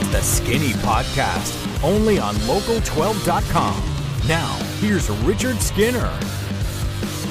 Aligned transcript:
It's 0.00 0.08
the 0.10 0.20
Skinny 0.20 0.70
Podcast, 0.74 1.82
only 1.82 2.20
on 2.20 2.36
Local12.com. 2.36 4.28
Now, 4.28 4.54
here's 4.78 5.10
Richard 5.10 5.56
Skinner. 5.56 6.08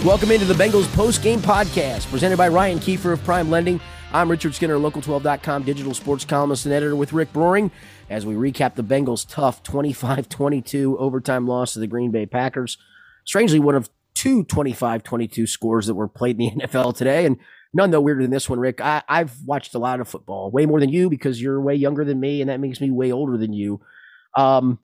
Welcome 0.03 0.31
into 0.31 0.43
the 0.43 0.53
Bengals 0.53 0.93
post 0.93 1.23
game 1.23 1.39
podcast 1.39 2.11
presented 2.11 2.35
by 2.35 2.49
Ryan 2.49 2.79
Kiefer 2.79 3.13
of 3.13 3.23
Prime 3.23 3.49
Lending. 3.49 3.79
I'm 4.11 4.29
Richard 4.29 4.53
Skinner, 4.53 4.75
Local12.com 4.75 5.63
digital 5.63 5.93
sports 5.93 6.25
columnist 6.25 6.65
and 6.65 6.75
editor 6.75 6.97
with 6.97 7.13
Rick 7.13 7.31
Broering 7.31 7.71
as 8.09 8.25
we 8.25 8.33
recap 8.33 8.75
the 8.75 8.83
Bengals' 8.83 9.25
tough 9.25 9.63
25 9.63 10.27
22 10.27 10.97
overtime 10.97 11.47
loss 11.47 11.71
to 11.71 11.79
the 11.79 11.87
Green 11.87 12.11
Bay 12.11 12.25
Packers. 12.25 12.77
Strangely, 13.23 13.61
one 13.61 13.75
of 13.75 13.89
two 14.13 14.43
25 14.43 15.03
22 15.03 15.47
scores 15.47 15.87
that 15.87 15.95
were 15.95 16.09
played 16.09 16.37
in 16.37 16.57
the 16.57 16.67
NFL 16.67 16.97
today. 16.97 17.25
And 17.25 17.37
none 17.73 17.91
no 17.91 18.01
weirder 18.01 18.21
than 18.21 18.31
this 18.31 18.49
one, 18.49 18.59
Rick. 18.59 18.81
I, 18.81 19.03
I've 19.07 19.33
watched 19.45 19.75
a 19.75 19.79
lot 19.79 19.99
of 19.99 20.07
football, 20.07 20.51
way 20.51 20.65
more 20.65 20.79
than 20.79 20.89
you 20.89 21.09
because 21.09 21.41
you're 21.41 21.61
way 21.61 21.75
younger 21.75 22.03
than 22.03 22.19
me, 22.19 22.41
and 22.41 22.49
that 22.49 22.59
makes 22.59 22.81
me 22.81 22.91
way 22.91 23.11
older 23.11 23.37
than 23.37 23.53
you. 23.53 23.81
Um, 24.35 24.79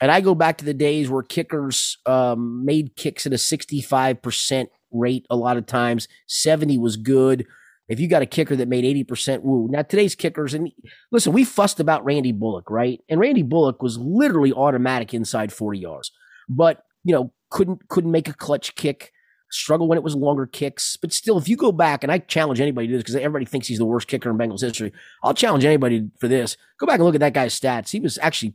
and 0.00 0.10
I 0.10 0.20
go 0.20 0.34
back 0.34 0.58
to 0.58 0.64
the 0.64 0.74
days 0.74 1.08
where 1.08 1.22
kickers 1.22 1.98
um, 2.06 2.64
made 2.64 2.96
kicks 2.96 3.26
at 3.26 3.32
a 3.32 3.36
65% 3.36 4.66
rate 4.90 5.26
a 5.30 5.36
lot 5.36 5.56
of 5.56 5.66
times. 5.66 6.08
70 6.26 6.78
was 6.78 6.96
good. 6.96 7.46
If 7.88 8.00
you 8.00 8.08
got 8.08 8.22
a 8.22 8.26
kicker 8.26 8.56
that 8.56 8.68
made 8.68 8.84
80%, 9.06 9.42
woo. 9.42 9.68
Now 9.70 9.82
today's 9.82 10.14
kickers, 10.14 10.54
and 10.54 10.72
listen, 11.12 11.32
we 11.32 11.44
fussed 11.44 11.80
about 11.80 12.04
Randy 12.04 12.32
Bullock, 12.32 12.70
right? 12.70 13.00
And 13.08 13.20
Randy 13.20 13.42
Bullock 13.42 13.82
was 13.82 13.98
literally 13.98 14.52
automatic 14.52 15.12
inside 15.12 15.52
40 15.52 15.78
yards. 15.78 16.10
But, 16.48 16.84
you 17.04 17.14
know, 17.14 17.32
couldn't 17.50 17.88
couldn't 17.88 18.10
make 18.10 18.28
a 18.28 18.34
clutch 18.34 18.74
kick, 18.74 19.12
struggle 19.54 19.88
when 19.88 19.98
it 19.98 20.04
was 20.04 20.14
longer 20.14 20.46
kicks. 20.46 20.96
But 20.96 21.12
still, 21.12 21.38
if 21.38 21.48
you 21.48 21.56
go 21.56 21.72
back, 21.72 22.02
and 22.02 22.12
I 22.12 22.18
challenge 22.18 22.60
anybody 22.60 22.86
to 22.86 22.92
do 22.92 22.96
this 22.96 23.02
because 23.02 23.16
everybody 23.16 23.44
thinks 23.44 23.66
he's 23.66 23.78
the 23.78 23.84
worst 23.84 24.08
kicker 24.08 24.30
in 24.30 24.38
Bengals 24.38 24.60
history. 24.60 24.92
I'll 25.22 25.34
challenge 25.34 25.64
anybody 25.64 26.10
for 26.18 26.28
this. 26.28 26.56
Go 26.78 26.86
back 26.86 26.96
and 26.96 27.04
look 27.04 27.14
at 27.14 27.20
that 27.20 27.34
guy's 27.34 27.58
stats. 27.58 27.90
He 27.90 28.00
was 28.00 28.18
actually 28.18 28.54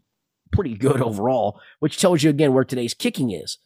pretty 0.52 0.76
good 0.76 1.02
overall, 1.02 1.60
which 1.80 2.00
tells 2.00 2.24
you 2.24 2.30
again 2.30 2.54
where 2.54 2.64
today's 2.64 2.94
kicking 2.94 3.32
is. 3.32 3.58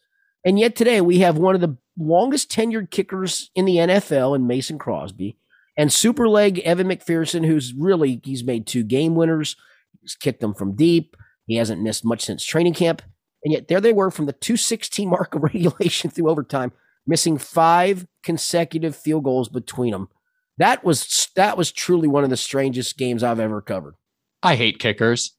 And 0.45 0.59
yet 0.59 0.75
today 0.75 1.02
we 1.02 1.19
have 1.19 1.38
one 1.38 1.55
of 1.55 1.61
the 1.61 1.77
longest 1.97 2.52
tenured 2.52 2.91
kickers 2.91 3.50
in 3.55 3.66
the 3.66 3.77
NFL 3.77 4.35
in 4.35 4.47
Mason 4.47 4.77
Crosby 4.77 5.38
and 5.77 5.91
super 5.91 6.27
leg 6.27 6.59
Evan 6.59 6.88
McPherson, 6.88 7.45
who's 7.45 7.73
really 7.73 8.22
he's 8.23 8.44
made 8.44 8.67
two 8.67 8.83
game 8.83 9.16
winners. 9.16 9.55
He's 10.02 10.16
kicked 10.16 10.41
them 10.41 10.53
from 10.53 10.75
deep. 10.75 11.16
He 11.45 11.55
hasn't 11.55 11.81
missed 11.81 12.05
much 12.05 12.23
since 12.23 12.44
training 12.44 12.73
camp. 12.73 13.02
And 13.44 13.52
yet 13.52 13.67
there 13.67 13.81
they 13.81 13.94
were 13.94 14.11
from 14.11 14.25
the 14.25 14.33
216 14.33 15.09
mark 15.09 15.35
of 15.35 15.44
regulation 15.44 16.09
through 16.09 16.29
overtime, 16.29 16.72
missing 17.05 17.37
five 17.37 18.05
consecutive 18.23 18.95
field 18.95 19.23
goals 19.23 19.49
between 19.49 19.91
them. 19.91 20.09
That 20.57 20.83
was 20.83 21.29
that 21.35 21.57
was 21.57 21.71
truly 21.71 22.07
one 22.07 22.23
of 22.23 22.29
the 22.29 22.37
strangest 22.37 22.97
games 22.97 23.23
I've 23.23 23.39
ever 23.39 23.61
covered. 23.61 23.95
I 24.41 24.55
hate 24.55 24.79
kickers. 24.79 25.35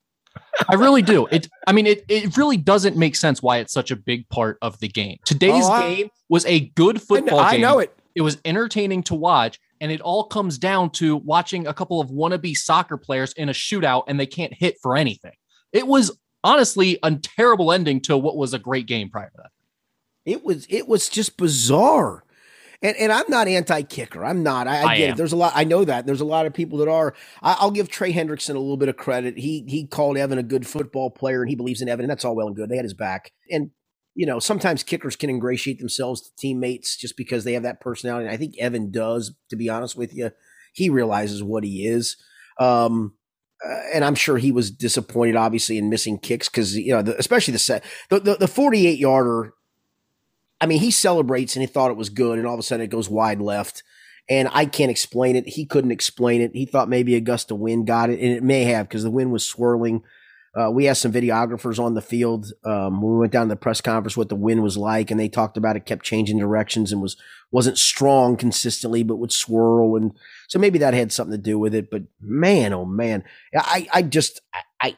I 0.69 0.75
really 0.75 1.03
do. 1.03 1.27
It 1.31 1.49
I 1.67 1.73
mean 1.73 1.87
it 1.87 2.05
it 2.09 2.37
really 2.37 2.57
doesn't 2.57 2.97
make 2.97 3.17
sense 3.17 3.43
why 3.43 3.59
it's 3.59 3.73
such 3.73 3.91
a 3.91 3.97
big 3.97 4.29
part 4.29 4.59
of 4.61 4.81
the 4.81 4.89
game. 4.89 5.19
Today's 5.25 5.65
oh, 5.67 5.81
game 5.81 6.09
was 6.29 6.45
a 6.47 6.61
good 6.61 7.01
football 7.01 7.39
I 7.39 7.53
game. 7.53 7.61
I 7.61 7.63
know 7.63 7.79
it. 7.79 7.97
It 8.15 8.23
was 8.23 8.39
entertaining 8.45 9.03
to 9.05 9.15
watch 9.15 9.61
and 9.81 9.93
it 9.93 10.01
all 10.01 10.25
comes 10.25 10.59
down 10.59 10.91
to 10.91 11.17
watching 11.17 11.67
a 11.67 11.75
couple 11.75 12.01
of 12.01 12.11
wannabe 12.11 12.57
soccer 12.57 12.97
players 12.97 13.33
in 13.35 13.49
a 13.49 13.53
shootout 13.53 14.05
and 14.09 14.19
they 14.19 14.27
can't 14.27 14.55
hit 14.55 14.77
for 14.83 14.97
anything. 14.97 15.35
It 15.73 15.87
was 15.87 16.17
honestly 16.43 16.99
a 17.03 17.15
terrible 17.17 17.73
ending 17.73 18.01
to 18.03 18.17
what 18.17 18.37
was 18.37 18.55
a 18.55 18.59
great 18.59 18.87
game 18.87 19.11
prior 19.11 19.31
to 19.31 19.37
that. 19.37 19.51
It 20.25 20.45
was 20.45 20.67
it 20.69 20.89
was 20.89 21.09
just 21.09 21.37
bizarre. 21.37 22.25
And, 22.83 22.97
and 22.99 23.11
I'm 23.11 23.25
not 23.29 23.49
anti-kicker. 23.49 24.23
I'm 24.23 24.43
not. 24.43 24.67
I, 24.69 24.81
I, 24.81 24.85
I 24.85 24.99
get 24.99 25.05
am. 25.05 25.15
it. 25.15 25.17
There's 25.17 25.33
a 25.33 25.37
lot. 25.37 25.53
I 25.55 25.65
know 25.65 25.87
that. 25.87 26.05
There's 26.05 26.21
a 26.21 26.27
lot 26.27 26.45
of 26.45 26.53
people 26.53 26.79
that 26.79 26.89
are. 26.89 27.15
I, 27.41 27.65
will 27.65 27.71
give 27.71 27.89
Trey 27.89 28.13
Hendrickson 28.13 28.57
a 28.57 28.59
little 28.59 28.77
bit 28.77 28.91
of 28.91 28.97
credit. 28.97 29.39
He 29.39 29.65
he 29.67 29.87
called 29.87 30.19
Evan 30.19 30.39
a 30.39 30.43
good 30.43 30.67
football 30.67 31.09
player, 31.09 31.41
and 31.41 31.49
he 31.49 31.57
believes 31.57 31.81
in 31.81 31.89
Evan, 31.89 32.05
and 32.05 32.11
that's 32.11 32.27
all 32.27 32.37
well 32.37 32.47
and 32.47 32.55
good. 32.55 32.69
They 32.69 32.77
had 32.77 32.85
his 32.85 32.93
back. 32.93 33.33
And 33.51 33.71
you 34.15 34.27
know, 34.27 34.39
sometimes 34.39 34.83
kickers 34.83 35.17
can 35.17 35.31
ingratiate 35.31 35.79
themselves 35.79 36.21
to 36.21 36.31
teammates 36.37 36.97
just 36.97 37.17
because 37.17 37.45
they 37.45 37.55
have 37.55 37.63
that 37.63 37.81
personality. 37.81 38.27
And 38.27 38.35
I 38.35 38.37
think 38.37 38.55
Evan 38.59 38.91
does. 38.91 39.35
To 39.49 39.57
be 39.57 39.71
honest 39.71 39.97
with 39.97 40.15
you, 40.15 40.31
he 40.75 40.91
realizes 40.91 41.43
what 41.43 41.65
he 41.65 41.87
is. 41.87 42.17
Um, 42.61 43.15
uh, 43.65 43.81
and 43.95 44.05
I'm 44.05 44.15
sure 44.15 44.37
he 44.37 44.53
was 44.53 44.71
disappointed, 44.71 45.37
obviously, 45.37 45.79
in 45.79 45.89
missing 45.89 46.19
kicks 46.19 46.49
because 46.49 46.77
you 46.77 46.93
know, 46.93 47.03
the, 47.03 47.19
especially 47.19 47.53
the 47.53 47.59
set, 47.59 47.83
the, 48.11 48.21
the, 48.21 48.35
the 48.37 48.49
48 48.49 48.99
yarder. 48.99 49.55
I 50.65 50.67
mean, 50.67 50.81
he 50.81 50.91
celebrates 50.91 51.57
and 51.57 51.63
he 51.63 51.67
thought 51.67 51.91
it 51.91 51.97
was 51.99 52.09
good, 52.09 52.39
and 52.39 52.49
all 52.49 52.55
of 52.55 52.59
a 52.59 52.63
sudden 52.63 52.83
it 52.83 52.91
goes 52.91 53.11
wide 53.11 53.39
left, 53.39 53.83
and 54.31 54.49
I 54.51 54.65
can't 54.65 54.91
explain 54.91 55.37
it. 55.37 55.47
He 55.47 55.67
couldn't 55.67 55.91
explain 55.91 56.41
it. 56.41 56.53
He 56.55 56.65
thought 56.65 56.89
maybe 56.89 57.17
a 57.17 57.21
gust 57.21 57.51
of 57.51 57.59
wind 57.59 57.87
got 57.87 58.09
it, 58.09 58.19
and 58.19 58.33
it 58.33 58.43
may 58.43 58.65
have 58.65 58.89
because 58.89 59.03
the 59.03 59.11
wind 59.11 59.31
was 59.31 59.47
swirling. 59.47 60.03
Uh, 60.59 60.71
we 60.71 60.87
had 60.87 60.97
some 60.97 61.13
videographers 61.13 61.79
on 61.79 61.93
the 61.93 62.01
field 62.01 62.51
um, 62.65 63.03
when 63.03 63.13
we 63.13 63.19
went 63.19 63.33
down 63.33 63.49
to 63.49 63.51
the 63.51 63.57
press 63.57 63.83
conference 63.83 64.17
what 64.17 64.31
the 64.31 64.35
wind 64.35 64.63
was 64.63 64.79
like, 64.79 65.11
and 65.11 65.21
they 65.21 65.29
talked 65.29 65.59
about 65.59 65.77
it 65.77 65.85
kept 65.85 66.03
changing 66.03 66.39
directions 66.39 66.93
and 66.93 67.03
was 67.03 67.19
wasn't 67.51 67.77
strong 67.77 68.35
consistently, 68.35 69.03
but 69.03 69.17
would 69.17 69.33
swirl, 69.33 69.97
and 69.97 70.13
so 70.49 70.59
maybe 70.59 70.79
that 70.79 70.95
had 70.95 71.13
something 71.13 71.37
to 71.37 71.43
do 71.43 71.59
with 71.59 71.75
it. 71.75 71.91
But 71.91 72.05
man, 72.23 72.73
oh 72.73 72.87
man, 72.87 73.23
I 73.55 73.87
I 73.93 74.01
just 74.01 74.41
I. 74.81 74.97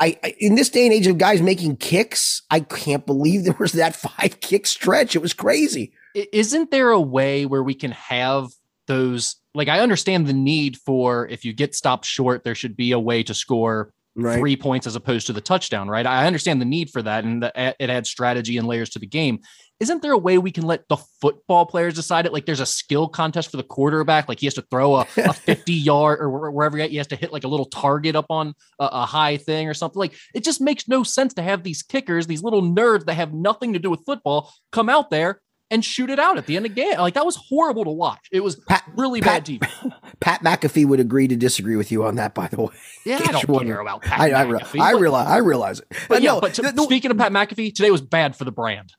I, 0.00 0.18
I 0.24 0.34
in 0.38 0.54
this 0.54 0.70
day 0.70 0.86
and 0.86 0.94
age 0.94 1.06
of 1.06 1.18
guys 1.18 1.42
making 1.42 1.76
kicks, 1.76 2.42
I 2.50 2.60
can't 2.60 3.06
believe 3.06 3.44
there 3.44 3.56
was 3.58 3.72
that 3.72 3.94
five 4.18 4.40
kick 4.40 4.66
stretch. 4.66 5.14
It 5.14 5.22
was 5.22 5.34
crazy. 5.34 5.92
Isn't 6.14 6.70
there 6.70 6.90
a 6.90 7.00
way 7.00 7.46
where 7.46 7.62
we 7.62 7.74
can 7.74 7.92
have 7.92 8.48
those? 8.86 9.36
Like, 9.54 9.68
I 9.68 9.80
understand 9.80 10.26
the 10.26 10.32
need 10.32 10.76
for 10.78 11.28
if 11.28 11.44
you 11.44 11.52
get 11.52 11.74
stopped 11.74 12.04
short, 12.04 12.44
there 12.44 12.54
should 12.54 12.76
be 12.76 12.92
a 12.92 12.98
way 12.98 13.22
to 13.22 13.34
score 13.34 13.92
right. 14.16 14.38
three 14.38 14.56
points 14.56 14.86
as 14.86 14.96
opposed 14.96 15.26
to 15.28 15.32
the 15.32 15.40
touchdown, 15.40 15.88
right? 15.88 16.06
I 16.06 16.26
understand 16.26 16.60
the 16.60 16.66
need 16.66 16.90
for 16.90 17.02
that 17.02 17.24
and 17.24 17.42
the, 17.42 17.74
it 17.78 17.90
adds 17.90 18.10
strategy 18.10 18.56
and 18.56 18.66
layers 18.66 18.90
to 18.90 18.98
the 18.98 19.06
game. 19.06 19.40
Isn't 19.80 20.02
there 20.02 20.12
a 20.12 20.18
way 20.18 20.36
we 20.36 20.50
can 20.50 20.64
let 20.64 20.86
the 20.88 20.98
football 21.20 21.64
players 21.64 21.94
decide 21.94 22.26
it? 22.26 22.34
Like 22.34 22.44
there's 22.44 22.60
a 22.60 22.66
skill 22.66 23.08
contest 23.08 23.50
for 23.50 23.56
the 23.56 23.62
quarterback. 23.62 24.28
Like 24.28 24.38
he 24.38 24.46
has 24.46 24.54
to 24.54 24.62
throw 24.70 24.96
a, 24.96 25.06
a 25.16 25.32
50 25.32 25.72
yard 25.72 26.20
or 26.20 26.50
wherever 26.50 26.76
he 26.76 26.96
has 26.96 27.06
to 27.08 27.16
hit 27.16 27.32
like 27.32 27.44
a 27.44 27.48
little 27.48 27.64
target 27.64 28.14
up 28.14 28.26
on 28.28 28.54
a, 28.78 28.84
a 28.84 29.06
high 29.06 29.38
thing 29.38 29.68
or 29.68 29.74
something. 29.74 29.98
Like 29.98 30.14
it 30.34 30.44
just 30.44 30.60
makes 30.60 30.86
no 30.86 31.02
sense 31.02 31.32
to 31.34 31.42
have 31.42 31.62
these 31.62 31.82
kickers, 31.82 32.26
these 32.26 32.42
little 32.42 32.62
nerds 32.62 33.06
that 33.06 33.14
have 33.14 33.32
nothing 33.32 33.72
to 33.72 33.78
do 33.78 33.90
with 33.90 34.04
football 34.04 34.52
come 34.70 34.90
out 34.90 35.08
there 35.08 35.40
and 35.70 35.84
shoot 35.84 36.10
it 36.10 36.18
out 36.18 36.36
at 36.36 36.46
the 36.46 36.56
end 36.56 36.66
of 36.66 36.74
the 36.74 36.82
game. 36.82 36.98
Like 36.98 37.14
that 37.14 37.24
was 37.24 37.36
horrible 37.36 37.84
to 37.84 37.90
watch. 37.90 38.28
It 38.32 38.40
was 38.40 38.56
Pat, 38.56 38.82
really 38.96 39.20
Pat, 39.20 39.46
bad 39.46 39.60
TV. 39.60 39.92
Pat 40.20 40.42
McAfee 40.42 40.84
would 40.84 41.00
agree 41.00 41.28
to 41.28 41.36
disagree 41.36 41.76
with 41.76 41.92
you 41.92 42.04
on 42.04 42.16
that, 42.16 42.34
by 42.34 42.48
the 42.48 42.60
way. 42.60 42.68
Yeah, 43.06 43.18
I 43.18 43.32
don't 43.32 43.64
care 43.64 43.80
about 43.80 44.02
Pat 44.02 44.20
I, 44.20 44.42
I, 44.42 44.44
McAfee. 44.44 44.78
I, 44.78 44.92
realize, 44.92 45.26
I 45.26 45.38
realize 45.38 45.80
it. 45.80 45.86
But, 45.88 46.08
but 46.08 46.22
yeah, 46.22 46.32
no, 46.32 46.40
but 46.40 46.52
to, 46.54 46.62
the, 46.62 46.82
speaking 46.82 47.10
of 47.10 47.16
Pat 47.16 47.32
McAfee, 47.32 47.74
today 47.74 47.90
was 47.90 48.02
bad 48.02 48.36
for 48.36 48.44
the 48.44 48.52
brand. 48.52 48.92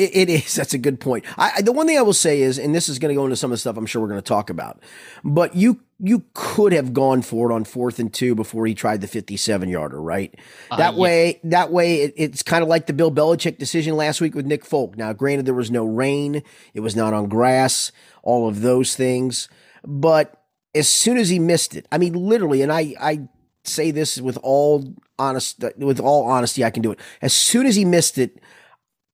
It, 0.00 0.16
it 0.16 0.30
is. 0.30 0.54
That's 0.56 0.74
a 0.74 0.78
good 0.78 0.98
point. 0.98 1.24
I, 1.36 1.60
the 1.62 1.72
one 1.72 1.86
thing 1.86 1.98
I 1.98 2.02
will 2.02 2.12
say 2.12 2.40
is, 2.40 2.58
and 2.58 2.74
this 2.74 2.88
is 2.88 2.98
going 2.98 3.10
to 3.10 3.14
go 3.14 3.24
into 3.24 3.36
some 3.36 3.50
of 3.50 3.54
the 3.54 3.58
stuff 3.58 3.76
I'm 3.76 3.86
sure 3.86 4.00
we're 4.00 4.08
going 4.08 4.20
to 4.20 4.26
talk 4.26 4.50
about, 4.50 4.82
but 5.22 5.54
you 5.54 5.80
you 6.02 6.24
could 6.32 6.72
have 6.72 6.94
gone 6.94 7.20
for 7.20 7.50
it 7.50 7.54
on 7.54 7.62
fourth 7.64 7.98
and 7.98 8.12
two 8.12 8.34
before 8.34 8.66
he 8.66 8.74
tried 8.74 9.02
the 9.02 9.06
57 9.06 9.68
yarder, 9.68 10.00
right? 10.00 10.34
Uh, 10.70 10.78
that 10.78 10.94
yeah. 10.94 10.98
way, 10.98 11.40
that 11.44 11.70
way, 11.70 12.00
it, 12.00 12.14
it's 12.16 12.42
kind 12.42 12.62
of 12.62 12.70
like 12.70 12.86
the 12.86 12.94
Bill 12.94 13.12
Belichick 13.12 13.58
decision 13.58 13.96
last 13.96 14.18
week 14.18 14.34
with 14.34 14.46
Nick 14.46 14.64
Folk. 14.64 14.96
Now, 14.96 15.12
granted, 15.12 15.44
there 15.44 15.52
was 15.52 15.70
no 15.70 15.84
rain, 15.84 16.42
it 16.72 16.80
was 16.80 16.96
not 16.96 17.12
on 17.12 17.28
grass, 17.28 17.92
all 18.22 18.48
of 18.48 18.62
those 18.62 18.96
things, 18.96 19.50
but 19.84 20.42
as 20.74 20.88
soon 20.88 21.18
as 21.18 21.28
he 21.28 21.38
missed 21.38 21.76
it, 21.76 21.86
I 21.92 21.98
mean, 21.98 22.14
literally, 22.14 22.62
and 22.62 22.72
I 22.72 22.94
I 22.98 23.28
say 23.64 23.90
this 23.90 24.18
with 24.18 24.38
all 24.42 24.94
honest 25.18 25.62
with 25.76 26.00
all 26.00 26.26
honesty, 26.26 26.64
I 26.64 26.70
can 26.70 26.82
do 26.82 26.92
it. 26.92 27.00
As 27.20 27.34
soon 27.34 27.66
as 27.66 27.76
he 27.76 27.84
missed 27.84 28.16
it 28.16 28.40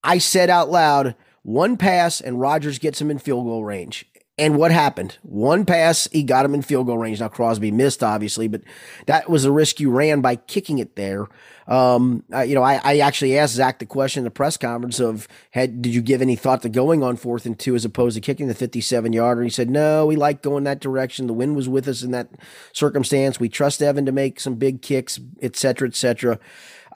I 0.07 0.19
said 0.19 0.49
out 0.49 0.71
loud, 0.71 1.15
one 1.43 1.75
pass 1.75 2.21
and 2.21 2.39
Rodgers 2.39 2.79
gets 2.79 3.01
him 3.01 3.11
in 3.11 3.19
field 3.19 3.43
goal 3.43 3.65
range. 3.65 4.05
And 4.39 4.55
what 4.55 4.71
happened? 4.71 5.17
One 5.23 5.65
pass, 5.65 6.07
he 6.11 6.21
got 6.21 6.45
him 6.45 6.53
in 6.53 6.61
field 6.61 6.85
goal 6.85 6.99
range. 6.99 7.19
Now 7.19 7.27
Crosby 7.27 7.71
missed, 7.71 8.03
obviously, 8.03 8.47
but 8.47 8.61
that 9.07 9.27
was 9.27 9.45
a 9.45 9.51
risk 9.51 9.79
you 9.79 9.89
ran 9.89 10.21
by 10.21 10.35
kicking 10.35 10.77
it 10.77 10.95
there. 10.95 11.27
Um, 11.67 12.23
uh, 12.31 12.41
you 12.41 12.53
know, 12.53 12.61
I, 12.61 12.79
I, 12.83 12.99
actually 12.99 13.37
asked 13.37 13.55
Zac 13.55 13.79
the 13.79 13.85
question 13.85 14.21
in 14.21 14.23
the 14.23 14.31
press 14.31 14.55
conference 14.55 15.01
of, 15.01 15.27
had 15.51 15.81
did 15.81 15.93
you 15.93 16.01
give 16.01 16.21
any 16.21 16.37
thought 16.37 16.61
to 16.61 16.69
going 16.69 17.03
on 17.03 17.17
fourth 17.17 17.45
and 17.45 17.59
two 17.59 17.75
as 17.75 17.83
opposed 17.83 18.15
to 18.15 18.21
kicking 18.21 18.47
the 18.47 18.55
57 18.55 19.11
yarder? 19.11 19.43
He 19.43 19.49
said, 19.49 19.69
no, 19.69 20.05
we 20.05 20.15
like 20.15 20.41
going 20.41 20.63
that 20.63 20.79
direction. 20.79 21.27
The 21.27 21.33
wind 21.33 21.57
was 21.57 21.67
with 21.67 21.87
us 21.89 22.03
in 22.03 22.11
that 22.11 22.29
circumstance. 22.71 23.39
We 23.39 23.49
trust 23.49 23.81
Evan 23.81 24.05
to 24.05 24.13
make 24.13 24.39
some 24.39 24.55
big 24.55 24.81
kicks, 24.81 25.19
et 25.41 25.57
cetera, 25.57 25.89
et 25.89 25.95
cetera. 25.95 26.39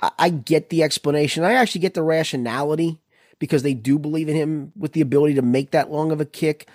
I, 0.02 0.12
I 0.18 0.30
get 0.30 0.70
the 0.70 0.84
explanation. 0.84 1.44
I 1.44 1.54
actually 1.54 1.82
get 1.82 1.96
the 1.96 2.04
rationality 2.04 3.02
because 3.40 3.64
they 3.64 3.74
do 3.74 4.00
believe 4.00 4.30
in 4.30 4.36
him 4.36 4.72
with 4.78 4.94
the 4.94 5.02
ability 5.02 5.34
to 5.34 5.42
make 5.42 5.72
that 5.72 5.92
long 5.92 6.12
of 6.14 6.22
a 6.22 6.26
kick. 6.26 6.70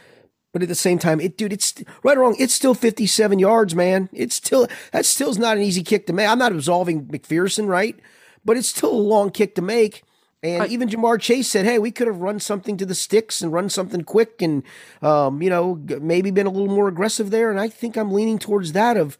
But 0.56 0.62
at 0.62 0.70
the 0.70 0.74
same 0.74 0.98
time, 0.98 1.20
it, 1.20 1.36
dude, 1.36 1.52
it's 1.52 1.74
right 2.02 2.16
or 2.16 2.22
wrong. 2.22 2.36
It's 2.38 2.54
still 2.54 2.72
57 2.72 3.38
yards, 3.38 3.74
man. 3.74 4.08
It's 4.10 4.36
still, 4.36 4.66
that 4.90 5.04
still's 5.04 5.36
not 5.36 5.58
an 5.58 5.62
easy 5.62 5.82
kick 5.82 6.06
to 6.06 6.14
make. 6.14 6.26
I'm 6.26 6.38
not 6.38 6.50
absolving 6.50 7.04
McPherson, 7.08 7.68
right? 7.68 7.94
But 8.42 8.56
it's 8.56 8.68
still 8.68 8.90
a 8.90 8.96
long 8.96 9.28
kick 9.28 9.54
to 9.56 9.60
make. 9.60 10.02
And 10.42 10.62
I, 10.62 10.66
even 10.68 10.88
Ja'Marr 10.88 11.20
Chase 11.20 11.50
said, 11.50 11.66
"Hey, 11.66 11.78
we 11.78 11.90
could 11.90 12.06
have 12.06 12.22
run 12.22 12.40
something 12.40 12.78
to 12.78 12.86
the 12.86 12.94
sticks 12.94 13.42
and 13.42 13.52
run 13.52 13.68
something 13.68 14.02
quick, 14.02 14.40
and 14.40 14.62
um, 15.02 15.42
you 15.42 15.50
know, 15.50 15.74
maybe 16.00 16.30
been 16.30 16.46
a 16.46 16.50
little 16.50 16.74
more 16.74 16.88
aggressive 16.88 17.30
there." 17.30 17.50
And 17.50 17.60
I 17.60 17.68
think 17.68 17.98
I'm 17.98 18.10
leaning 18.10 18.38
towards 18.38 18.72
that. 18.72 18.96
Of 18.96 19.18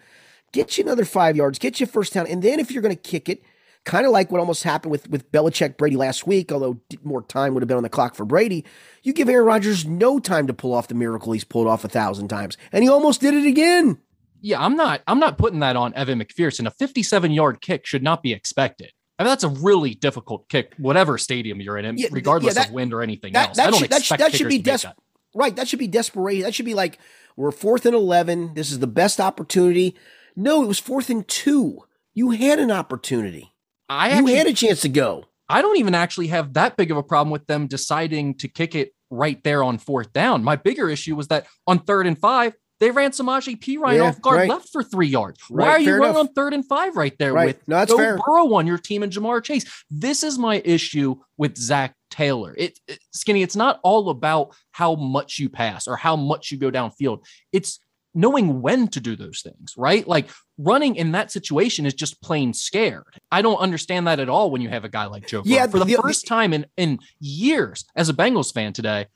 get 0.53 0.79
you 0.79 0.85
another 0.85 1.05
five 1.05 1.37
yards, 1.37 1.59
get 1.59 1.81
you 1.81 1.87
first 1.87 2.15
down, 2.15 2.27
and 2.29 2.43
then 2.43 2.61
if 2.61 2.71
you're 2.71 2.83
going 2.83 2.97
to 2.97 3.03
kick 3.03 3.29
it, 3.29 3.43
kind 3.87 4.05
of 4.05 4.13
like 4.13 4.31
what 4.31 4.41
almost 4.41 4.65
happened 4.65 4.91
with 4.91 5.09
with 5.09 5.33
Belichick 5.33 5.79
Brady 5.79 5.97
last 5.97 6.27
week, 6.27 6.53
although 6.53 6.79
more 7.03 7.23
time 7.23 7.55
would 7.55 7.63
have 7.63 7.69
been 7.69 7.79
on 7.79 7.83
the 7.83 7.89
clock 7.89 8.15
for 8.15 8.27
Brady. 8.27 8.67
You 9.03 9.15
give 9.15 9.29
Aaron 9.29 9.47
Rodgers 9.47 9.87
no 9.87 10.19
time 10.19 10.47
to 10.49 10.53
pull 10.53 10.75
off 10.75 10.89
the 10.89 10.95
miracle 10.95 11.33
he's 11.33 11.45
pulled 11.45 11.69
off 11.69 11.85
a 11.85 11.89
thousand 11.89 12.29
times, 12.29 12.59
and 12.73 12.83
he 12.83 12.91
almost 12.91 13.23
did 13.23 13.33
it 13.33 13.47
again. 13.47 13.99
Yeah, 14.43 14.63
I'm 14.63 14.77
not. 14.77 15.03
I'm 15.07 15.19
not 15.19 15.39
putting 15.39 15.61
that 15.61 15.77
on 15.77 15.95
Evan 15.95 16.21
McPherson. 16.21 16.67
A 16.67 16.71
57 16.71 17.31
yard 17.31 17.63
kick 17.63 17.87
should 17.87 18.03
not 18.03 18.23
be 18.23 18.33
expected. 18.33 18.93
I 19.19 19.23
mean, 19.23 19.31
that's 19.31 19.45
a 19.45 19.49
really 19.49 19.95
difficult 19.95 20.49
kick, 20.51 20.75
whatever 20.77 21.17
stadium 21.17 21.61
you're 21.61 21.79
in, 21.79 21.97
yeah, 21.97 22.09
regardless 22.11 22.55
yeah, 22.55 22.63
that, 22.63 22.69
of 22.69 22.75
wind 22.75 22.93
or 22.93 23.01
anything 23.01 23.33
that, 23.33 23.49
else. 23.49 23.57
That 23.57 23.69
I 23.69 23.71
don't 23.71 23.81
should, 23.81 23.93
expect 23.93 24.21
that, 24.21 24.35
should 24.35 24.49
be 24.49 24.59
des- 24.59 24.79
that. 24.79 24.97
right. 25.35 25.57
That 25.57 25.69
should 25.69 25.79
be 25.79 25.89
desperation. 25.89 26.43
That 26.43 26.55
should 26.55 26.67
be 26.67 26.75
like 26.75 26.99
we're 27.35 27.51
fourth 27.51 27.87
and 27.87 27.95
eleven. 27.95 28.53
This 28.55 28.71
is 28.71 28.81
the 28.81 28.87
best 28.87 29.21
opportunity. 29.21 29.97
No, 30.35 30.63
it 30.63 30.67
was 30.67 30.79
fourth 30.79 31.09
and 31.09 31.27
two. 31.27 31.85
You 32.13 32.33
had 32.33 32.59
an 32.59 32.71
opportunity. 32.71 33.55
I 33.89 34.11
actually, 34.11 34.33
you 34.33 34.39
had 34.39 34.47
a 34.47 34.53
chance 34.53 34.81
to 34.83 34.89
go. 34.89 35.25
I 35.49 35.63
don't 35.63 35.77
even 35.79 35.95
actually 35.95 36.29
have 36.29 36.55
that 36.55 36.77
big 36.77 36.91
of 36.91 36.97
a 36.97 37.03
problem 37.03 37.31
with 37.31 37.47
them 37.47 37.67
deciding 37.67 38.35
to 38.39 38.49
kick 38.49 38.75
it 38.75 38.93
right 39.11 39.43
there 39.45 39.63
on 39.63 39.79
fourth 39.79 40.13
down. 40.13 40.43
My 40.43 40.57
bigger 40.57 40.89
issue 40.89 41.15
was 41.15 41.29
that 41.29 41.47
on 41.67 41.79
third 41.79 42.07
and 42.07 42.19
five, 42.19 42.55
they 42.79 42.91
ran 42.91 43.13
Samaje 43.13 43.59
Perine 43.59 43.97
yeah, 43.97 44.03
off 44.03 44.21
guard 44.21 44.37
right. 44.37 44.49
left 44.51 44.69
for 44.71 44.83
three 44.83 45.07
yards. 45.07 45.41
Right, 45.49 45.67
Why 45.67 45.73
are 45.73 45.81
you 45.81 45.93
running 45.93 46.11
enough. 46.11 46.29
on 46.29 46.29
third 46.35 46.53
and 46.53 46.67
five 46.67 46.97
right 46.97 47.17
there 47.19 47.33
right. 47.33 47.47
with 47.47 47.69
no, 47.69 47.77
that's 47.77 47.91
Joe 47.91 47.97
fair. 47.97 48.19
Burrow 48.19 48.53
on 48.55 48.67
your 48.67 48.79
team 48.79 49.03
and 49.03 49.13
Ja'Marr 49.13 49.43
Chase? 49.43 49.65
This 49.91 50.23
is 50.23 50.39
my 50.39 50.61
issue 50.65 51.17
with 51.39 51.57
Zac 51.57 51.95
Taylor. 52.11 52.55
It, 52.59 52.79
it, 52.87 52.99
Skinny, 53.13 53.43
it's 53.43 53.57
not 53.57 53.81
all 53.83 54.11
about 54.11 54.55
how 54.73 54.95
much 54.95 55.39
you 55.39 55.49
pass 55.49 55.87
or 55.87 55.97
how 55.97 56.17
much 56.17 56.51
you 56.51 56.59
go 56.59 56.71
downfield. 56.71 57.25
It's 57.53 57.79
knowing 58.17 58.63
when 58.63 58.89
to 58.89 58.99
do 58.99 59.15
those 59.15 59.43
things, 59.43 59.75
right? 59.77 60.09
Like 60.09 60.31
running 60.57 60.97
in 60.97 61.13
that 61.13 61.31
situation 61.31 61.85
is 61.85 61.95
just 61.95 62.21
plain 62.23 62.55
scared. 62.55 63.05
I 63.31 63.43
don't 63.43 63.59
understand 63.59 64.07
that 64.07 64.19
at 64.19 64.31
all 64.31 64.51
when 64.51 64.63
you 64.63 64.71
have 64.71 64.85
a 64.85 64.89
guy 64.89 65.05
like 65.05 65.29
Joe. 65.29 65.43
Yeah, 65.45 65.67
for 65.67 65.79
the, 65.79 65.85
the 65.85 65.99
first 66.03 66.27
time 66.27 66.53
in 66.53 66.67
in 66.77 66.99
years 67.21 67.85
as 67.95 68.09
a 68.09 68.15
Bengals 68.15 68.53
fan 68.53 68.73
today, 68.73 69.07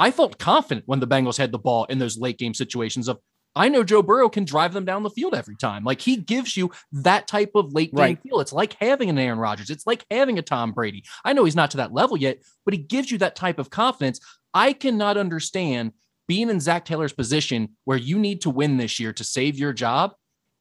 I 0.00 0.10
felt 0.10 0.38
confident 0.38 0.84
when 0.86 1.00
the 1.00 1.06
Bengals 1.06 1.36
had 1.36 1.52
the 1.52 1.58
ball 1.58 1.84
in 1.84 1.98
those 1.98 2.18
late 2.18 2.38
game 2.38 2.54
situations 2.54 3.08
of 3.08 3.18
I 3.54 3.68
know 3.68 3.84
Joe 3.84 4.02
Burrow 4.02 4.28
can 4.28 4.44
drive 4.44 4.74
them 4.74 4.84
down 4.84 5.02
the 5.02 5.10
field 5.10 5.34
every 5.34 5.56
time. 5.56 5.84
Like 5.84 6.00
he 6.00 6.16
gives 6.16 6.56
you 6.56 6.70
that 6.92 7.26
type 7.26 7.52
of 7.54 7.72
late 7.72 7.94
game 7.94 7.98
right. 7.98 8.22
feel. 8.22 8.40
It's 8.40 8.52
like 8.52 8.76
having 8.80 9.08
an 9.08 9.18
Aaron 9.18 9.38
Rodgers. 9.38 9.70
It's 9.70 9.86
like 9.86 10.04
having 10.10 10.38
a 10.38 10.42
Tom 10.42 10.72
Brady. 10.72 11.04
I 11.24 11.32
know 11.32 11.44
he's 11.44 11.56
not 11.56 11.70
to 11.70 11.78
that 11.78 11.92
level 11.92 12.16
yet, 12.16 12.38
but 12.64 12.74
he 12.74 12.78
gives 12.78 13.10
you 13.10 13.18
that 13.18 13.36
type 13.36 13.58
of 13.58 13.70
confidence. 13.70 14.20
I 14.52 14.74
cannot 14.74 15.16
understand 15.16 15.92
being 16.28 16.50
in 16.50 16.60
Zac 16.60 16.84
Taylor's 16.84 17.12
position 17.12 17.76
where 17.84 17.98
you 17.98 18.18
need 18.18 18.40
to 18.42 18.50
win 18.50 18.76
this 18.76 18.98
year 18.98 19.12
to 19.12 19.24
save 19.24 19.58
your 19.58 19.72
job 19.72 20.12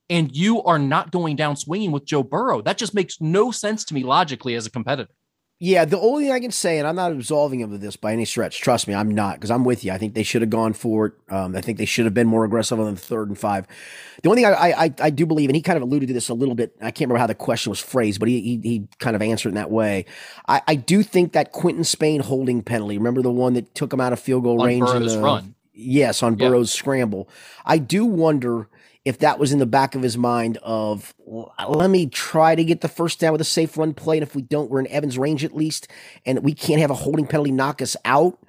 and 0.10 0.36
you 0.36 0.64
are 0.64 0.80
not 0.80 1.12
going 1.12 1.36
down 1.36 1.56
swinging 1.56 1.92
with 1.92 2.06
Joe 2.06 2.24
Burrow. 2.24 2.62
That 2.62 2.78
just 2.78 2.94
makes 2.94 3.20
no 3.20 3.52
sense 3.52 3.84
to 3.86 3.94
me 3.94 4.04
logically 4.04 4.56
as 4.56 4.66
a 4.66 4.72
competitor. 4.72 5.12
Yeah, 5.58 5.86
the 5.86 5.98
only 5.98 6.26
thing 6.26 6.34
I 6.34 6.42
can 6.42 6.52
say, 6.52 6.80
and 6.80 6.88
I'm 6.88 6.98
not 6.98 7.14
absolving 7.14 7.62
him 7.62 7.72
of 7.72 7.80
this 7.80 7.96
by 7.96 8.12
any 8.12 8.26
stretch. 8.26 8.60
Trust 8.60 8.90
me, 8.90 8.94
I'm 8.94 9.10
not 9.10 9.36
because 9.36 9.50
I'm 9.50 9.64
with 9.64 9.86
you. 9.86 9.94
I 9.94 9.98
think 9.98 10.14
they 10.14 10.24
should 10.24 10.42
have 10.42 10.50
gone 10.50 10.74
for 10.74 11.06
it. 11.06 11.14
Um, 11.30 11.56
I 11.56 11.62
think 11.62 11.78
they 11.78 11.86
should 11.86 12.04
have 12.04 12.14
been 12.14 12.28
more 12.28 12.44
aggressive 12.44 12.78
on 12.78 12.94
the 12.94 13.00
third 13.00 13.30
and 13.30 13.40
five. 13.40 13.66
The 14.22 14.30
only 14.30 14.44
thing 14.44 14.54
I, 14.54 14.72
I, 14.72 14.94
I 15.00 15.10
do 15.12 15.26
believe, 15.26 15.48
and 15.48 15.56
he 15.56 15.62
kind 15.62 15.78
of 15.78 15.84
alluded 15.84 16.10
to 16.10 16.14
this 16.14 16.28
a 16.28 16.34
little 16.34 16.56
bit. 16.56 16.76
I 16.82 16.92
can't 16.92 17.08
remember 17.08 17.20
how 17.20 17.28
the 17.28 17.36
question 17.36 17.70
was 17.70 17.80
phrased, 17.80 18.20
but 18.20 18.28
he 18.28 18.42
he, 18.42 18.70
he 18.70 18.88
kind 19.00 19.16
of 19.16 19.22
answered 19.22 19.50
in 19.50 19.56
that 19.56 19.72
way. 19.72 20.06
I, 20.46 20.62
I 20.68 20.76
do 20.76 21.02
think 21.04 21.32
that 21.34 21.54
Quinton 21.54 21.86
Spain 21.86 22.20
holding 22.20 22.62
penalty. 22.62 22.98
Remember 22.98 23.22
the 23.22 23.32
one 23.32 23.54
that 23.54 23.74
took 23.76 23.94
him 23.94 24.02
out 24.02 24.12
of 24.12 24.20
field 24.20 24.44
goal 24.44 24.60
on 24.62 24.68
range 24.68 24.90
in 24.90 25.06
the 25.06 25.20
run. 25.20 25.56
Yes, 25.74 26.22
on 26.22 26.36
Burrow's 26.36 26.76
yeah. 26.76 26.80
scramble. 26.80 27.30
I 27.66 27.78
do 27.78 28.06
wonder 28.06 28.68
if 29.06 29.20
that 29.20 29.38
was 29.38 29.54
in 29.54 29.60
the 29.60 29.68
back 29.68 29.94
of 29.94 30.02
his 30.02 30.18
mind 30.18 30.58
of 30.64 31.14
let 31.70 31.90
me 31.90 32.08
try 32.08 32.56
to 32.56 32.64
get 32.64 32.82
the 32.82 32.88
first 32.88 33.20
down 33.20 33.32
with 33.32 33.42
a 33.42 33.46
safe 33.46 33.78
run 33.78 33.94
play, 33.94 34.18
and 34.18 34.24
if 34.24 34.36
we 34.36 34.42
don't, 34.42 34.70
we're 34.70 34.80
in 34.80 34.88
Evans' 34.88 35.18
range 35.18 35.46
at 35.46 35.56
least, 35.56 35.88
and 36.26 36.44
we 36.44 36.54
can't 36.54 36.82
have 36.82 36.90
a 36.90 36.96
holding 36.96 37.28
penalty 37.28 37.52
knock 37.52 37.82
us 37.82 37.96
out. 38.04 38.40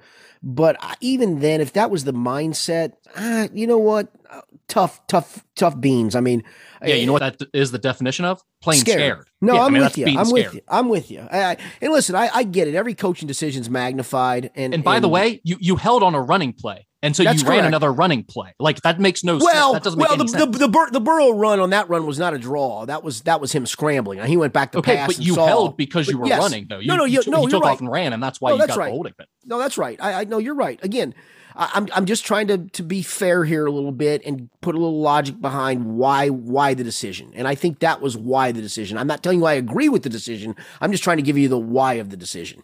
But 0.43 0.77
uh, 0.81 0.93
even 1.01 1.39
then, 1.39 1.61
if 1.61 1.73
that 1.73 1.89
was 1.89 2.03
the 2.03 2.13
mindset, 2.13 2.93
ah, 3.15 3.47
you 3.53 3.65
know 3.65 3.77
what? 3.77 4.11
Uh, 4.29 4.41
tough, 4.67 5.05
tough, 5.07 5.43
tough 5.55 5.79
beans. 5.79 6.15
I 6.15 6.19
mean, 6.19 6.43
yeah, 6.83 6.95
you 6.95 7.05
know 7.05 7.13
what 7.13 7.23
eh, 7.23 7.31
that 7.31 7.49
is 7.53 7.71
the 7.71 7.79
definition 7.79 8.25
of 8.25 8.41
playing 8.61 8.81
scared. 8.81 8.99
scared. 8.99 9.27
No, 9.41 9.55
yeah, 9.55 9.61
I'm, 9.61 9.67
I 9.67 9.69
mean, 9.69 9.83
with 9.83 9.97
you. 9.97 10.05
I'm 10.05 10.31
with 10.31 10.53
you. 10.53 10.61
I'm 10.67 10.89
with 10.89 11.11
you. 11.11 11.19
And 11.19 11.59
listen, 11.81 12.15
I, 12.15 12.29
I, 12.33 12.43
get 12.43 12.67
it. 12.67 12.75
Every 12.75 12.93
coaching 12.93 13.27
decision 13.27 13.61
is 13.61 13.69
magnified. 13.69 14.51
And 14.55 14.73
and 14.73 14.83
by 14.83 14.95
and, 14.95 15.03
the 15.03 15.09
way, 15.09 15.41
you 15.43 15.57
you 15.59 15.75
held 15.75 16.03
on 16.03 16.15
a 16.15 16.21
running 16.21 16.53
play. 16.53 16.87
And 17.07 17.15
so 17.15 17.23
That's 17.23 17.41
you 17.41 17.47
ran 17.47 17.63
another 17.63 17.89
running 17.89 18.25
play. 18.25 18.53
Like 18.59 18.81
that 18.81 18.99
makes 18.99 19.23
no 19.23 19.37
well, 19.37 19.71
sense. 19.71 19.75
That 19.75 19.83
doesn't 19.85 19.99
well, 19.99 20.17
the, 20.17 20.45
the, 20.45 20.57
the, 20.57 20.67
Bur- 20.67 20.89
the 20.89 20.99
Burrow 20.99 21.29
run 21.29 21.61
on 21.61 21.69
that 21.69 21.87
run 21.87 22.05
was 22.05 22.19
not 22.19 22.33
a 22.33 22.37
draw. 22.37 22.85
That 22.85 23.01
was 23.01 23.21
that 23.21 23.39
was 23.39 23.53
him 23.53 23.65
scrambling. 23.65 24.21
He 24.25 24.35
went 24.35 24.51
back 24.51 24.73
to 24.73 24.79
okay, 24.79 24.97
pass. 24.97 25.07
but 25.07 25.19
you 25.19 25.35
saw. 25.35 25.45
held 25.45 25.77
because 25.77 26.09
you 26.09 26.17
were 26.17 26.27
yes. 26.27 26.41
running 26.41 26.67
though. 26.69 26.79
You, 26.79 26.87
no, 26.89 26.97
no, 26.97 27.05
you, 27.05 27.21
you, 27.25 27.31
no, 27.31 27.43
you 27.43 27.49
took 27.49 27.63
right. 27.63 27.71
off 27.71 27.79
and 27.79 27.89
ran, 27.89 28.11
and 28.11 28.21
that's 28.21 28.41
why 28.41 28.49
no, 28.49 28.55
you 28.55 28.59
that's 28.59 28.71
got 28.71 28.79
right. 28.79 28.85
the 28.87 28.91
holding 28.91 29.13
pin. 29.13 29.25
No, 29.45 29.57
that's 29.57 29.77
right. 29.77 29.97
I, 30.01 30.19
I 30.19 30.23
know 30.25 30.37
you're 30.37 30.53
right. 30.53 30.83
Again, 30.83 31.15
I, 31.55 31.71
I'm 31.75 31.87
I'm 31.93 32.05
just 32.05 32.25
trying 32.25 32.47
to 32.47 32.57
to 32.57 32.83
be 32.83 33.03
fair 33.03 33.45
here 33.45 33.65
a 33.65 33.71
little 33.71 33.93
bit 33.93 34.21
and 34.25 34.49
put 34.59 34.75
a 34.75 34.77
little 34.77 34.99
logic 34.99 35.39
behind 35.39 35.85
why 35.85 36.27
why 36.27 36.73
the 36.73 36.83
decision. 36.83 37.31
And 37.35 37.47
I 37.47 37.55
think 37.55 37.79
that 37.79 38.01
was 38.01 38.17
why 38.17 38.51
the 38.51 38.61
decision. 38.61 38.97
I'm 38.97 39.07
not 39.07 39.23
telling 39.23 39.39
you 39.39 39.45
I 39.45 39.53
agree 39.53 39.87
with 39.87 40.03
the 40.03 40.09
decision. 40.09 40.57
I'm 40.81 40.91
just 40.91 41.05
trying 41.05 41.17
to 41.19 41.23
give 41.23 41.37
you 41.37 41.47
the 41.47 41.57
why 41.57 41.93
of 41.93 42.09
the 42.09 42.17
decision. 42.17 42.63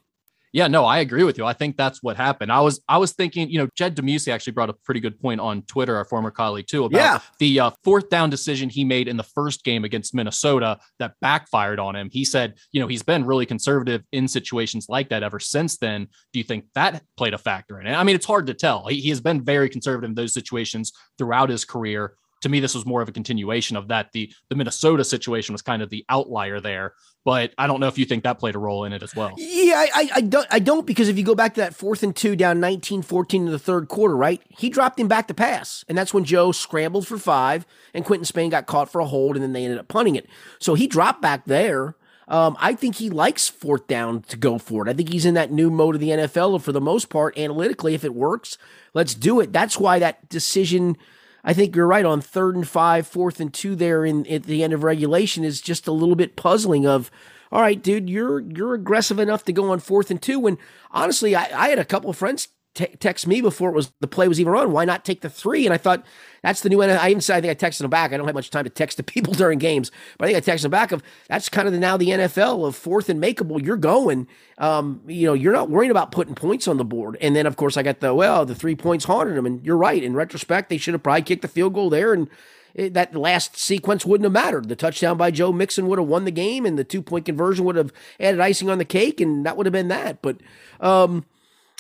Yeah, 0.54 0.68
no, 0.68 0.86
I 0.86 1.00
agree 1.00 1.24
with 1.24 1.40
you. 1.40 1.46
I 1.46 1.54
think 1.54 1.78
that's 1.78 2.04
what 2.04 2.16
happened. 2.16 2.52
I 2.52 2.62
was 2.62 2.80
I 2.88 3.00
was 3.00 3.14
thinking, 3.14 3.50
you 3.50 3.58
know, 3.58 3.68
Jed 3.76 3.96
Demusi 3.96 4.32
actually 4.32 4.54
brought 4.54 4.70
a 4.70 4.74
pretty 4.74 5.00
good 5.00 5.20
point 5.20 5.42
on 5.42 5.64
Twitter, 5.64 5.96
our 5.98 6.06
former 6.06 6.30
colleague 6.30 6.68
too, 6.68 6.86
about 6.86 6.98
yeah. 6.98 7.20
the 7.40 7.60
uh, 7.60 7.72
fourth 7.84 8.08
down 8.10 8.30
decision 8.30 8.70
he 8.70 8.84
made 8.84 9.08
in 9.08 9.18
the 9.18 9.24
first 9.24 9.64
game 9.64 9.84
against 9.84 10.14
Minnesota 10.14 10.78
that 11.00 11.16
backfired 11.22 11.80
on 11.80 11.96
him. 11.96 12.08
He 12.12 12.24
said, 12.24 12.54
you 12.72 12.80
know, 12.80 12.88
he's 12.88 13.02
been 13.02 13.26
really 13.26 13.48
conservative 13.48 14.04
in 14.12 14.28
situations 14.28 14.86
like 14.88 15.10
that 15.10 15.24
ever 15.24 15.40
since 15.40 15.78
then. 15.78 16.08
Do 16.34 16.40
you 16.40 16.44
think 16.44 16.66
that 16.76 17.02
played 17.18 17.34
a 17.34 17.40
factor 17.40 17.82
in 17.82 17.88
it? 17.88 17.96
I 17.96 18.04
mean, 18.04 18.16
it's 18.16 18.28
hard 18.28 18.46
to 18.46 18.54
tell. 18.54 18.86
He, 18.88 19.02
he 19.02 19.10
has 19.10 19.22
been 19.22 19.44
very 19.44 19.70
conservative 19.70 20.08
in 20.08 20.16
those 20.16 20.34
situations 20.34 20.92
throughout 21.18 21.50
his 21.50 21.66
career 21.66 22.14
to 22.44 22.50
me, 22.50 22.60
this 22.60 22.76
was 22.76 22.86
more 22.86 23.02
of 23.02 23.08
a 23.08 23.12
continuation 23.12 23.78
of 23.78 23.88
that. 23.88 24.12
The 24.12 24.32
the 24.50 24.56
Minnesota 24.56 25.04
situation 25.04 25.54
was 25.54 25.62
kind 25.62 25.82
of 25.82 25.90
the 25.90 26.06
outlier 26.10 26.60
there, 26.60 26.94
but 27.24 27.54
I 27.58 27.68
don't 27.68 27.80
know 27.80 27.88
if 27.88 27.98
you 27.98 28.04
think 28.04 28.24
that 28.24 28.38
played 28.38 28.56
a 28.56 28.60
role 28.60 28.84
in 28.84 28.92
it 28.92 29.02
as 29.02 29.16
well. 29.16 29.34
Yeah, 29.38 29.86
I, 29.96 30.10
I 30.16 30.22
don't 30.22 30.48
I 30.52 30.60
don't 30.60 30.86
because 30.86 31.08
if 31.08 31.18
you 31.18 31.24
go 31.24 31.36
back 31.36 31.54
to 31.54 31.62
that 31.62 31.74
fourth 31.74 32.04
and 32.04 32.14
two 32.14 32.36
down 32.36 32.60
19-14 32.60 33.34
in 33.34 33.46
the 33.46 33.58
third 33.58 33.88
quarter, 33.88 34.16
right? 34.16 34.42
He 34.50 34.70
dropped 34.70 35.00
him 35.00 35.08
back 35.08 35.28
to 35.30 35.34
pass. 35.34 35.86
And 35.88 35.98
that's 35.98 36.14
when 36.14 36.26
Joe 36.26 36.52
scrambled 36.52 37.08
for 37.08 37.18
five 37.18 37.66
and 37.94 38.04
Quinton 38.04 38.26
Spain 38.26 38.50
got 38.50 38.66
caught 38.66 38.92
for 38.92 39.00
a 39.00 39.06
hold 39.06 39.36
and 39.36 39.44
then 39.44 39.54
they 39.54 39.64
ended 39.64 39.80
up 39.80 39.88
punting 39.88 40.16
it. 40.16 40.28
So 40.60 40.76
he 40.76 40.86
dropped 40.86 41.22
back 41.22 41.46
there. 41.46 41.96
Um, 42.28 42.58
I 42.60 42.74
think 42.74 42.96
he 42.96 43.10
likes 43.10 43.50
fourth 43.50 43.88
down 43.88 44.22
to 44.24 44.38
go 44.38 44.58
for 44.58 44.86
it. 44.86 44.90
I 44.90 44.94
think 44.94 45.12
he's 45.12 45.26
in 45.26 45.34
that 45.34 45.52
new 45.52 45.70
mode 45.70 45.96
of 45.96 46.02
the 46.02 46.10
NFL 46.10 46.62
for 46.62 46.72
the 46.72 46.82
most 46.82 47.10
part, 47.10 47.38
analytically, 47.38 47.94
if 47.94 48.04
it 48.04 48.14
works, 48.14 48.58
let's 48.94 49.14
do 49.14 49.42
it. 49.42 49.52
That's 49.52 49.78
why 49.78 50.00
that 50.00 50.30
decision 50.30 50.98
I 51.44 51.54
think 51.54 51.76
you're 51.76 51.88
right 51.88 52.06
on 52.06 52.22
third 52.22 52.56
and 52.56 52.68
five, 52.68 53.06
fourth 53.06 53.40
and 53.40 53.54
two 53.54 53.76
there 53.76 54.06
in 54.06 54.26
at 54.28 54.44
the 54.44 54.64
end 54.64 54.74
of 54.74 54.84
regulation 54.84 55.44
is 55.44 55.62
just 55.62 55.88
a 55.88 55.92
little 55.92 56.16
bit 56.16 56.36
puzzling 56.36 56.86
of 56.86 57.12
all 57.52 57.62
right, 57.62 57.82
dude, 57.82 58.10
you're 58.10 58.40
you're 58.40 58.74
aggressive 58.74 59.20
enough 59.20 59.46
to 59.46 59.54
go 59.54 59.72
on 59.72 59.80
fourth 59.80 60.10
and 60.10 60.20
two. 60.22 60.48
And 60.48 60.58
honestly, 60.90 61.36
I, 61.36 61.44
I 61.66 61.70
had 61.70 61.78
a 61.78 61.86
couple 61.86 62.10
of 62.10 62.18
friends 62.18 62.48
text 62.74 63.28
me 63.28 63.40
before 63.40 63.70
it 63.70 63.76
was 63.76 63.92
the 64.00 64.08
play 64.08 64.28
was 64.28 64.40
even 64.40 64.54
on. 64.54 64.72
Why 64.72 64.84
not 64.84 65.06
take 65.06 65.22
the 65.22 65.30
three? 65.30 65.66
And 65.66 65.74
I 65.74 65.78
thought 65.78 66.04
that's 66.42 66.62
the 66.62 66.70
new. 66.70 66.82
I 66.82 67.10
even 67.10 67.22
said 67.22 67.38
I 67.38 67.42
think 67.42 67.64
I 67.64 67.68
texted 67.68 67.82
him 67.82 67.90
back. 67.90 68.12
I 68.12 68.18
don't 68.18 68.26
have 68.26 68.34
much 68.34 68.50
time 68.50 68.64
to 68.64 68.70
text 68.70 68.98
the 68.98 69.04
people 69.04 69.34
during 69.34 69.60
games, 69.60 69.92
but 70.18 70.28
I 70.28 70.34
think 70.34 70.48
I 70.48 70.52
texted 70.52 70.66
him 70.66 70.72
back 70.72 70.92
of 70.92 71.04
that's 71.28 71.50
kind 71.50 71.68
of 71.68 71.74
the, 71.74 71.80
now 71.80 71.98
the 71.98 72.10
NFL 72.10 72.66
of 72.68 72.76
fourth 72.76 73.10
and 73.10 73.22
makeable. 73.22 73.64
You're 73.64 73.78
going. 73.78 74.28
Um, 74.58 75.02
you 75.08 75.28
know, 75.28 75.34
you're 75.34 75.54
not 75.54 75.70
worrying 75.70 75.92
about 75.92 76.12
putting 76.12 76.36
points 76.36 76.68
on 76.68 76.78
the 76.78 76.86
board. 76.86 77.18
And 77.22 77.36
then 77.36 77.46
of 77.46 77.56
course 77.58 77.78
I 77.78 77.84
got 77.84 78.00
the 78.00 78.14
well, 78.14 78.46
the 78.46 78.56
three 78.56 78.76
points 78.76 79.06
haunted 79.06 79.36
them. 79.36 79.46
And 79.46 79.64
you're 79.66 79.78
right. 79.78 80.04
In 80.04 80.16
retrospect, 80.16 80.70
they 80.70 80.78
should 80.78 80.94
have 80.94 81.04
probably 81.04 81.22
kicked 81.22 81.44
the 81.44 81.48
field 81.48 81.74
goal 81.74 81.90
there 81.90 82.14
and. 82.14 82.30
It, 82.76 82.96
that 82.96 83.16
last 83.16 83.56
sequence 83.56 84.04
wouldn't 84.04 84.26
have 84.26 84.34
mattered. 84.34 84.68
The 84.68 84.76
touchdown 84.76 85.16
by 85.16 85.30
Joe 85.30 85.52
Mixon 85.52 85.86
would 85.86 86.00
have 86.00 86.08
won 86.08 86.26
the 86.26 86.32
game, 86.32 86.66
and 86.66 86.76
the 86.76 86.84
two 86.84 87.04
point 87.04 87.24
conversion 87.24 87.66
would 87.66 87.76
have 87.76 87.94
added 88.20 88.40
icing 88.40 88.68
on 88.68 88.80
the 88.80 88.84
cake, 88.84 89.22
and 89.22 89.46
that 89.46 89.56
would 89.56 89.68
have 89.68 89.74
been 89.74 89.90
that. 89.90 90.24
But 90.24 90.38
um, 90.80 91.24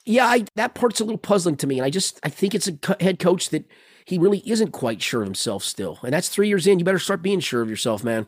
yeah, 0.05 0.25
I, 0.25 0.45
that 0.55 0.75
part's 0.75 0.99
a 0.99 1.05
little 1.05 1.17
puzzling 1.17 1.57
to 1.57 1.67
me. 1.67 1.79
And 1.79 1.85
I 1.85 1.89
just, 1.89 2.19
I 2.23 2.29
think 2.29 2.53
it's 2.55 2.67
a 2.67 2.73
co- 2.73 2.95
head 2.99 3.19
coach 3.19 3.49
that 3.49 3.65
he 4.05 4.17
really 4.17 4.43
isn't 4.45 4.71
quite 4.71 5.01
sure 5.01 5.21
of 5.21 5.27
himself 5.27 5.63
still. 5.63 5.99
And 6.03 6.13
that's 6.13 6.29
three 6.29 6.47
years 6.47 6.67
in. 6.67 6.79
You 6.79 6.85
better 6.85 6.99
start 6.99 7.21
being 7.21 7.39
sure 7.39 7.61
of 7.61 7.69
yourself, 7.69 8.03
man. 8.03 8.27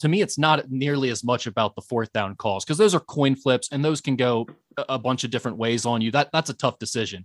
To 0.00 0.08
me, 0.08 0.20
it's 0.20 0.38
not 0.38 0.70
nearly 0.70 1.10
as 1.10 1.22
much 1.22 1.46
about 1.46 1.74
the 1.74 1.82
fourth 1.82 2.12
down 2.12 2.34
calls 2.36 2.64
because 2.64 2.78
those 2.78 2.94
are 2.94 3.00
coin 3.00 3.36
flips 3.36 3.68
and 3.70 3.84
those 3.84 4.00
can 4.00 4.16
go 4.16 4.46
a 4.76 4.98
bunch 4.98 5.22
of 5.22 5.30
different 5.30 5.58
ways 5.58 5.86
on 5.86 6.00
you. 6.00 6.10
That 6.10 6.30
that's 6.32 6.50
a 6.50 6.54
tough 6.54 6.78
decision. 6.78 7.24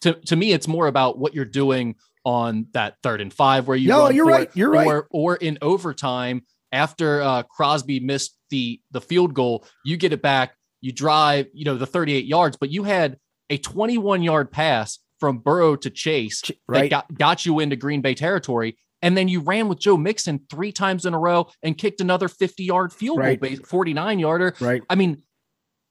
To 0.00 0.14
to 0.14 0.34
me, 0.34 0.52
it's 0.52 0.66
more 0.66 0.88
about 0.88 1.18
what 1.18 1.32
you're 1.32 1.44
doing 1.44 1.94
on 2.24 2.66
that 2.72 2.96
third 3.04 3.20
and 3.20 3.32
five 3.32 3.68
where 3.68 3.76
you 3.76 3.88
no, 3.88 4.10
you're 4.10 4.26
right, 4.26 4.50
you're 4.54 4.70
or, 4.70 4.72
right, 4.72 5.04
or 5.10 5.36
in 5.36 5.58
overtime 5.62 6.42
after 6.72 7.22
uh, 7.22 7.42
Crosby 7.44 8.00
missed 8.00 8.36
the 8.50 8.80
the 8.90 9.00
field 9.00 9.34
goal, 9.34 9.64
you 9.84 9.96
get 9.96 10.12
it 10.12 10.22
back 10.22 10.54
you 10.80 10.92
drive, 10.92 11.46
you 11.52 11.64
know, 11.64 11.76
the 11.76 11.86
38 11.86 12.24
yards, 12.24 12.56
but 12.56 12.70
you 12.70 12.84
had 12.84 13.18
a 13.50 13.58
21 13.58 14.22
yard 14.22 14.50
pass 14.50 14.98
from 15.20 15.38
Burrow 15.38 15.76
to 15.76 15.90
Chase 15.90 16.42
right. 16.68 16.82
that 16.82 17.08
got, 17.08 17.18
got 17.18 17.46
you 17.46 17.60
into 17.60 17.76
Green 17.76 18.00
Bay 18.00 18.14
territory. 18.14 18.76
And 19.00 19.16
then 19.16 19.28
you 19.28 19.40
ran 19.40 19.68
with 19.68 19.78
Joe 19.78 19.96
Mixon 19.96 20.40
three 20.50 20.72
times 20.72 21.06
in 21.06 21.14
a 21.14 21.18
row 21.18 21.48
and 21.62 21.78
kicked 21.78 22.00
another 22.00 22.28
50 22.28 22.64
yard 22.64 22.92
field 22.92 23.18
right. 23.18 23.40
goal, 23.40 23.56
49 23.64 24.18
yarder. 24.18 24.54
Right. 24.60 24.82
I 24.90 24.94
mean, 24.96 25.22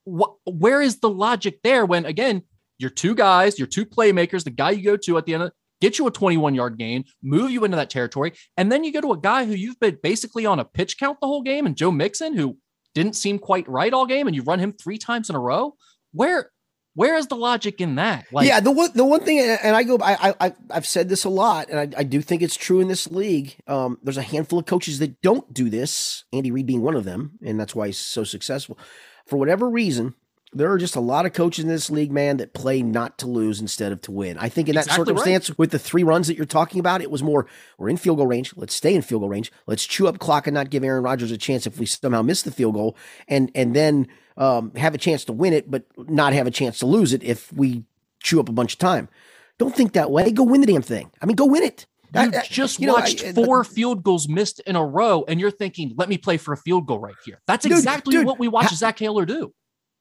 wh- 0.05 0.35
where 0.45 0.81
is 0.81 0.99
the 0.99 1.09
logic 1.09 1.59
there 1.63 1.85
when, 1.85 2.05
again, 2.05 2.43
your 2.77 2.89
two 2.89 3.15
guys, 3.15 3.57
your 3.57 3.67
two 3.67 3.85
playmakers, 3.85 4.43
the 4.43 4.51
guy 4.51 4.71
you 4.71 4.83
go 4.83 4.97
to 4.97 5.17
at 5.17 5.25
the 5.25 5.33
end 5.33 5.43
of 5.43 5.51
get 5.81 5.99
you 5.99 6.07
a 6.07 6.11
21 6.11 6.55
yard 6.55 6.77
gain, 6.77 7.05
move 7.21 7.51
you 7.51 7.63
into 7.63 7.77
that 7.77 7.89
territory. 7.89 8.33
And 8.55 8.71
then 8.71 8.83
you 8.83 8.91
go 8.91 9.01
to 9.01 9.11
a 9.13 9.17
guy 9.17 9.45
who 9.45 9.53
you've 9.53 9.79
been 9.79 9.97
basically 10.01 10.45
on 10.45 10.59
a 10.59 10.65
pitch 10.65 10.97
count 10.97 11.19
the 11.21 11.27
whole 11.27 11.43
game 11.43 11.65
and 11.65 11.75
Joe 11.75 11.91
Mixon, 11.91 12.35
who 12.35 12.57
didn't 12.97 13.15
seem 13.15 13.37
quite 13.37 13.67
right 13.69 13.93
all 13.93 14.07
game, 14.07 14.27
and 14.27 14.35
you 14.35 14.41
run 14.41 14.59
him 14.59 14.73
three 14.73 14.97
times 14.97 15.29
in 15.29 15.35
a 15.35 15.39
row. 15.39 15.75
Where 16.13 16.51
where 16.95 17.15
is 17.15 17.27
the 17.27 17.35
logic 17.35 17.79
in 17.79 17.95
that? 17.95 18.25
Like, 18.31 18.47
yeah, 18.47 18.59
the 18.59 18.71
one 18.71 18.89
the 18.95 19.05
one 19.05 19.19
thing, 19.19 19.39
and 19.39 19.75
I 19.75 19.83
go, 19.83 19.99
I 20.01 20.33
I 20.41 20.53
I've 20.71 20.87
said 20.87 21.09
this 21.09 21.23
a 21.23 21.29
lot, 21.29 21.69
and 21.69 21.79
I, 21.79 21.99
I 21.99 22.03
do 22.03 22.23
think 22.23 22.41
it's 22.41 22.55
true 22.55 22.79
in 22.79 22.87
this 22.87 23.11
league. 23.11 23.55
Um, 23.67 23.99
there's 24.01 24.17
a 24.17 24.23
handful 24.23 24.57
of 24.57 24.65
coaches 24.65 24.97
that 24.97 25.21
don't 25.21 25.53
do 25.53 25.69
this. 25.69 26.23
Andy 26.33 26.49
Reid 26.49 26.65
being 26.65 26.81
one 26.81 26.95
of 26.95 27.05
them, 27.05 27.37
and 27.45 27.59
that's 27.59 27.75
why 27.75 27.85
he's 27.85 27.99
so 27.99 28.23
successful. 28.23 28.79
For 29.27 29.37
whatever 29.37 29.69
reason, 29.69 30.15
there 30.57 30.71
are 30.71 30.77
just 30.77 30.95
a 30.95 30.99
lot 30.99 31.25
of 31.25 31.33
coaches 31.33 31.63
in 31.63 31.69
this 31.69 31.89
league, 31.89 32.11
man, 32.11 32.37
that 32.37 32.53
play 32.53 32.81
not 32.81 33.17
to 33.19 33.27
lose 33.27 33.61
instead 33.61 33.91
of 33.91 34.01
to 34.01 34.11
win. 34.11 34.37
I 34.37 34.49
think 34.49 34.69
in 34.69 34.75
that 34.75 34.85
exactly 34.85 35.05
circumstance, 35.05 35.49
right. 35.49 35.59
with 35.59 35.71
the 35.71 35.79
three 35.79 36.03
runs 36.03 36.27
that 36.27 36.37
you're 36.37 36.45
talking 36.45 36.79
about, 36.79 37.01
it 37.01 37.11
was 37.11 37.23
more 37.23 37.47
we're 37.77 37.89
in 37.89 37.97
field 37.97 38.17
goal 38.17 38.27
range. 38.27 38.53
Let's 38.55 38.73
stay 38.73 38.93
in 38.95 39.01
field 39.01 39.21
goal 39.21 39.29
range. 39.29 39.51
Let's 39.65 39.85
chew 39.85 40.07
up 40.07 40.19
clock 40.19 40.47
and 40.47 40.53
not 40.53 40.69
give 40.69 40.83
Aaron 40.83 41.03
Rodgers 41.03 41.31
a 41.31 41.37
chance 41.37 41.65
if 41.65 41.79
we 41.79 41.85
somehow 41.85 42.21
miss 42.21 42.41
the 42.41 42.51
field 42.51 42.73
goal, 42.73 42.97
and 43.27 43.51
and 43.55 43.75
then 43.75 44.07
um, 44.37 44.73
have 44.75 44.93
a 44.93 44.97
chance 44.97 45.25
to 45.25 45.33
win 45.33 45.53
it, 45.53 45.69
but 45.69 45.85
not 45.97 46.33
have 46.33 46.47
a 46.47 46.51
chance 46.51 46.79
to 46.79 46.85
lose 46.85 47.13
it 47.13 47.23
if 47.23 47.51
we 47.53 47.83
chew 48.21 48.39
up 48.39 48.49
a 48.49 48.53
bunch 48.53 48.73
of 48.73 48.79
time. 48.79 49.09
Don't 49.57 49.75
think 49.75 49.93
that 49.93 50.11
way. 50.11 50.31
Go 50.31 50.43
win 50.43 50.61
the 50.61 50.67
damn 50.67 50.81
thing. 50.81 51.11
I 51.21 51.25
mean, 51.25 51.35
go 51.35 51.45
win 51.45 51.63
it. 51.63 51.85
You 52.13 52.21
I, 52.21 52.43
just 52.47 52.79
you 52.79 52.93
watched 52.93 53.23
know, 53.23 53.29
I, 53.29 53.45
four 53.45 53.63
field 53.63 54.01
goals 54.01 54.29
missed 54.29 54.61
in 54.61 54.75
a 54.75 54.85
row, 54.85 55.25
and 55.27 55.39
you're 55.39 55.51
thinking, 55.51 55.93
"Let 55.97 56.07
me 56.07 56.17
play 56.17 56.37
for 56.37 56.53
a 56.53 56.57
field 56.57 56.87
goal 56.87 56.99
right 56.99 57.15
here." 57.25 57.41
That's 57.47 57.65
exactly 57.65 58.15
dude, 58.15 58.25
what 58.25 58.39
we 58.39 58.47
watched 58.47 58.75
Zac 58.75 58.97
Taylor 58.97 59.25
do. 59.25 59.53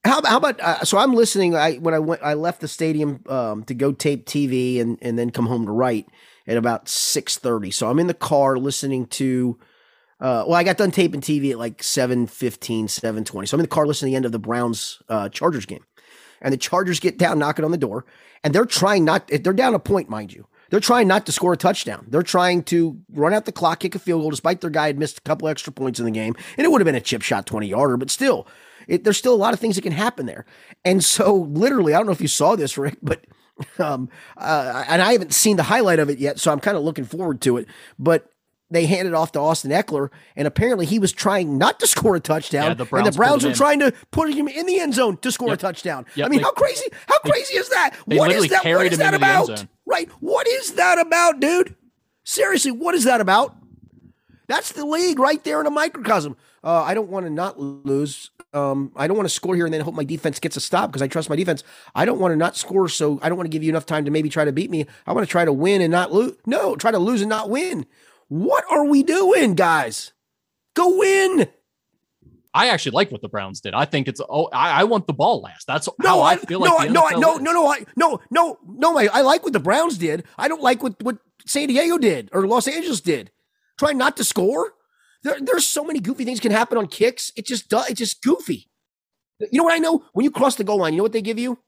How, 0.06 0.22
how 0.25 0.36
about 0.36 0.60
uh, 0.60 0.84
so 0.84 0.98
I'm 0.98 1.14
listening. 1.14 1.54
I 1.54 1.75
when 1.75 1.94
I 1.94 1.98
went, 1.98 2.22
I 2.22 2.34
left 2.34 2.60
the 2.60 2.68
stadium 2.68 3.22
um, 3.28 3.64
to 3.64 3.75
go 3.75 3.92
tape 3.92 4.26
TV 4.26 4.80
and 4.80 4.98
and 5.02 5.18
then 5.18 5.30
come 5.30 5.46
home 5.46 5.66
to 5.66 5.72
write 5.72 6.08
at 6.46 6.56
about 6.56 6.88
six 6.88 7.38
thirty. 7.38 7.70
So 7.70 7.90
I'm 7.90 7.98
in 7.98 8.06
the 8.06 8.14
car 8.14 8.56
listening 8.56 9.06
to. 9.06 9.58
Uh, 10.18 10.44
well, 10.46 10.54
I 10.54 10.64
got 10.64 10.78
done 10.78 10.92
taping 10.92 11.20
TV 11.20 11.50
at 11.50 11.58
like 11.58 11.82
7.15, 11.82 12.84
7.20. 12.84 13.48
So 13.48 13.54
I'm 13.54 13.60
in 13.60 13.64
the 13.64 13.68
car 13.68 13.86
listening 13.86 14.12
to 14.12 14.12
the 14.12 14.16
end 14.16 14.25
of 14.25 14.32
the 14.32 14.38
Browns 14.38 15.02
uh, 15.10 15.28
Chargers 15.28 15.66
game. 15.66 15.84
And 16.40 16.54
the 16.54 16.56
Chargers 16.56 17.00
get 17.00 17.18
down, 17.18 17.38
knocking 17.38 17.66
on 17.66 17.70
the 17.70 17.76
door, 17.76 18.06
and 18.42 18.54
they're 18.54 18.64
trying 18.64 19.04
not, 19.04 19.28
they're 19.28 19.52
down 19.52 19.75
a 19.75 19.78
point, 19.78 20.08
mind 20.08 20.32
you. 20.32 20.46
They're 20.70 20.80
trying 20.80 21.06
not 21.06 21.26
to 21.26 21.32
score 21.32 21.52
a 21.52 21.56
touchdown. 21.56 22.06
They're 22.08 22.22
trying 22.22 22.62
to 22.64 22.98
run 23.12 23.34
out 23.34 23.44
the 23.44 23.52
clock, 23.52 23.80
kick 23.80 23.94
a 23.94 23.98
field 23.98 24.22
goal, 24.22 24.30
despite 24.30 24.62
their 24.62 24.70
guy 24.70 24.86
had 24.88 24.98
missed 24.98 25.18
a 25.18 25.20
couple 25.20 25.48
extra 25.48 25.72
points 25.72 25.98
in 25.98 26.06
the 26.06 26.10
game. 26.10 26.34
And 26.56 26.64
it 26.64 26.70
would 26.70 26.80
have 26.80 26.86
been 26.86 26.94
a 26.94 27.00
chip 27.00 27.22
shot 27.22 27.46
20 27.46 27.68
yarder, 27.68 27.96
but 27.96 28.10
still, 28.10 28.46
it, 28.86 29.04
there's 29.04 29.16
still 29.16 29.34
a 29.34 29.36
lot 29.36 29.54
of 29.54 29.60
things 29.60 29.76
that 29.76 29.82
can 29.82 29.92
happen 29.92 30.26
there. 30.26 30.44
And 30.84 31.04
so, 31.04 31.34
literally, 31.34 31.94
I 31.94 31.98
don't 31.98 32.06
know 32.06 32.12
if 32.12 32.20
you 32.20 32.28
saw 32.28 32.56
this, 32.56 32.78
Rick, 32.78 32.98
but 33.02 33.24
um, 33.78 34.08
uh, 34.36 34.84
and 34.88 35.00
I 35.00 35.12
haven't 35.12 35.34
seen 35.34 35.56
the 35.56 35.64
highlight 35.64 35.98
of 35.98 36.10
it 36.10 36.18
yet, 36.18 36.38
so 36.38 36.52
I'm 36.52 36.60
kind 36.60 36.76
of 36.76 36.82
looking 36.82 37.04
forward 37.04 37.40
to 37.42 37.56
it. 37.56 37.66
But 37.98 38.30
they 38.70 38.86
handed 38.86 39.14
off 39.14 39.32
to 39.32 39.40
Austin 39.40 39.70
Ekeler, 39.70 40.10
and 40.34 40.46
apparently 40.46 40.86
he 40.86 40.98
was 40.98 41.12
trying 41.12 41.56
not 41.58 41.78
to 41.80 41.86
score 41.86 42.16
a 42.16 42.20
touchdown, 42.20 42.64
yeah, 42.64 42.74
the 42.74 42.96
and 42.96 43.06
the 43.06 43.12
Browns 43.12 43.44
were 43.44 43.54
trying 43.54 43.80
to 43.80 43.92
put 44.10 44.32
him 44.32 44.48
in 44.48 44.66
the 44.66 44.80
end 44.80 44.94
zone 44.94 45.16
to 45.18 45.30
score 45.32 45.48
yep. 45.48 45.58
a 45.58 45.60
touchdown. 45.60 46.06
Yep. 46.14 46.26
I 46.26 46.28
mean, 46.28 46.38
they, 46.38 46.44
how 46.44 46.52
crazy? 46.52 46.86
How 47.06 47.18
crazy 47.20 47.54
they, 47.54 47.60
is 47.60 47.68
that? 47.70 47.94
What 48.06 48.32
is 48.32 48.48
that? 48.48 48.64
What 48.64 48.86
is 48.86 48.98
that 48.98 49.14
about? 49.14 49.66
Right? 49.86 50.10
What 50.20 50.46
is 50.48 50.74
that 50.74 50.98
about, 50.98 51.40
dude? 51.40 51.76
Seriously, 52.24 52.72
what 52.72 52.94
is 52.94 53.04
that 53.04 53.20
about? 53.20 53.54
That's 54.48 54.72
the 54.72 54.84
league 54.84 55.18
right 55.18 55.42
there 55.44 55.60
in 55.60 55.66
a 55.66 55.70
microcosm. 55.70 56.36
Uh, 56.62 56.82
I 56.82 56.94
don't 56.94 57.08
want 57.08 57.26
to 57.26 57.30
not 57.30 57.58
lose. 57.58 58.30
Um, 58.56 58.90
I 58.96 59.06
don't 59.06 59.18
want 59.18 59.28
to 59.28 59.34
score 59.34 59.54
here 59.54 59.66
and 59.66 59.75
then 59.75 59.82
hope 59.82 59.94
my 59.94 60.04
defense 60.04 60.40
gets 60.40 60.56
a 60.56 60.60
stop 60.60 60.90
because 60.90 61.02
I 61.02 61.08
trust 61.08 61.28
my 61.28 61.36
defense. 61.36 61.62
I 61.94 62.06
don't 62.06 62.18
want 62.18 62.32
to 62.32 62.36
not 62.36 62.56
score, 62.56 62.88
so 62.88 63.18
I 63.20 63.28
don't 63.28 63.36
want 63.36 63.46
to 63.46 63.50
give 63.50 63.62
you 63.62 63.68
enough 63.68 63.84
time 63.84 64.06
to 64.06 64.10
maybe 64.10 64.30
try 64.30 64.46
to 64.46 64.52
beat 64.52 64.70
me. 64.70 64.86
I 65.06 65.12
want 65.12 65.26
to 65.26 65.30
try 65.30 65.44
to 65.44 65.52
win 65.52 65.82
and 65.82 65.90
not 65.90 66.10
lose. 66.10 66.36
No, 66.46 66.75
try 66.75 66.90
to 66.90 66.98
lose 66.98 67.20
and 67.20 67.28
not 67.28 67.50
win. 67.50 67.84
What 68.28 68.64
are 68.70 68.84
we 68.86 69.02
doing, 69.02 69.56
guys? 69.56 70.14
Go 70.75 70.98
win. 70.98 71.48
I 72.54 72.68
actually 72.68 72.92
like 72.92 73.12
what 73.12 73.20
the 73.20 73.28
Browns 73.28 73.60
did. 73.60 73.75
I 73.75 73.84
think 73.84 74.08
it's 74.08 74.22
oh, 74.26 74.46
I, 74.46 74.80
I 74.80 74.84
want 74.84 75.06
the 75.06 75.12
ball 75.12 75.42
last. 75.42 75.66
That's 75.66 75.86
no, 76.02 76.08
how 76.08 76.20
I, 76.20 76.32
I 76.32 76.36
feel 76.36 76.60
no, 76.60 76.76
like. 76.76 76.90
No, 76.90 77.08
no, 77.08 77.18
no, 77.18 77.36
no, 77.36 77.52
no, 77.52 77.66
I, 77.68 77.84
no, 77.94 78.20
no, 78.30 78.58
no. 78.66 78.98
I, 78.98 79.08
I 79.12 79.20
like 79.20 79.44
what 79.44 79.52
the 79.52 79.60
Browns 79.60 79.98
did. 79.98 80.25
I 80.38 80.48
don't 80.48 80.62
like 80.62 80.82
what 80.82 81.02
what 81.02 81.18
San 81.44 81.68
Diego 81.68 81.98
did 81.98 82.30
or 82.32 82.46
Los 82.46 82.66
Angeles 82.66 83.02
did. 83.02 83.30
Try 83.78 83.92
not 83.92 84.16
to 84.16 84.25
score. 84.25 84.72
There, 85.23 85.38
there's 85.40 85.66
so 85.66 85.85
many 85.85 86.00
goofy 86.00 86.25
things 86.25 86.40
can 86.40 86.52
happen 86.52 86.78
on 86.78 86.87
kicks. 86.87 87.32
It 87.37 87.46
just 87.46 87.68
does. 87.68 87.90
It's 87.90 87.99
just 87.99 88.23
goofy. 88.23 88.68
You 89.40 89.58
know 89.58 89.64
what 89.64 89.75
I 89.75 89.78
know? 89.78 90.04
When 90.12 90.25
you 90.25 90.30
cross 90.30 90.56
the 90.56 90.64
goal 90.64 90.78
line, 90.78 90.94
you 90.94 90.99
know 90.99 91.02
what 91.02 91.12
they 91.12 91.23
give 91.23 91.38
you? 91.38 91.58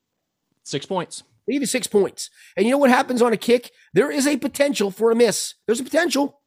Six 0.62 0.86
points. 0.86 1.22
They 1.46 1.54
give 1.54 1.62
you 1.62 1.66
six 1.66 1.86
points. 1.86 2.30
And 2.56 2.66
you 2.66 2.72
know 2.72 2.78
what 2.78 2.90
happens 2.90 3.22
on 3.22 3.32
a 3.32 3.36
kick? 3.36 3.70
There 3.94 4.10
is 4.10 4.26
a 4.26 4.36
potential 4.36 4.90
for 4.90 5.10
a 5.10 5.14
miss. 5.14 5.54
There's 5.66 5.80
a 5.80 5.84
potential. 5.84 6.40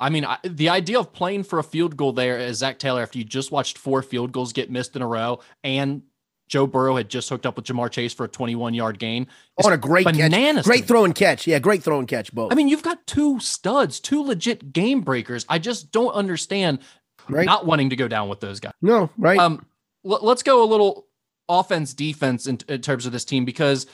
I 0.00 0.10
mean, 0.10 0.24
I, 0.24 0.38
the 0.44 0.68
idea 0.68 1.00
of 1.00 1.12
playing 1.12 1.42
for 1.42 1.58
a 1.58 1.64
field 1.64 1.96
goal 1.96 2.12
there 2.12 2.38
uh, 2.38 2.42
as 2.42 2.58
Zac 2.58 2.78
Taylor, 2.78 3.02
after 3.02 3.18
you 3.18 3.24
just 3.24 3.50
watched 3.50 3.76
four 3.76 4.02
field 4.02 4.30
goals 4.30 4.52
get 4.52 4.70
missed 4.70 4.94
in 4.94 5.02
a 5.02 5.06
row, 5.06 5.40
and 5.64 6.02
Joe 6.48 6.66
Burrow 6.66 6.96
had 6.96 7.08
just 7.08 7.28
hooked 7.28 7.46
up 7.46 7.56
with 7.56 7.66
Ja'Marr 7.66 7.90
Chase 7.90 8.12
for 8.12 8.24
a 8.24 8.28
21 8.28 8.74
yard 8.74 8.98
gain. 8.98 9.26
On 9.64 9.72
a 9.72 9.76
great 9.76 10.04
bananas 10.04 10.64
catch. 10.64 10.64
Great 10.64 10.84
throw 10.86 11.04
and 11.04 11.14
catch. 11.14 11.46
Yeah, 11.46 11.58
great 11.58 11.82
throw 11.82 11.98
and 11.98 12.08
catch, 12.08 12.32
both. 12.34 12.52
I 12.52 12.54
mean, 12.54 12.68
you've 12.68 12.82
got 12.82 13.06
two 13.06 13.38
studs, 13.40 14.00
two 14.00 14.22
legit 14.22 14.72
game 14.72 15.02
breakers. 15.02 15.44
I 15.48 15.58
just 15.58 15.92
don't 15.92 16.12
understand 16.12 16.80
right? 17.28 17.46
not 17.46 17.66
wanting 17.66 17.90
to 17.90 17.96
go 17.96 18.08
down 18.08 18.28
with 18.28 18.40
those 18.40 18.60
guys. 18.60 18.72
No, 18.82 19.10
right. 19.18 19.38
Um, 19.38 19.66
l- 20.04 20.20
let's 20.22 20.42
go 20.42 20.62
a 20.62 20.66
little 20.66 21.06
offense 21.48 21.94
defense 21.94 22.46
in, 22.46 22.58
in 22.68 22.80
terms 22.80 23.06
of 23.06 23.12
this 23.12 23.24
team 23.24 23.44
because 23.44 23.86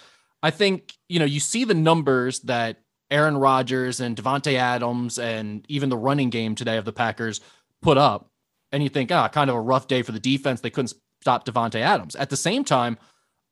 I 0.43 0.51
think, 0.51 0.95
you 1.09 1.19
know, 1.19 1.25
you 1.25 1.41
see 1.41 1.65
the 1.65 1.75
numbers 1.75 2.41
that 2.41 2.81
Aaron 3.11 3.37
Rodgers 3.37 4.01
and 4.01 4.17
Davante 4.17 4.55
Adams 4.55 5.19
and 5.19 5.65
even 5.69 5.89
the 5.89 5.97
running 5.97 6.31
game 6.31 6.55
today 6.55 6.77
of 6.77 6.85
the 6.85 6.93
Packers 6.93 7.41
put 7.83 7.99
up. 7.99 8.31
And 8.73 8.83
you 8.83 8.89
think, 8.89 9.13
ah, 9.13 9.29
kind 9.29 9.51
of 9.51 9.57
a 9.57 9.61
rough 9.61 9.87
day 9.87 10.03
for 10.03 10.11
the 10.11 10.19
defense. 10.19 10.61
They 10.61 10.71
couldn't 10.71 10.95
stop 11.25 11.47
Davante 11.47 11.81
Adams. 11.81 12.15
At 12.17 12.29
the 12.29 12.37
same 12.37 12.65
time, 12.65 12.99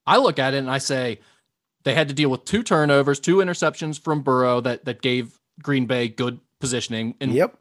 I 0.07 0.19
look 0.19 0.39
at 0.39 0.53
it 0.53 0.59
and 0.59 0.71
I 0.71 0.77
say 0.77 1.21
they 1.85 1.95
had 1.95 2.09
to 2.09 2.15
deal 2.15 2.29
with 2.29 2.45
two 2.45 2.63
turnovers, 2.63 3.19
two 3.19 3.37
interceptions 3.37 3.99
from 3.99 4.21
Burrow 4.21 4.61
that 4.61 4.85
that 4.85 5.01
gave 5.01 5.39
Green 5.63 5.87
Bay 5.87 6.09
good 6.09 6.39
positioning. 6.61 7.15
And 7.19 7.33
yep. 7.33 7.57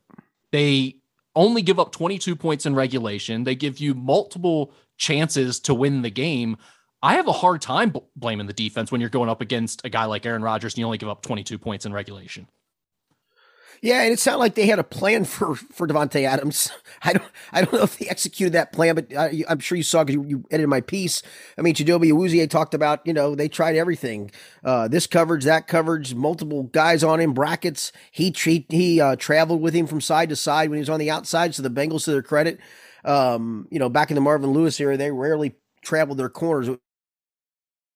they 0.51 0.97
only 1.33 1.61
give 1.61 1.79
up 1.79 1.93
22 1.93 2.35
points 2.35 2.65
in 2.65 2.75
regulation. 2.75 3.45
They 3.45 3.55
give 3.55 3.79
you 3.79 3.93
multiple 3.93 4.73
chances 4.97 5.61
to 5.61 5.73
win 5.73 6.01
the 6.01 6.11
game. 6.11 6.57
I 7.01 7.13
have 7.13 7.29
a 7.29 7.31
hard 7.31 7.61
time 7.61 7.91
b- 7.91 8.01
blaming 8.17 8.47
the 8.47 8.53
defense 8.53 8.91
when 8.91 8.99
you're 8.99 9.09
going 9.09 9.29
up 9.29 9.39
against 9.39 9.85
a 9.85 9.89
guy 9.89 10.03
like 10.05 10.25
Aaron 10.25 10.41
Rodgers 10.41 10.73
and 10.73 10.79
you 10.79 10.85
only 10.85 10.97
give 10.97 11.07
up 11.07 11.21
22 11.21 11.57
points 11.57 11.85
in 11.85 11.93
regulation. 11.93 12.49
Yeah, 13.81 14.03
and 14.03 14.13
it 14.13 14.19
sounded 14.19 14.37
like 14.37 14.53
they 14.53 14.67
had 14.67 14.77
a 14.77 14.83
plan 14.83 15.25
for 15.25 15.55
for 15.55 15.87
Davante 15.87 16.23
Adams. 16.23 16.69
I 17.03 17.13
don't 17.13 17.31
I 17.51 17.61
don't 17.61 17.73
know 17.73 17.81
if 17.83 17.97
they 17.97 18.07
executed 18.07 18.53
that 18.53 18.71
plan, 18.71 18.93
but 18.93 19.15
I, 19.15 19.43
am 19.49 19.59
sure 19.59 19.75
you 19.75 19.83
saw 19.83 20.03
because 20.03 20.13
you, 20.13 20.23
you, 20.27 20.45
edited 20.51 20.69
my 20.69 20.81
piece. 20.81 21.23
I 21.57 21.61
mean, 21.63 21.73
Chidobe 21.73 22.11
Awuzie 22.11 22.47
talked 22.47 22.75
about 22.75 23.05
you 23.07 23.13
know 23.13 23.33
they 23.33 23.47
tried 23.49 23.75
everything, 23.75 24.29
uh, 24.63 24.87
this 24.87 25.07
coverage, 25.07 25.45
that 25.45 25.67
coverage, 25.67 26.13
multiple 26.13 26.63
guys 26.63 27.03
on 27.03 27.19
him, 27.19 27.33
brackets. 27.33 27.91
He 28.11 28.31
he, 28.37 28.67
he 28.69 29.01
uh, 29.01 29.15
traveled 29.15 29.61
with 29.61 29.73
him 29.73 29.87
from 29.87 29.99
side 29.99 30.29
to 30.29 30.35
side 30.35 30.69
when 30.69 30.77
he 30.77 30.81
was 30.81 30.89
on 30.89 30.99
the 30.99 31.09
outside. 31.09 31.55
So 31.55 31.63
the 31.63 31.69
Bengals, 31.71 32.05
to 32.05 32.11
their 32.11 32.21
credit, 32.21 32.59
um, 33.03 33.67
you 33.71 33.79
know, 33.79 33.89
back 33.89 34.11
in 34.11 34.15
the 34.15 34.21
Marvin 34.21 34.51
Lewis 34.51 34.79
era, 34.79 34.95
they 34.95 35.09
rarely 35.11 35.55
traveled 35.81 36.19
their 36.19 36.29
corners. 36.29 36.69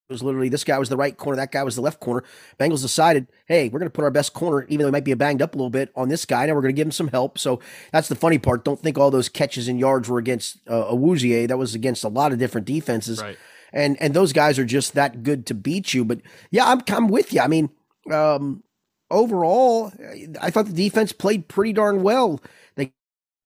It 0.08 0.14
was 0.14 0.22
literally 0.22 0.50
this 0.50 0.64
guy 0.64 0.78
was 0.78 0.90
the 0.90 0.98
right 0.98 1.18
corner, 1.18 1.38
that 1.38 1.52
guy 1.52 1.64
was 1.64 1.76
the 1.76 1.82
left 1.82 2.00
corner. 2.00 2.24
Bengals 2.60 2.84
decided, 2.84 3.28
hey, 3.48 3.70
we're 3.70 3.80
going 3.80 3.90
to 3.90 3.94
put 3.94 4.04
our 4.04 4.12
best 4.12 4.34
corner, 4.34 4.64
even 4.70 4.84
though 4.84 4.88
he 4.88 4.92
might 4.92 5.04
be 5.04 5.16
banged 5.16 5.42
up 5.42 5.56
a 5.56 5.58
little 5.58 5.72
bit, 5.72 5.92
on 5.96 6.10
this 6.10 6.26
guy. 6.26 6.46
Now 6.46 6.54
we're 6.54 6.62
going 6.62 6.76
to 6.76 6.80
give 6.80 6.86
him 6.86 6.92
some 6.92 7.08
help. 7.08 7.40
So 7.40 7.60
that's 7.92 8.08
the 8.08 8.16
funny 8.16 8.38
part. 8.38 8.64
Don't 8.64 8.80
think 8.80 9.00
all 9.00 9.10
those 9.10 9.30
catches 9.30 9.68
and 9.68 9.80
yards 9.80 10.08
were 10.08 10.20
against 10.20 10.60
uh, 10.68 10.92
Awuzie. 10.92 11.48
That 11.48 11.58
was 11.58 11.74
against 11.74 12.04
a 12.04 12.08
lot 12.08 12.32
of 12.32 12.38
different 12.38 12.68
defenses. 12.68 13.20
Right. 13.20 13.38
And 13.74 14.00
and 14.00 14.14
those 14.14 14.32
guys 14.32 14.60
are 14.60 14.66
just 14.66 14.94
that 14.94 15.24
good 15.24 15.48
to 15.48 15.56
beat 15.56 15.94
you. 15.94 16.06
But 16.06 16.22
yeah, 16.52 16.70
I'm 16.70 16.82
I'm 16.88 17.08
with 17.08 17.34
you. 17.34 17.42
I 17.42 17.48
mean, 17.48 17.72
um, 18.12 18.64
overall, 19.10 19.92
I 20.40 20.52
thought 20.52 20.68
the 20.68 20.74
defense 20.74 21.12
played 21.14 21.48
pretty 21.48 21.74
darn 21.74 22.04
well. 22.04 22.42
They 22.76 22.94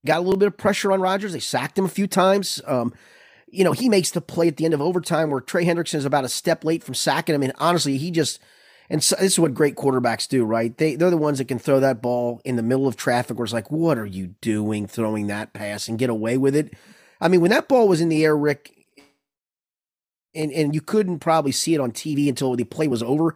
got 0.06 0.18
a 0.18 0.22
little 0.22 0.38
bit 0.38 0.48
of 0.48 0.58
pressure 0.58 0.92
on 0.92 1.00
Rodgers. 1.00 1.32
They 1.32 1.40
sacked 1.40 1.78
him 1.80 1.86
a 1.86 1.90
few 1.90 2.06
times. 2.06 2.62
Um, 2.68 2.94
you 3.52 3.64
know, 3.64 3.72
he 3.72 3.90
makes 3.90 4.12
the 4.12 4.22
play 4.22 4.48
at 4.48 4.58
the 4.58 4.66
end 4.66 4.74
of 4.74 4.82
overtime 4.82 5.30
where 5.30 5.42
Trey 5.42 5.66
Hendrickson 5.66 5.96
is 5.96 6.06
about 6.06 6.26
a 6.26 6.30
step 6.30 6.64
late 6.64 6.84
from 6.84 6.94
sacking 6.94 7.36
him. 7.36 7.44
And 7.44 7.54
honestly, 7.60 7.98
he 7.98 8.12
just, 8.12 8.40
and 8.90 9.04
so, 9.04 9.16
this 9.16 9.34
is 9.34 9.40
what 9.40 9.54
great 9.54 9.76
quarterbacks 9.76 10.28
do, 10.28 10.44
right? 10.46 10.76
They, 10.78 10.96
they're 10.96 11.10
the 11.10 11.18
ones 11.18 11.38
that 11.38 11.48
can 11.48 11.60
throw 11.60 11.80
that 11.80 12.02
ball 12.02 12.42
in 12.44 12.56
the 12.56 12.64
middle 12.64 12.88
of 12.88 12.96
traffic 12.96 13.38
where 13.38 13.46
it's 13.46 13.54
like, 13.54 13.72
what 13.72 13.98
are 13.98 14.06
you 14.06 14.36
doing 14.42 14.88
throwing 14.88 15.28
that 15.28 15.54
pass 15.54 15.88
and 15.88 16.00
get 16.00 16.10
away 16.10 16.38
with 16.38 16.56
it? 16.56 16.74
I 17.22 17.28
mean, 17.28 17.42
when 17.42 17.52
that 17.52 17.68
ball 17.68 17.88
was 17.88 18.02
in 18.02 18.10
the 18.10 18.24
air, 18.24 18.36
Rick, 18.36 18.74
and 20.36 20.52
and 20.52 20.74
you 20.74 20.82
couldn't 20.82 21.20
probably 21.20 21.52
see 21.52 21.74
it 21.74 21.82
on 21.82 21.92
TV 21.92 22.30
until 22.30 22.56
the 22.56 22.64
play 22.64 22.88
was 22.88 23.04
over 23.04 23.36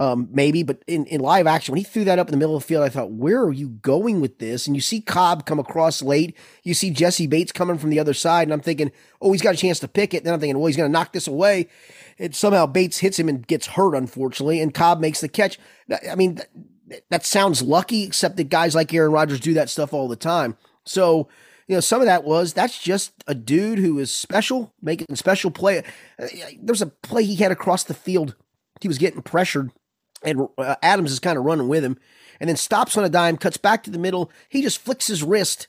um, 0.00 0.28
maybe, 0.32 0.62
but 0.62 0.82
in, 0.86 1.04
in 1.06 1.20
live 1.20 1.46
action, 1.46 1.72
when 1.72 1.76
he 1.78 1.84
threw 1.84 2.04
that 2.04 2.18
up 2.18 2.26
in 2.26 2.32
the 2.32 2.38
middle 2.38 2.56
of 2.56 2.62
the 2.62 2.66
field, 2.66 2.82
I 2.82 2.88
thought, 2.88 3.10
where 3.10 3.42
are 3.42 3.52
you 3.52 3.68
going 3.68 4.22
with 4.22 4.38
this? 4.38 4.66
And 4.66 4.74
you 4.74 4.80
see 4.80 5.02
Cobb 5.02 5.44
come 5.44 5.58
across 5.58 6.00
late. 6.00 6.34
You 6.62 6.72
see 6.72 6.90
Jessie 6.90 7.26
Bates 7.26 7.52
coming 7.52 7.76
from 7.76 7.90
the 7.90 8.00
other 8.00 8.14
side, 8.14 8.44
and 8.44 8.52
I'm 8.54 8.62
thinking, 8.62 8.92
oh, 9.20 9.30
he's 9.30 9.42
got 9.42 9.52
a 9.52 9.58
chance 9.58 9.78
to 9.80 9.88
pick 9.88 10.14
it. 10.14 10.24
Then 10.24 10.32
I'm 10.32 10.40
thinking, 10.40 10.56
well, 10.58 10.68
he's 10.68 10.76
going 10.78 10.88
to 10.88 10.92
knock 10.92 11.12
this 11.12 11.26
away. 11.26 11.68
And 12.18 12.34
somehow 12.34 12.64
Bates 12.64 12.96
hits 12.96 13.18
him 13.18 13.28
and 13.28 13.46
gets 13.46 13.66
hurt, 13.66 13.94
unfortunately, 13.94 14.62
and 14.62 14.72
Cobb 14.72 15.00
makes 15.00 15.20
the 15.20 15.28
catch. 15.28 15.58
I 16.10 16.14
mean, 16.14 16.40
that, 16.86 17.04
that 17.10 17.26
sounds 17.26 17.60
lucky, 17.60 18.04
except 18.04 18.38
that 18.38 18.48
guys 18.48 18.74
like 18.74 18.94
Aaron 18.94 19.12
Rodgers 19.12 19.38
do 19.38 19.52
that 19.52 19.68
stuff 19.68 19.92
all 19.92 20.08
the 20.08 20.16
time. 20.16 20.56
So, 20.86 21.28
you 21.68 21.76
know, 21.76 21.80
some 21.80 22.00
of 22.00 22.06
that 22.06 22.24
was 22.24 22.54
that's 22.54 22.82
just 22.82 23.22
a 23.26 23.34
dude 23.34 23.78
who 23.78 23.98
is 23.98 24.10
special, 24.10 24.72
making 24.80 25.14
special 25.14 25.50
play. 25.50 25.84
Uh, 26.18 26.26
there's 26.58 26.80
a 26.80 26.86
play 26.86 27.22
he 27.22 27.36
had 27.36 27.52
across 27.52 27.84
the 27.84 27.92
field. 27.92 28.34
He 28.80 28.88
was 28.88 28.96
getting 28.96 29.20
pressured 29.20 29.72
and 30.22 30.48
uh, 30.58 30.76
Adams 30.82 31.12
is 31.12 31.20
kind 31.20 31.38
of 31.38 31.44
running 31.44 31.68
with 31.68 31.84
him, 31.84 31.98
and 32.40 32.48
then 32.48 32.56
stops 32.56 32.96
on 32.96 33.04
a 33.04 33.08
dime, 33.08 33.36
cuts 33.36 33.56
back 33.56 33.82
to 33.84 33.90
the 33.90 33.98
middle. 33.98 34.30
He 34.48 34.62
just 34.62 34.78
flicks 34.78 35.06
his 35.06 35.22
wrist 35.22 35.68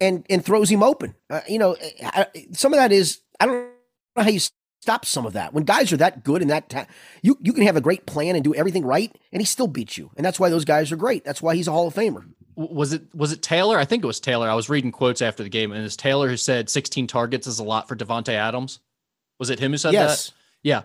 and 0.00 0.24
and 0.30 0.44
throws 0.44 0.70
him 0.70 0.82
open. 0.82 1.14
Uh, 1.28 1.40
you 1.48 1.58
know, 1.58 1.76
I, 2.02 2.26
some 2.52 2.72
of 2.72 2.78
that 2.78 2.92
is 2.92 3.20
I 3.38 3.46
don't 3.46 3.70
know 4.16 4.22
how 4.22 4.28
you 4.28 4.40
stop 4.80 5.04
some 5.04 5.26
of 5.26 5.34
that 5.34 5.52
when 5.52 5.64
guys 5.64 5.92
are 5.92 5.98
that 5.98 6.24
good 6.24 6.40
and 6.42 6.50
that 6.50 6.68
ta- 6.68 6.86
you 7.22 7.36
you 7.40 7.52
can 7.52 7.64
have 7.64 7.76
a 7.76 7.80
great 7.80 8.06
plan 8.06 8.34
and 8.34 8.44
do 8.44 8.54
everything 8.54 8.84
right, 8.84 9.14
and 9.32 9.40
he 9.40 9.46
still 9.46 9.68
beats 9.68 9.98
you, 9.98 10.10
and 10.16 10.24
that's 10.24 10.40
why 10.40 10.48
those 10.48 10.64
guys 10.64 10.90
are 10.90 10.96
great. 10.96 11.24
That's 11.24 11.42
why 11.42 11.54
he's 11.54 11.68
a 11.68 11.72
Hall 11.72 11.86
of 11.86 11.94
Famer. 11.94 12.24
Was 12.56 12.92
it 12.92 13.14
was 13.14 13.32
it 13.32 13.42
Taylor? 13.42 13.78
I 13.78 13.84
think 13.84 14.02
it 14.02 14.06
was 14.06 14.20
Taylor. 14.20 14.48
I 14.48 14.54
was 14.54 14.68
reading 14.68 14.92
quotes 14.92 15.22
after 15.22 15.42
the 15.42 15.48
game, 15.48 15.72
and 15.72 15.84
it's 15.84 15.96
Taylor 15.96 16.28
who 16.28 16.36
said 16.36 16.68
16 16.68 17.06
targets 17.06 17.46
is 17.46 17.58
a 17.58 17.64
lot 17.64 17.88
for 17.88 17.96
Davante 17.96 18.32
Adams. 18.32 18.80
Was 19.38 19.50
it 19.50 19.58
him 19.58 19.72
who 19.72 19.78
said 19.78 19.92
yes. 19.92 20.26
that? 20.26 20.34
Yeah. 20.62 20.82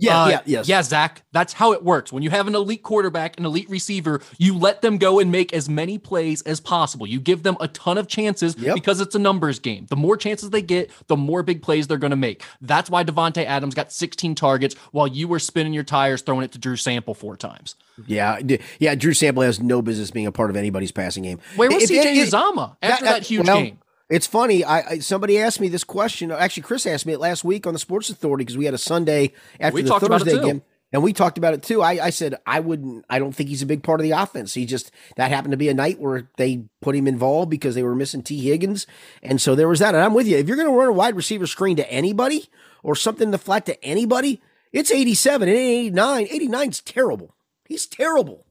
Yeah, 0.00 0.22
uh, 0.22 0.28
yeah, 0.28 0.40
yes. 0.46 0.68
Yeah, 0.68 0.82
Zac, 0.82 1.22
that's 1.32 1.52
how 1.52 1.72
it 1.72 1.84
works. 1.84 2.12
When 2.12 2.22
you 2.22 2.30
have 2.30 2.48
an 2.48 2.54
elite 2.54 2.82
quarterback, 2.82 3.38
an 3.38 3.44
elite 3.44 3.68
receiver, 3.68 4.20
you 4.38 4.56
let 4.56 4.82
them 4.82 4.98
go 4.98 5.18
and 5.20 5.30
make 5.30 5.52
as 5.52 5.68
many 5.68 5.98
plays 5.98 6.42
as 6.42 6.60
possible. 6.60 7.06
You 7.06 7.20
give 7.20 7.42
them 7.42 7.56
a 7.60 7.68
ton 7.68 7.98
of 7.98 8.08
chances 8.08 8.56
yep. 8.58 8.74
because 8.74 9.00
it's 9.00 9.14
a 9.14 9.18
numbers 9.18 9.58
game. 9.58 9.86
The 9.90 9.96
more 9.96 10.16
chances 10.16 10.50
they 10.50 10.62
get, 10.62 10.90
the 11.06 11.16
more 11.16 11.42
big 11.42 11.62
plays 11.62 11.86
they're 11.86 11.98
going 11.98 12.10
to 12.10 12.16
make. 12.16 12.42
That's 12.60 12.88
why 12.88 13.04
Davante 13.04 13.44
Adams 13.44 13.74
got 13.74 13.92
16 13.92 14.34
targets 14.34 14.74
while 14.92 15.06
you 15.06 15.28
were 15.28 15.38
spinning 15.38 15.72
your 15.72 15.84
tires 15.84 16.22
throwing 16.22 16.44
it 16.44 16.52
to 16.52 16.58
Drew 16.58 16.76
Sample 16.76 17.14
four 17.14 17.36
times. 17.36 17.74
Yeah, 18.06 18.40
yeah. 18.78 18.94
Drew 18.94 19.12
Sample 19.12 19.42
has 19.42 19.60
no 19.60 19.82
business 19.82 20.10
being 20.10 20.26
a 20.26 20.32
part 20.32 20.48
of 20.50 20.56
anybody's 20.56 20.92
passing 20.92 21.24
game. 21.24 21.40
Where 21.56 21.70
was 21.70 21.90
CJ 21.90 22.24
Uzomah 22.24 22.76
after 22.82 23.04
that, 23.04 23.12
that 23.12 23.22
huge 23.24 23.46
well, 23.46 23.62
game? 23.62 23.78
It's 24.10 24.26
funny. 24.26 24.64
I, 24.64 24.80
I, 24.80 24.98
somebody 24.98 25.38
asked 25.38 25.60
me 25.60 25.68
this 25.68 25.84
question. 25.84 26.32
Actually, 26.32 26.64
Chris 26.64 26.84
asked 26.84 27.06
me 27.06 27.12
it 27.12 27.20
last 27.20 27.44
week 27.44 27.64
on 27.66 27.72
the 27.72 27.78
Sports 27.78 28.10
Authority 28.10 28.44
because 28.44 28.58
we 28.58 28.64
had 28.64 28.74
a 28.74 28.78
Sunday 28.78 29.32
after 29.60 29.76
we 29.76 29.82
the 29.82 30.00
Thursday 30.00 30.42
game, 30.42 30.62
and 30.92 31.04
we 31.04 31.12
talked 31.12 31.38
about 31.38 31.54
it 31.54 31.62
too. 31.62 31.80
I, 31.80 32.06
I 32.06 32.10
said 32.10 32.34
I 32.44 32.58
wouldn't. 32.58 33.04
I 33.08 33.20
don't 33.20 33.32
think 33.32 33.48
he's 33.48 33.62
a 33.62 33.66
big 33.66 33.84
part 33.84 34.00
of 34.00 34.04
the 34.04 34.10
offense. 34.10 34.52
He 34.54 34.66
just 34.66 34.90
that 35.16 35.30
happened 35.30 35.52
to 35.52 35.56
be 35.56 35.68
a 35.68 35.74
night 35.74 36.00
where 36.00 36.28
they 36.38 36.64
put 36.80 36.96
him 36.96 37.06
involved 37.06 37.50
because 37.50 37.76
they 37.76 37.84
were 37.84 37.94
missing 37.94 38.24
Tee 38.24 38.40
Higgins, 38.40 38.84
and 39.22 39.40
so 39.40 39.54
there 39.54 39.68
was 39.68 39.78
that. 39.78 39.94
And 39.94 40.02
I'm 40.02 40.12
with 40.12 40.26
you. 40.26 40.36
If 40.36 40.48
you're 40.48 40.56
going 40.56 40.68
to 40.68 40.76
run 40.76 40.88
a 40.88 40.92
wide 40.92 41.14
receiver 41.14 41.46
screen 41.46 41.76
to 41.76 41.90
anybody 41.90 42.48
or 42.82 42.96
something 42.96 43.30
to 43.30 43.38
flat 43.38 43.64
to 43.66 43.84
anybody, 43.84 44.42
it's 44.72 44.90
87 44.90 45.48
and 45.48 45.56
89. 45.56 46.26
89 46.28 46.68
is 46.68 46.80
terrible. 46.80 47.36
He's 47.64 47.86
terrible. 47.86 48.44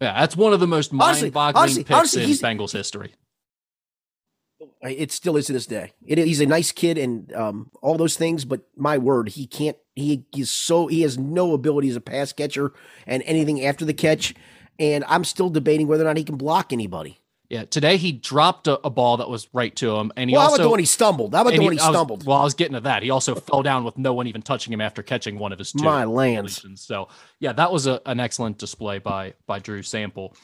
Yeah, 0.00 0.18
that's 0.18 0.36
one 0.36 0.52
of 0.52 0.58
the 0.58 0.66
most 0.66 0.92
mind-boggling 0.92 1.76
picks 1.76 1.90
honestly, 1.90 2.24
in 2.24 2.30
Bengals 2.30 2.72
history 2.72 3.12
it 4.82 5.12
still 5.12 5.36
is 5.36 5.46
to 5.46 5.52
this 5.52 5.66
day. 5.66 5.92
It, 6.06 6.18
he's 6.18 6.40
a 6.40 6.46
nice 6.46 6.72
kid 6.72 6.98
and 6.98 7.32
um, 7.34 7.70
all 7.82 7.96
those 7.96 8.16
things, 8.16 8.44
but 8.44 8.62
my 8.76 8.98
word, 8.98 9.30
he 9.30 9.46
can't. 9.46 9.76
He 9.94 10.24
is 10.36 10.50
so 10.50 10.86
he 10.86 11.02
has 11.02 11.18
no 11.18 11.52
ability 11.52 11.90
as 11.90 11.96
a 11.96 12.00
pass 12.00 12.32
catcher 12.32 12.72
and 13.06 13.22
anything 13.26 13.64
after 13.64 13.84
the 13.84 13.94
catch. 13.94 14.34
And 14.78 15.04
I'm 15.08 15.24
still 15.24 15.50
debating 15.50 15.88
whether 15.88 16.04
or 16.04 16.06
not 16.06 16.16
he 16.16 16.24
can 16.24 16.36
block 16.36 16.72
anybody. 16.72 17.20
Yeah, 17.50 17.64
today 17.64 17.96
he 17.96 18.12
dropped 18.12 18.68
a, 18.68 18.78
a 18.86 18.90
ball 18.90 19.16
that 19.16 19.28
was 19.28 19.48
right 19.52 19.74
to 19.76 19.96
him, 19.96 20.12
and 20.16 20.30
he 20.30 20.36
well, 20.36 20.44
also. 20.44 20.52
How 20.52 20.56
about 20.56 20.62
the 20.62 20.70
one 20.70 20.78
he 20.78 20.86
stumbled? 20.86 21.34
How 21.34 21.40
about 21.40 21.52
the 21.52 21.58
one 21.58 21.72
he 21.72 21.78
stumbled? 21.78 22.20
Was, 22.20 22.26
well, 22.26 22.38
I 22.38 22.44
was 22.44 22.54
getting 22.54 22.74
to 22.74 22.80
that. 22.82 23.02
He 23.02 23.10
also 23.10 23.34
fell 23.34 23.62
down 23.64 23.82
with 23.82 23.98
no 23.98 24.14
one 24.14 24.28
even 24.28 24.40
touching 24.40 24.72
him 24.72 24.80
after 24.80 25.02
catching 25.02 25.36
one 25.36 25.52
of 25.52 25.58
his 25.58 25.72
two. 25.72 25.82
My 25.82 26.04
lands. 26.04 26.64
So 26.76 27.08
yeah, 27.40 27.52
that 27.54 27.72
was 27.72 27.88
a, 27.88 28.00
an 28.06 28.20
excellent 28.20 28.58
display 28.58 29.00
by 29.00 29.34
by 29.46 29.58
Drew 29.58 29.82
Sample. 29.82 30.36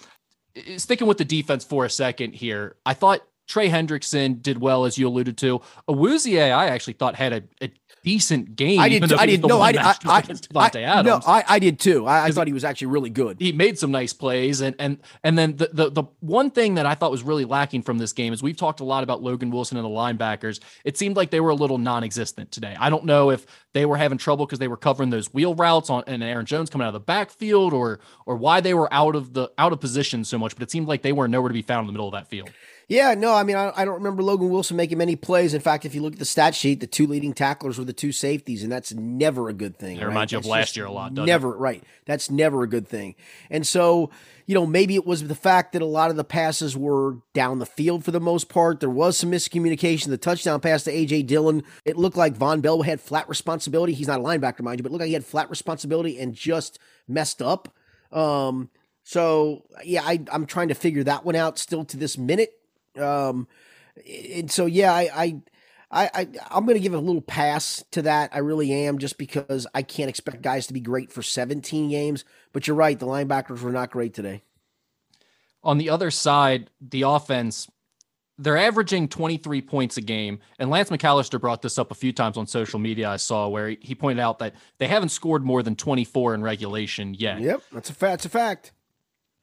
Sticking 0.78 1.06
with 1.06 1.18
the 1.18 1.24
defense 1.24 1.64
for 1.64 1.84
a 1.84 1.90
second 1.90 2.34
here, 2.34 2.74
I 2.84 2.94
thought 2.94 3.20
Trey 3.46 3.68
Hendrickson 3.68 4.42
did 4.42 4.60
well, 4.60 4.84
as 4.84 4.98
you 4.98 5.08
alluded 5.08 5.38
to. 5.38 5.60
Awuzie, 5.88 6.40
I 6.40 6.68
actually 6.68 6.94
thought 6.94 7.14
had 7.14 7.32
a, 7.32 7.42
a 7.62 7.70
decent 8.06 8.54
game. 8.54 8.78
I 8.78 8.88
did. 8.88 9.12
I 9.12 9.26
did. 9.26 9.44
No, 9.44 9.60
I, 9.60 9.70
I, 9.70 9.94
I, 10.04 10.22
I 10.54 11.02
no, 11.02 11.20
I, 11.26 11.44
I 11.48 11.58
did 11.58 11.80
too. 11.80 12.06
I, 12.06 12.26
I 12.26 12.30
thought 12.30 12.46
he 12.46 12.52
was 12.52 12.64
actually 12.64 12.86
really 12.86 13.10
good. 13.10 13.36
He 13.40 13.50
made 13.50 13.78
some 13.80 13.90
nice 13.90 14.12
plays, 14.12 14.60
and 14.60 14.76
and 14.78 14.98
and 15.24 15.36
then 15.36 15.56
the, 15.56 15.70
the 15.72 15.90
the 15.90 16.04
one 16.20 16.52
thing 16.52 16.76
that 16.76 16.86
I 16.86 16.94
thought 16.94 17.10
was 17.10 17.24
really 17.24 17.44
lacking 17.44 17.82
from 17.82 17.98
this 17.98 18.12
game 18.12 18.32
is 18.32 18.44
we've 18.44 18.56
talked 18.56 18.78
a 18.78 18.84
lot 18.84 19.02
about 19.02 19.22
Logan 19.22 19.50
Wilson 19.50 19.76
and 19.76 19.84
the 19.84 19.88
linebackers. 19.90 20.60
It 20.84 20.96
seemed 20.96 21.16
like 21.16 21.30
they 21.30 21.40
were 21.40 21.50
a 21.50 21.56
little 21.56 21.78
non-existent 21.78 22.52
today. 22.52 22.76
I 22.78 22.90
don't 22.90 23.04
know 23.04 23.30
if 23.30 23.44
they 23.72 23.84
were 23.84 23.96
having 23.96 24.18
trouble 24.18 24.46
because 24.46 24.60
they 24.60 24.68
were 24.68 24.76
covering 24.76 25.10
those 25.10 25.34
wheel 25.34 25.56
routes 25.56 25.90
on 25.90 26.04
and 26.06 26.22
Aaron 26.22 26.46
Jones 26.46 26.70
coming 26.70 26.84
out 26.84 26.90
of 26.90 26.94
the 26.94 27.00
backfield, 27.00 27.72
or 27.72 27.98
or 28.24 28.36
why 28.36 28.60
they 28.60 28.72
were 28.72 28.92
out 28.94 29.16
of 29.16 29.34
the 29.34 29.50
out 29.58 29.72
of 29.72 29.80
position 29.80 30.24
so 30.24 30.38
much. 30.38 30.54
But 30.54 30.62
it 30.62 30.70
seemed 30.70 30.86
like 30.86 31.02
they 31.02 31.12
were 31.12 31.26
nowhere 31.26 31.48
to 31.48 31.54
be 31.54 31.62
found 31.62 31.80
in 31.80 31.86
the 31.88 31.92
middle 31.92 32.06
of 32.06 32.12
that 32.12 32.28
field. 32.28 32.50
Yeah, 32.88 33.14
no, 33.14 33.34
I 33.34 33.42
mean, 33.42 33.56
I, 33.56 33.72
I, 33.74 33.84
don't 33.84 33.96
remember 33.96 34.22
Logan 34.22 34.48
Wilson 34.48 34.76
making 34.76 34.98
many 34.98 35.16
plays. 35.16 35.54
In 35.54 35.60
fact, 35.60 35.84
if 35.84 35.92
you 35.92 36.02
look 36.02 36.12
at 36.12 36.18
the 36.20 36.24
stat 36.24 36.54
sheet, 36.54 36.78
the 36.78 36.86
two 36.86 37.08
leading 37.08 37.32
tacklers 37.32 37.78
were 37.78 37.84
the 37.84 37.92
two 37.92 38.12
safeties, 38.12 38.62
and 38.62 38.70
that's 38.70 38.94
never 38.94 39.48
a 39.48 39.52
good 39.52 39.76
thing. 39.76 39.96
It 39.96 40.02
right? 40.02 40.06
reminds 40.06 40.30
you 40.30 40.38
of 40.38 40.46
last 40.46 40.76
year 40.76 40.86
a 40.86 40.92
lot, 40.92 41.12
never, 41.12 41.52
it? 41.52 41.58
right. 41.58 41.82
That's 42.04 42.30
never 42.30 42.62
a 42.62 42.68
good 42.68 42.86
thing. 42.86 43.16
And 43.50 43.66
so, 43.66 44.10
you 44.46 44.54
know, 44.54 44.66
maybe 44.66 44.94
it 44.94 45.04
was 45.04 45.26
the 45.26 45.34
fact 45.34 45.72
that 45.72 45.82
a 45.82 45.86
lot 45.86 46.10
of 46.10 46.16
the 46.16 46.22
passes 46.22 46.76
were 46.76 47.16
down 47.34 47.58
the 47.58 47.66
field 47.66 48.04
for 48.04 48.12
the 48.12 48.20
most 48.20 48.48
part. 48.48 48.78
There 48.78 48.88
was 48.88 49.16
some 49.16 49.32
miscommunication. 49.32 50.06
The 50.06 50.16
touchdown 50.16 50.60
pass 50.60 50.84
to 50.84 50.92
A.J. 50.92 51.24
Dillon, 51.24 51.64
it 51.84 51.96
looked 51.96 52.16
like 52.16 52.38
Vonn 52.38 52.62
Bell 52.62 52.82
had 52.82 53.00
flat 53.00 53.28
responsibility. 53.28 53.94
He's 53.94 54.06
not 54.06 54.20
a 54.20 54.22
linebacker, 54.22 54.60
mind 54.60 54.78
you, 54.78 54.84
but 54.84 54.90
it 54.90 54.92
looked 54.92 55.00
like 55.00 55.08
he 55.08 55.14
had 55.14 55.24
flat 55.24 55.50
responsibility 55.50 56.20
and 56.20 56.36
just 56.36 56.78
messed 57.08 57.42
up. 57.42 57.68
Um, 58.12 58.70
so, 59.02 59.64
yeah, 59.84 60.02
I, 60.04 60.20
I'm 60.30 60.46
trying 60.46 60.68
to 60.68 60.74
figure 60.74 61.02
that 61.02 61.24
one 61.24 61.34
out 61.34 61.58
still 61.58 61.84
to 61.86 61.96
this 61.96 62.16
minute. 62.16 62.52
Um, 62.98 63.48
and 64.34 64.50
so 64.50 64.66
yeah, 64.66 64.92
I, 64.92 65.10
I 65.14 65.40
I, 65.90 66.10
I 66.14 66.28
I'm 66.50 66.66
going 66.66 66.76
to 66.76 66.82
give 66.82 66.94
a 66.94 66.98
little 66.98 67.22
pass 67.22 67.84
to 67.92 68.02
that. 68.02 68.30
I 68.32 68.38
really 68.38 68.72
am, 68.72 68.98
just 68.98 69.18
because 69.18 69.66
I 69.74 69.82
can't 69.82 70.08
expect 70.08 70.42
guys 70.42 70.66
to 70.66 70.72
be 70.72 70.80
great 70.80 71.12
for 71.12 71.22
17 71.22 71.90
games. 71.90 72.24
But 72.52 72.66
you're 72.66 72.76
right, 72.76 72.98
the 72.98 73.06
linebackers 73.06 73.60
were 73.60 73.72
not 73.72 73.90
great 73.90 74.14
today. 74.14 74.42
On 75.62 75.78
the 75.78 75.90
other 75.90 76.10
side, 76.10 76.70
the 76.80 77.02
offense, 77.02 77.68
they're 78.38 78.56
averaging 78.56 79.08
23 79.08 79.62
points 79.62 79.96
a 79.96 80.00
game. 80.00 80.40
And 80.58 80.70
Lance 80.70 80.90
McAllister 80.90 81.40
brought 81.40 81.62
this 81.62 81.78
up 81.78 81.90
a 81.90 81.94
few 81.94 82.12
times 82.12 82.36
on 82.36 82.46
social 82.46 82.78
media. 82.78 83.08
I 83.08 83.16
saw 83.16 83.48
where 83.48 83.70
he, 83.80 83.94
pointed 83.94 84.20
out 84.20 84.38
that 84.40 84.54
they 84.78 84.86
haven't 84.86 85.08
scored 85.08 85.44
more 85.44 85.62
than 85.62 85.74
24 85.74 86.34
in 86.34 86.42
regulation 86.42 87.14
yet. 87.14 87.40
Yep, 87.40 87.62
that's 87.72 87.90
a 87.90 87.94
fact. 87.94 88.12
That's 88.12 88.26
a 88.26 88.28
fact 88.28 88.72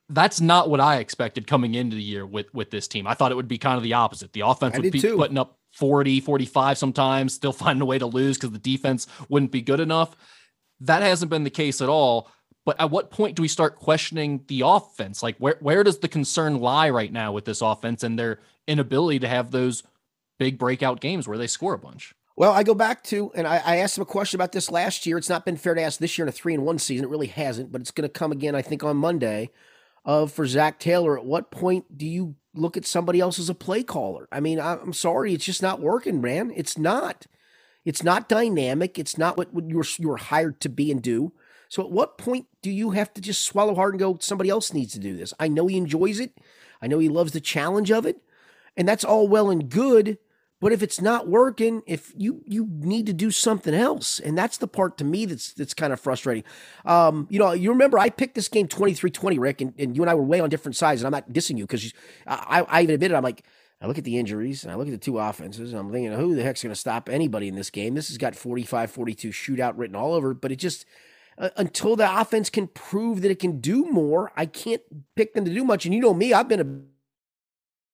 that's 0.09 0.41
not 0.41 0.69
what 0.69 0.79
I 0.79 0.97
expected 0.97 1.47
coming 1.47 1.75
into 1.75 1.95
the 1.95 2.03
year 2.03 2.25
with 2.25 2.53
with 2.53 2.71
this 2.71 2.87
team. 2.87 3.07
I 3.07 3.13
thought 3.13 3.31
it 3.31 3.35
would 3.35 3.47
be 3.47 3.57
kind 3.57 3.77
of 3.77 3.83
the 3.83 3.93
opposite. 3.93 4.33
The 4.33 4.41
offense 4.41 4.75
I 4.75 4.79
would 4.79 4.91
be 4.91 4.99
too. 4.99 5.17
putting 5.17 5.37
up 5.37 5.57
40, 5.73 6.19
45 6.19 6.77
sometimes, 6.77 7.33
still 7.33 7.51
finding 7.53 7.81
a 7.81 7.85
way 7.85 7.99
to 7.99 8.05
lose 8.05 8.37
because 8.37 8.51
the 8.51 8.59
defense 8.59 9.07
wouldn't 9.29 9.51
be 9.51 9.61
good 9.61 9.79
enough. 9.79 10.15
That 10.81 11.01
hasn't 11.01 11.31
been 11.31 11.43
the 11.43 11.49
case 11.49 11.81
at 11.81 11.89
all. 11.89 12.29
But 12.65 12.79
at 12.79 12.91
what 12.91 13.11
point 13.11 13.35
do 13.35 13.41
we 13.41 13.49
start 13.49 13.77
questioning 13.77 14.43
the 14.47 14.61
offense? 14.65 15.21
Like 15.21 15.37
where 15.37 15.57
where 15.59 15.83
does 15.83 15.99
the 15.99 16.07
concern 16.07 16.59
lie 16.59 16.89
right 16.89 17.11
now 17.11 17.31
with 17.31 17.45
this 17.45 17.61
offense 17.61 18.03
and 18.03 18.17
their 18.17 18.39
inability 18.67 19.19
to 19.19 19.27
have 19.27 19.51
those 19.51 19.83
big 20.39 20.57
breakout 20.57 21.01
games 21.01 21.27
where 21.27 21.37
they 21.37 21.47
score 21.47 21.73
a 21.73 21.79
bunch? 21.79 22.13
Well, 22.35 22.51
I 22.51 22.63
go 22.63 22.73
back 22.73 23.03
to, 23.05 23.31
and 23.35 23.45
I, 23.45 23.61
I, 23.63 23.75
asked 23.77 23.95
him 23.95 24.01
a 24.01 24.05
question 24.05 24.39
about 24.39 24.53
this 24.53 24.71
last 24.71 25.05
year. 25.05 25.19
It's 25.19 25.29
not 25.29 25.45
been 25.45 25.55
fair 25.55 25.75
to 25.75 25.81
ask 25.83 25.99
this 25.99 26.17
year 26.17 26.25
in 26.25 26.29
a 26.29 26.31
three 26.31 26.55
and 26.55 26.65
one 26.65 26.79
season. 26.79 27.05
It 27.05 27.09
really 27.09 27.27
hasn't, 27.27 27.71
but 27.71 27.79
it's 27.79 27.91
going 27.91 28.09
to 28.09 28.11
come 28.11 28.31
again, 28.31 28.55
I 28.55 28.63
think, 28.63 28.83
on 28.83 28.97
Monday 28.97 29.51
of 30.05 30.31
for 30.31 30.45
Zac 30.45 30.79
Taylor. 30.79 31.17
At 31.17 31.25
what 31.25 31.51
point 31.51 31.97
do 31.97 32.05
you 32.05 32.35
look 32.53 32.77
at 32.77 32.85
somebody 32.85 33.19
else 33.19 33.39
as 33.39 33.49
a 33.49 33.55
play 33.55 33.83
caller? 33.83 34.27
I 34.31 34.39
mean, 34.39 34.59
I'm 34.59 34.93
sorry, 34.93 35.33
it's 35.33 35.45
just 35.45 35.61
not 35.61 35.79
working, 35.79 36.21
man. 36.21 36.51
It's 36.55 36.77
not. 36.77 37.25
It's 37.85 38.03
not 38.03 38.29
dynamic. 38.29 38.97
It's 38.97 39.17
not 39.17 39.37
what, 39.37 39.49
you're 39.67 39.85
you're 39.97 40.17
hired 40.17 40.61
to 40.61 40.69
be 40.69 40.91
and 40.91 41.01
do. 41.01 41.33
So 41.67 41.83
at 41.83 41.91
what 41.91 42.17
point 42.17 42.45
do 42.61 42.69
you 42.69 42.91
have 42.91 43.13
to 43.15 43.21
just 43.21 43.43
swallow 43.43 43.75
hard 43.75 43.93
and 43.93 43.99
go, 43.99 44.17
somebody 44.21 44.49
else 44.49 44.73
needs 44.73 44.93
to 44.93 44.99
do 44.99 45.17
this? 45.17 45.33
I 45.39 45.47
know 45.47 45.67
he 45.67 45.77
enjoys 45.77 46.19
it. 46.19 46.37
I 46.81 46.87
know 46.87 46.99
he 46.99 47.09
loves 47.09 47.31
the 47.31 47.41
challenge 47.41 47.91
of 47.91 48.05
it. 48.05 48.21
And 48.77 48.87
that's 48.87 49.03
all 49.03 49.27
well 49.27 49.49
and 49.49 49.69
good. 49.69 50.17
But 50.63 50.71
if 50.71 50.81
it's 50.81 51.01
not 51.01 51.27
working, 51.27 51.83
if 51.85 52.13
you 52.15 52.41
you 52.47 52.69
need 52.71 53.05
to 53.07 53.13
do 53.13 53.31
something 53.31 53.73
else, 53.73 54.21
and 54.21 54.37
that's 54.37 54.55
the 54.55 54.65
part 54.65 54.97
to 54.99 55.03
me 55.03 55.25
that's 55.25 55.51
that's 55.51 55.73
kind 55.73 55.91
of 55.91 55.99
frustrating. 55.99 56.45
Um, 56.85 57.27
you 57.29 57.37
know, 57.37 57.51
you 57.51 57.69
remember 57.69 57.99
I 57.99 58.09
picked 58.09 58.35
this 58.35 58.47
game 58.47 58.69
23-20, 58.69 59.37
Rick, 59.41 59.59
and, 59.59 59.73
and 59.77 59.93
you 59.93 60.01
and 60.01 60.09
I 60.09 60.13
were 60.13 60.23
way 60.23 60.39
on 60.39 60.47
different 60.47 60.77
sides, 60.77 61.01
and 61.01 61.05
I'm 61.05 61.11
not 61.11 61.33
dissing 61.33 61.57
you 61.57 61.65
because 61.65 61.93
I, 62.25 62.61
I 62.61 62.81
even 62.83 62.95
admitted 62.95 63.17
I'm 63.17 63.23
like, 63.23 63.43
I 63.81 63.87
look 63.87 63.97
at 63.97 64.05
the 64.05 64.17
injuries 64.17 64.63
and 64.63 64.71
I 64.71 64.75
look 64.75 64.87
at 64.87 64.91
the 64.91 64.97
two 64.97 65.19
offenses 65.19 65.73
and 65.73 65.81
I'm 65.81 65.91
thinking, 65.91 66.13
who 66.13 66.33
the 66.33 66.43
heck's 66.43 66.63
going 66.63 66.73
to 66.73 66.79
stop 66.79 67.09
anybody 67.09 67.49
in 67.49 67.55
this 67.55 67.69
game? 67.69 67.93
This 67.93 68.07
has 68.07 68.17
got 68.17 68.33
45 68.33 68.89
42 68.89 69.31
shootout 69.31 69.73
written 69.75 69.97
all 69.97 70.13
over, 70.13 70.33
but 70.33 70.53
it 70.53 70.59
just, 70.59 70.85
uh, 71.37 71.49
until 71.57 71.97
the 71.97 72.21
offense 72.21 72.49
can 72.49 72.67
prove 72.67 73.21
that 73.21 73.31
it 73.31 73.39
can 73.39 73.59
do 73.59 73.83
more, 73.91 74.31
I 74.37 74.45
can't 74.45 74.81
pick 75.17 75.33
them 75.33 75.43
to 75.43 75.53
do 75.53 75.65
much. 75.65 75.83
And 75.85 75.93
you 75.93 75.99
know 75.99 76.13
me, 76.13 76.31
I've 76.31 76.47
been 76.47 76.61
a 76.61 76.92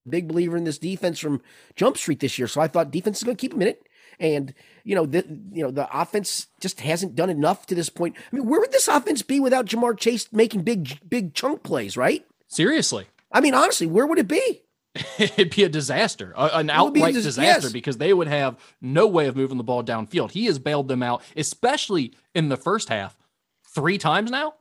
big 0.09 0.27
believer 0.27 0.57
in 0.57 0.63
this 0.63 0.77
defense 0.77 1.19
from 1.19 1.41
Jump 1.75 1.97
Street 1.97 2.19
this 2.19 2.37
year. 2.37 2.47
So 2.47 2.61
I 2.61 2.67
thought 2.67 2.91
defense 2.91 3.17
is 3.17 3.23
going 3.23 3.37
to 3.37 3.41
keep 3.41 3.51
them 3.51 3.61
in 3.61 3.67
it. 3.69 3.87
And 4.19 4.53
you 4.83 4.95
know 4.95 5.05
the 5.05 5.23
you 5.53 5.63
know 5.63 5.71
the 5.71 5.87
offense 5.97 6.47
just 6.59 6.81
hasn't 6.81 7.15
done 7.15 7.29
enough 7.29 7.65
to 7.67 7.75
this 7.75 7.89
point. 7.89 8.17
I 8.17 8.35
mean, 8.35 8.47
where 8.47 8.59
would 8.59 8.71
this 8.71 8.89
offense 8.89 9.21
be 9.21 9.39
without 9.39 9.65
Ja'Marr 9.65 9.97
Chase 9.97 10.27
making 10.33 10.63
big 10.63 10.99
big 11.07 11.33
chunk 11.33 11.63
plays? 11.63 11.95
Right? 11.95 12.25
Seriously. 12.47 13.05
I 13.31 13.39
mean, 13.39 13.53
honestly, 13.53 13.87
where 13.87 14.05
would 14.05 14.19
it 14.19 14.27
be? 14.27 14.63
It'd 15.19 15.55
be 15.55 15.63
a 15.63 15.69
disaster, 15.69 16.33
an 16.35 16.69
outright 16.69 17.13
dis- 17.13 17.23
disaster, 17.23 17.67
yes. 17.67 17.71
because 17.71 17.97
they 17.97 18.11
would 18.11 18.27
have 18.27 18.57
no 18.81 19.07
way 19.07 19.27
of 19.27 19.35
moving 19.35 19.57
the 19.57 19.63
ball 19.63 19.83
downfield. 19.83 20.31
He 20.31 20.45
has 20.45 20.57
bailed 20.57 20.87
them 20.87 21.03
out, 21.03 21.21
especially 21.37 22.13
in 22.33 22.49
the 22.49 22.57
first 22.57 22.89
half, 22.89 23.15
three 23.73 23.97
times 23.97 24.31
now. 24.31 24.55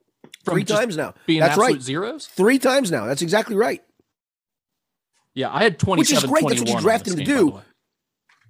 Three 0.45 0.65
times 0.65 0.97
now. 0.97 1.15
Being 1.27 1.41
That's 1.41 1.59
right. 1.59 1.81
zeros. 1.81 2.27
Three 2.27 2.59
times 2.59 2.91
now. 2.91 3.07
That's 3.07 3.23
exactly 3.23 3.57
right. 3.57 3.83
Yeah, 5.39 5.51
I 5.53 5.63
had 5.63 5.79
twenty. 5.79 6.01
Which 6.01 6.13
is 6.13 6.25
great. 6.25 6.45
That's 6.49 6.61
what 6.61 6.69
you 6.69 6.81
drafted 6.81 7.13
him 7.13 7.19
to 7.21 7.25
do. 7.25 7.61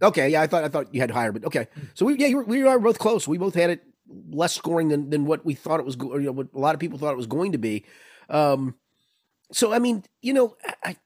Okay, 0.01 0.31
yeah, 0.31 0.41
I 0.41 0.47
thought 0.47 0.65
I 0.65 0.69
thought 0.69 0.95
you 0.95 1.03
had 1.03 1.11
higher, 1.11 1.33
but 1.33 1.45
okay. 1.45 1.67
So 1.93 2.07
we 2.07 2.17
yeah 2.17 2.35
we 2.35 2.63
are 2.63 2.79
both 2.79 2.99
close. 2.99 3.29
We 3.29 3.37
both 3.37 3.55
had 3.55 3.69
it 3.69 3.85
less 4.31 4.55
scoring 4.55 4.89
than 4.89 5.11
than 5.11 5.27
what 5.27 5.45
we 5.45 5.53
thought 5.53 5.81
it 5.81 5.87
was. 5.87 5.97
You 5.97 6.21
know, 6.21 6.33
what 6.33 6.49
a 6.55 6.59
lot 6.59 6.75
of 6.75 6.81
people 6.81 6.99
thought 6.99 7.13
it 7.13 7.19
was 7.19 7.27
going 7.27 7.53
to 7.53 7.59
be. 7.59 7.85
Um, 8.31 8.75
so 9.53 9.71
I 9.71 9.81
mean, 9.81 10.03
you 10.23 10.33
know, 10.33 10.57
I, 10.83 10.97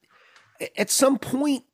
at 0.79 0.89
some 0.89 1.19
point, 1.19 1.65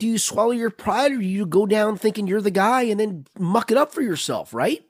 do 0.00 0.08
you 0.08 0.18
swallow 0.18 0.50
your 0.50 0.70
pride 0.70 1.12
or 1.12 1.18
do 1.18 1.24
you 1.24 1.46
go 1.46 1.64
down 1.64 1.96
thinking 1.96 2.26
you're 2.26 2.40
the 2.40 2.50
guy 2.50 2.82
and 2.82 2.98
then 2.98 3.24
muck 3.38 3.70
it 3.70 3.76
up 3.76 3.92
for 3.94 4.02
yourself, 4.02 4.52
right? 4.52 4.84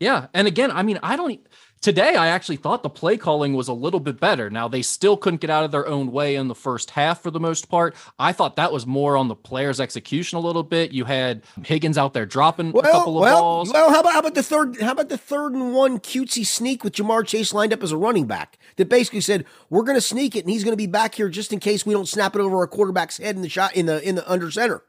Yeah, 0.00 0.28
and 0.32 0.48
again, 0.48 0.70
I 0.70 0.82
mean, 0.84 0.98
I 1.02 1.16
don't. 1.16 1.38
Today, 1.82 2.14
I 2.14 2.28
actually 2.28 2.58
thought 2.58 2.84
the 2.84 2.88
play 2.88 3.16
calling 3.16 3.54
was 3.54 3.66
a 3.66 3.72
little 3.72 3.98
bit 3.98 4.20
better. 4.20 4.48
Now, 4.48 4.68
they 4.68 4.82
still 4.82 5.16
couldn't 5.16 5.40
get 5.40 5.50
out 5.50 5.64
of 5.64 5.72
their 5.72 5.84
own 5.88 6.12
way 6.12 6.36
in 6.36 6.46
the 6.46 6.54
first 6.54 6.90
half 6.90 7.20
for 7.20 7.32
the 7.32 7.40
most 7.40 7.68
part. 7.68 7.96
I 8.20 8.32
thought 8.32 8.54
that 8.54 8.72
was 8.72 8.86
more 8.86 9.16
on 9.16 9.26
the 9.26 9.34
players' 9.34 9.80
execution 9.80 10.38
a 10.38 10.40
little 10.40 10.62
bit. 10.62 10.92
You 10.92 11.06
had 11.06 11.42
Higgins 11.64 11.98
out 11.98 12.14
there 12.14 12.24
dropping 12.24 12.70
well, 12.70 12.84
a 12.84 12.88
couple 12.88 13.18
of 13.18 13.22
well, 13.22 13.40
balls. 13.40 13.72
Well, 13.72 13.90
how 13.90 13.98
about, 13.98 14.12
how 14.12 14.20
about 14.20 14.36
the 14.36 14.44
third? 14.44 14.80
How 14.80 14.92
about 14.92 15.08
the 15.08 15.18
third 15.18 15.54
and 15.54 15.74
one 15.74 15.98
cutesy 15.98 16.46
sneak 16.46 16.84
with 16.84 16.92
Ja'Marr 16.92 17.26
Chase 17.26 17.52
lined 17.52 17.72
up 17.72 17.82
as 17.82 17.90
a 17.90 17.96
running 17.96 18.28
back 18.28 18.58
that 18.76 18.88
basically 18.88 19.20
said 19.20 19.44
we're 19.68 19.82
going 19.82 19.96
to 19.96 20.00
sneak 20.00 20.36
it 20.36 20.44
and 20.44 20.50
he's 20.50 20.62
going 20.62 20.74
to 20.74 20.76
be 20.76 20.86
back 20.86 21.16
here 21.16 21.28
just 21.28 21.52
in 21.52 21.58
case 21.58 21.84
we 21.84 21.94
don't 21.94 22.06
snap 22.06 22.36
it 22.36 22.40
over 22.40 22.58
our 22.58 22.68
quarterback's 22.68 23.18
head 23.18 23.34
in 23.34 23.42
the 23.42 23.48
shot 23.48 23.74
in 23.74 23.86
the 23.86 24.00
in 24.08 24.14
the 24.14 24.30
under 24.30 24.52
center. 24.52 24.84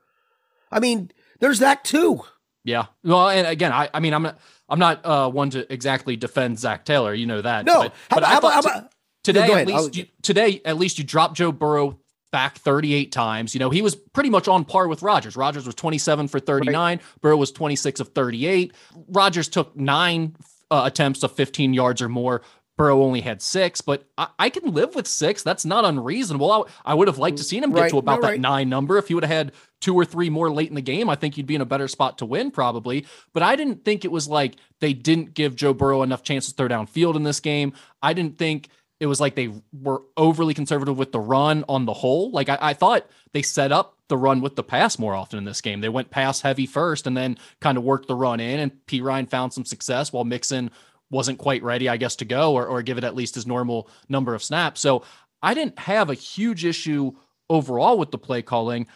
I 0.72 0.80
mean, 0.80 1.10
there's 1.40 1.58
that 1.58 1.84
too. 1.84 2.22
Yeah. 2.64 2.86
Well, 3.04 3.30
and 3.30 3.48
again, 3.48 3.72
I 3.72 3.90
I 3.96 4.00
mean, 4.00 4.14
I'm 4.14 4.24
not. 4.24 4.40
I'm 4.70 4.80
not 4.80 5.06
uh, 5.06 5.30
one 5.30 5.50
to 5.52 5.72
exactly 5.72 6.16
defend 6.16 6.60
Zac 6.60 6.86
Taylor. 6.86 7.14
You 7.14 7.26
know 7.26 7.42
that. 7.42 7.66
No, 7.66 7.84
but, 7.84 7.94
but 8.10 8.24
how, 8.24 8.38
I 8.38 8.40
thought 8.40 8.66
about, 8.66 8.92
today 9.24 9.54
at 9.54 9.68
least 9.68 9.96
you, 9.96 10.06
today 10.22 10.62
at 10.66 10.78
least 10.78 10.98
you 10.98 11.04
dropped 11.04 11.36
Joe 11.36 11.52
Burrow 11.52 12.00
back 12.32 12.58
38 12.58 13.12
times. 13.12 13.54
You 13.54 13.60
know, 13.60 13.70
he 13.70 13.82
was 13.82 13.96
pretty 13.96 14.30
much 14.30 14.48
on 14.48 14.66
par 14.66 14.88
with 14.88 15.04
Rodgers. 15.04 15.38
Rodgers 15.38 15.66
was 15.66 15.76
27 15.76 16.28
for 16.28 16.40
39. 16.40 16.74
Right. 16.98 17.06
Burrow 17.22 17.38
was 17.38 17.52
26 17.52 18.00
of 18.00 18.10
38. 18.10 18.74
Rodgers 19.10 19.48
took 19.48 19.76
nine 19.78 20.36
uh, 20.72 20.82
attempts 20.86 21.24
of 21.24 21.32
15 21.34 21.74
yards 21.74 22.02
or 22.02 22.10
more. 22.10 22.42
Burrow 22.78 23.04
only 23.04 23.22
had 23.22 23.42
six, 23.42 23.82
but 23.82 24.04
I, 24.18 24.28
I, 24.40 24.50
can 24.50 24.74
live 24.74 24.96
with 24.96 25.08
six. 25.08 25.44
That's 25.44 25.64
not 25.64 25.86
unreasonable. 25.86 26.52
I, 26.52 26.64
I 26.92 26.94
would 26.96 27.08
have 27.08 27.20
liked 27.20 27.38
to 27.38 27.44
mm, 27.44 27.48
seen 27.48 27.64
him 27.64 27.72
get 27.72 27.82
right. 27.82 27.92
to 27.92 27.98
about 28.00 28.16
no, 28.16 28.22
that 28.22 28.32
right. 28.34 28.40
nine 28.40 28.68
number. 28.68 28.98
If 28.98 29.10
he 29.10 29.14
would 29.14 29.24
have 29.24 29.32
had 29.32 29.52
two 29.80 29.94
or 29.94 30.06
three 30.06 30.30
more 30.30 30.52
late 30.52 30.70
in 30.70 30.76
the 30.76 30.82
game, 30.82 31.10
I 31.10 31.16
think 31.16 31.38
you'd 31.38 31.46
be 31.46 31.56
in 31.56 31.62
a 31.62 31.66
better 31.66 31.88
spot 31.88 32.18
to 32.18 32.26
win 32.26 32.50
probably. 32.50 33.06
But 33.32 33.44
I 33.44 33.56
didn't 33.56 33.86
think 33.86 34.06
it 34.06 34.12
was 34.12 34.28
like 34.28 34.56
they 34.80 34.94
didn't 34.94 35.36
give 35.36 35.56
Joe 35.56 35.74
Burrow 35.74 36.02
enough 36.02 36.24
chances 36.24 36.54
to 36.54 36.58
throw 36.58 36.68
downfield 36.68 37.16
in 37.16 37.24
this 37.24 37.40
game. 37.40 37.74
I 38.02 38.14
didn't 38.14 38.40
think 38.40 38.70
it 39.00 39.06
was 39.06 39.20
like 39.20 39.36
they 39.36 39.52
were 39.72 40.02
overly 40.18 40.54
conservative 40.54 40.98
with 40.98 41.12
the 41.12 41.20
run 41.20 41.66
on 41.68 41.86
the 41.86 41.94
whole. 41.94 42.32
Like 42.32 42.50
I, 42.50 42.58
I 42.60 42.74
thought 42.74 43.06
they 43.34 43.42
set 43.42 43.72
up 43.72 43.98
the 44.08 44.18
run 44.18 44.42
with 44.42 44.56
the 44.56 44.64
pass 44.64 44.98
more 44.98 45.14
often 45.14 45.38
in 45.38 45.46
this 45.46 45.62
game. 45.62 45.82
They 45.82 45.90
went 45.90 46.10
pass 46.10 46.42
heavy 46.42 46.66
first 46.66 47.06
and 47.06 47.16
then 47.16 47.38
kind 47.60 47.78
of 47.78 47.84
worked 47.84 48.08
the 48.08 48.16
run 48.16 48.40
in, 48.40 48.60
and 48.60 48.72
Perine 48.88 49.30
found 49.30 49.54
some 49.54 49.66
success 49.66 50.14
while 50.14 50.24
Mixon 50.24 50.72
wasn't 51.10 51.40
quite 51.40 51.64
ready, 51.64 51.88
I 51.90 51.98
guess, 51.98 52.16
to 52.18 52.26
go 52.26 52.54
or, 52.54 52.66
or 52.66 52.82
give 52.82 52.98
it 52.98 53.04
at 53.04 53.16
least 53.16 53.36
his 53.36 53.48
normal 53.48 53.90
number 54.10 54.34
of 54.34 54.44
snaps. 54.44 54.82
So 54.82 55.04
I 55.42 55.54
didn't 55.54 55.80
have 55.80 56.10
a 56.10 56.16
huge 56.16 56.66
issue 56.66 57.14
overall 57.50 57.98
with 57.98 58.12
the 58.12 58.18
play 58.18 58.42
calling. 58.42 58.88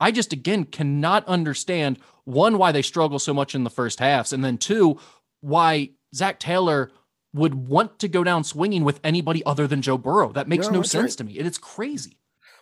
I 0.00 0.10
just, 0.12 0.32
again, 0.32 0.64
cannot 0.64 1.26
understand 1.26 1.98
one, 2.24 2.58
why 2.58 2.72
they 2.72 2.82
struggle 2.82 3.18
so 3.18 3.34
much 3.34 3.54
in 3.54 3.64
the 3.64 3.70
first 3.70 4.00
halves, 4.00 4.32
and 4.32 4.44
then 4.44 4.58
two, 4.58 5.00
why 5.40 5.90
Zac 6.14 6.38
Taylor 6.38 6.90
would 7.34 7.54
want 7.54 7.98
to 7.98 8.08
go 8.08 8.24
down 8.24 8.44
swinging 8.44 8.84
with 8.84 9.00
anybody 9.02 9.44
other 9.44 9.66
than 9.66 9.82
Joe 9.82 9.98
Burrow. 9.98 10.32
That 10.32 10.48
makes 10.48 10.66
no, 10.66 10.74
no 10.74 10.82
sense 10.82 11.12
right. 11.12 11.18
to 11.18 11.24
me. 11.24 11.38
And 11.38 11.46
it's 11.46 11.58
crazy. 11.58 12.18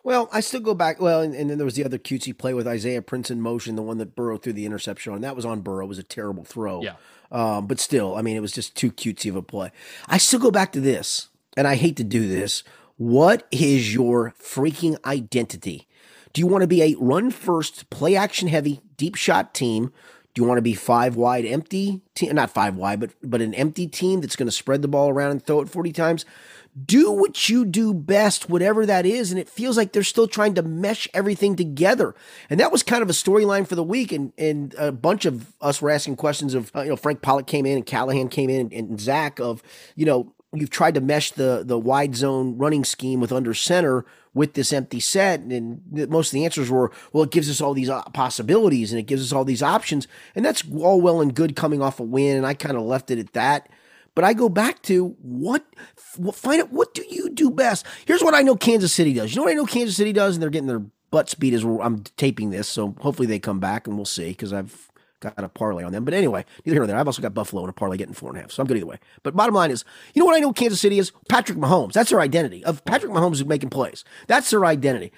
Well, 0.06 0.28
I 0.30 0.38
still 0.38 0.60
go 0.60 0.72
back. 0.72 1.00
Well, 1.00 1.20
and, 1.20 1.34
and, 1.34 1.50
then 1.50 1.58
there 1.58 1.64
was 1.64 1.74
the 1.74 1.84
other 1.84 1.98
cutesy 1.98 2.36
play 2.38 2.54
with 2.54 2.64
Isaiah 2.64 3.02
Prince 3.02 3.28
in 3.28 3.40
motion, 3.40 3.74
the 3.74 3.82
one 3.82 3.98
that 3.98 4.14
Burrow 4.14 4.38
threw 4.38 4.52
the 4.52 4.64
interception 4.64 5.12
on. 5.12 5.20
That 5.20 5.34
was 5.34 5.44
on 5.44 5.62
Burrow. 5.62 5.86
It 5.86 5.88
was 5.88 5.98
a 5.98 6.04
terrible 6.04 6.44
throw. 6.44 6.80
Yeah. 6.80 6.94
Um, 7.32 7.66
but 7.66 7.80
still, 7.80 8.14
I 8.14 8.22
mean, 8.22 8.36
it 8.36 8.40
was 8.40 8.52
just 8.52 8.76
too 8.76 8.92
cutesy 8.92 9.30
of 9.30 9.34
a 9.34 9.42
play. 9.42 9.72
I 10.06 10.18
still 10.18 10.38
go 10.38 10.52
back 10.52 10.70
to 10.74 10.80
this, 10.80 11.30
and 11.56 11.66
I 11.66 11.74
hate 11.74 11.96
to 11.96 12.04
do 12.04 12.28
this. 12.28 12.62
What 12.98 13.48
is 13.50 13.94
your 13.94 14.32
freaking 14.40 14.96
identity? 15.04 15.88
Do 16.32 16.40
you 16.40 16.46
want 16.46 16.62
to 16.62 16.68
be 16.68 16.82
a 16.84 16.94
run 17.00 17.32
first, 17.32 17.90
play 17.90 18.14
action 18.14 18.46
heavy, 18.46 18.82
deep 18.96 19.16
shot 19.16 19.54
team? 19.54 19.92
Do 20.34 20.42
you 20.42 20.46
want 20.46 20.58
to 20.58 20.62
be 20.62 20.74
five 20.74 21.16
wide 21.16 21.44
empty 21.44 22.02
team? 22.14 22.32
Not 22.36 22.50
five 22.50 22.76
wide, 22.76 23.00
but 23.00 23.10
but 23.24 23.40
an 23.40 23.54
empty 23.54 23.88
team 23.88 24.20
that's 24.20 24.36
going 24.36 24.46
to 24.46 24.52
spread 24.52 24.82
the 24.82 24.88
ball 24.88 25.08
around 25.08 25.32
and 25.32 25.44
throw 25.44 25.62
it 25.62 25.68
40 25.68 25.92
times? 25.92 26.24
Do 26.84 27.10
what 27.10 27.48
you 27.48 27.64
do 27.64 27.94
best, 27.94 28.50
whatever 28.50 28.84
that 28.84 29.06
is. 29.06 29.30
And 29.30 29.40
it 29.40 29.48
feels 29.48 29.76
like 29.76 29.92
they're 29.92 30.02
still 30.02 30.28
trying 30.28 30.54
to 30.54 30.62
mesh 30.62 31.08
everything 31.14 31.56
together. 31.56 32.14
And 32.50 32.60
that 32.60 32.70
was 32.70 32.82
kind 32.82 33.02
of 33.02 33.08
a 33.08 33.14
storyline 33.14 33.66
for 33.66 33.74
the 33.74 33.82
week. 33.82 34.12
And, 34.12 34.32
and 34.36 34.74
a 34.74 34.92
bunch 34.92 35.24
of 35.24 35.54
us 35.60 35.80
were 35.80 35.90
asking 35.90 36.16
questions 36.16 36.54
of, 36.54 36.70
uh, 36.76 36.82
you 36.82 36.90
know, 36.90 36.96
Frank 36.96 37.22
Pollack 37.22 37.46
came 37.46 37.64
in 37.64 37.76
and 37.76 37.86
Callahan 37.86 38.28
came 38.28 38.50
in 38.50 38.72
and, 38.72 38.72
and 38.72 39.00
Zac 39.00 39.40
of, 39.40 39.62
you 39.94 40.04
know, 40.04 40.34
you've 40.52 40.70
tried 40.70 40.94
to 40.94 41.00
mesh 41.00 41.32
the, 41.32 41.62
the 41.64 41.78
wide 41.78 42.14
zone 42.14 42.56
running 42.58 42.84
scheme 42.84 43.20
with 43.20 43.32
under 43.32 43.54
center 43.54 44.04
with 44.34 44.52
this 44.52 44.72
empty 44.72 45.00
set. 45.00 45.40
And 45.40 45.80
most 46.10 46.28
of 46.28 46.32
the 46.32 46.44
answers 46.44 46.70
were, 46.70 46.92
well, 47.12 47.24
it 47.24 47.30
gives 47.30 47.48
us 47.48 47.60
all 47.60 47.74
these 47.74 47.88
uh, 47.88 48.02
possibilities 48.12 48.92
and 48.92 49.00
it 49.00 49.04
gives 49.04 49.22
us 49.22 49.32
all 49.32 49.44
these 49.44 49.62
options. 49.62 50.06
And 50.34 50.44
that's 50.44 50.62
all 50.78 51.00
well 51.00 51.20
and 51.20 51.34
good 51.34 51.56
coming 51.56 51.80
off 51.80 52.00
a 52.00 52.02
win. 52.02 52.36
And 52.36 52.46
I 52.46 52.54
kind 52.54 52.76
of 52.76 52.82
left 52.82 53.10
it 53.10 53.18
at 53.18 53.32
that. 53.32 53.68
But 54.16 54.24
I 54.24 54.32
go 54.32 54.48
back 54.48 54.82
to 54.82 55.14
what, 55.20 55.64
find 56.32 56.62
out 56.62 56.72
what 56.72 56.94
do 56.94 57.04
you 57.08 57.30
do 57.30 57.50
best. 57.50 57.86
Here's 58.06 58.22
what 58.22 58.34
I 58.34 58.42
know 58.42 58.56
Kansas 58.56 58.92
City 58.92 59.12
does. 59.12 59.30
You 59.30 59.36
know 59.36 59.42
what 59.44 59.52
I 59.52 59.54
know 59.54 59.66
Kansas 59.66 59.94
City 59.94 60.12
does, 60.12 60.34
and 60.34 60.42
they're 60.42 60.50
getting 60.50 60.66
their 60.66 60.82
butts 61.10 61.34
beat 61.34 61.52
as 61.52 61.62
I'm 61.62 62.02
taping 62.16 62.50
this. 62.50 62.66
So 62.66 62.96
hopefully 63.00 63.28
they 63.28 63.38
come 63.38 63.60
back, 63.60 63.86
and 63.86 63.94
we'll 63.94 64.06
see 64.06 64.30
because 64.30 64.54
I've 64.54 64.90
got 65.20 65.34
a 65.36 65.48
parlay 65.50 65.84
on 65.84 65.92
them. 65.92 66.06
But 66.06 66.14
anyway, 66.14 66.46
neither 66.64 66.74
here 66.74 66.80
nor 66.80 66.86
there. 66.86 66.96
I've 66.96 67.06
also 67.06 67.20
got 67.20 67.34
Buffalo 67.34 67.62
in 67.62 67.68
a 67.68 67.74
parlay 67.74 67.98
getting 67.98 68.14
four 68.14 68.30
and 68.30 68.38
a 68.38 68.40
half, 68.40 68.52
so 68.52 68.62
I'm 68.62 68.66
good 68.66 68.78
either 68.78 68.86
way. 68.86 68.98
But 69.22 69.36
bottom 69.36 69.54
line 69.54 69.70
is, 69.70 69.84
you 70.14 70.20
know 70.20 70.26
what 70.26 70.34
I 70.34 70.40
know 70.40 70.52
Kansas 70.52 70.80
City 70.80 70.98
is? 70.98 71.12
Patrick 71.28 71.58
Mahomes. 71.58 71.92
That's 71.92 72.08
their 72.08 72.20
identity. 72.20 72.64
Of 72.64 72.84
Patrick 72.86 73.12
Mahomes 73.12 73.34
is 73.34 73.44
making 73.44 73.68
plays. 73.68 74.02
That's 74.28 74.50
their 74.50 74.64
identity. 74.64 75.12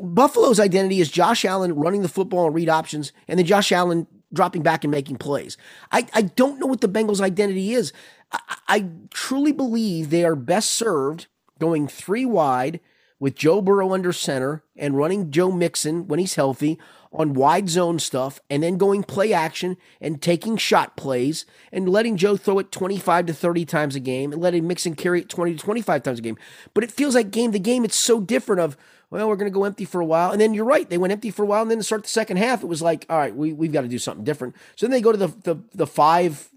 Buffalo's 0.00 0.58
identity 0.58 1.00
is 1.00 1.10
Josh 1.10 1.44
Allen 1.44 1.74
running 1.74 2.00
the 2.00 2.08
football 2.08 2.46
and 2.46 2.54
read 2.54 2.70
options, 2.70 3.12
and 3.26 3.38
then 3.38 3.46
Josh 3.46 3.72
Allen 3.72 4.06
dropping 4.32 4.62
back 4.62 4.84
and 4.84 4.90
making 4.90 5.16
plays. 5.16 5.56
I, 5.90 6.06
I 6.14 6.22
don't 6.22 6.58
know 6.58 6.66
what 6.66 6.80
the 6.80 6.88
Bengals' 6.88 7.20
identity 7.20 7.72
is. 7.72 7.92
I, 8.32 8.56
I 8.68 8.86
truly 9.10 9.52
believe 9.52 10.10
they 10.10 10.24
are 10.24 10.36
best 10.36 10.70
served 10.70 11.26
going 11.58 11.88
three 11.88 12.24
wide 12.24 12.80
with 13.20 13.34
Joe 13.34 13.60
Burrow 13.60 13.92
under 13.92 14.12
center 14.12 14.62
and 14.76 14.96
running 14.96 15.30
Joe 15.30 15.50
Mixon 15.50 16.06
when 16.06 16.20
he's 16.20 16.34
healthy 16.36 16.78
on 17.12 17.34
wide 17.34 17.68
zone 17.68 17.98
stuff 17.98 18.40
and 18.50 18.62
then 18.62 18.76
going 18.76 19.02
play 19.02 19.32
action 19.32 19.76
and 20.00 20.20
taking 20.20 20.56
shot 20.56 20.96
plays 20.96 21.46
and 21.72 21.88
letting 21.88 22.16
Joe 22.16 22.36
throw 22.36 22.58
it 22.58 22.70
25 22.70 23.26
to 23.26 23.34
30 23.34 23.64
times 23.64 23.96
a 23.96 24.00
game 24.00 24.32
and 24.32 24.42
letting 24.42 24.66
Mixon 24.66 24.94
carry 24.94 25.20
it 25.20 25.28
20 25.28 25.54
to 25.54 25.58
25 25.58 26.02
times 26.02 26.18
a 26.18 26.22
game. 26.22 26.36
But 26.74 26.84
it 26.84 26.92
feels 26.92 27.14
like 27.14 27.30
game 27.30 27.52
to 27.52 27.58
game, 27.58 27.84
it's 27.84 27.96
so 27.96 28.20
different 28.20 28.60
of, 28.60 28.76
well, 29.10 29.28
we're 29.28 29.36
going 29.36 29.50
to 29.50 29.54
go 29.54 29.64
empty 29.64 29.84
for 29.84 30.00
a 30.00 30.04
while. 30.04 30.30
And 30.30 30.40
then 30.40 30.54
you're 30.54 30.64
right. 30.64 30.88
They 30.88 30.98
went 30.98 31.12
empty 31.12 31.30
for 31.30 31.42
a 31.42 31.46
while. 31.46 31.62
And 31.62 31.70
then 31.70 31.78
to 31.78 31.84
start 31.84 32.02
the 32.02 32.08
second 32.08 32.36
half, 32.36 32.62
it 32.62 32.66
was 32.66 32.82
like, 32.82 33.06
all 33.08 33.16
right, 33.18 33.34
we, 33.34 33.52
we've 33.52 33.72
got 33.72 33.82
to 33.82 33.88
do 33.88 33.98
something 33.98 34.24
different. 34.24 34.54
So 34.76 34.86
then 34.86 34.90
they 34.90 35.00
go 35.00 35.12
to 35.12 35.18
the, 35.18 35.28
the, 35.28 35.56
the 35.74 35.86
five 35.86 36.50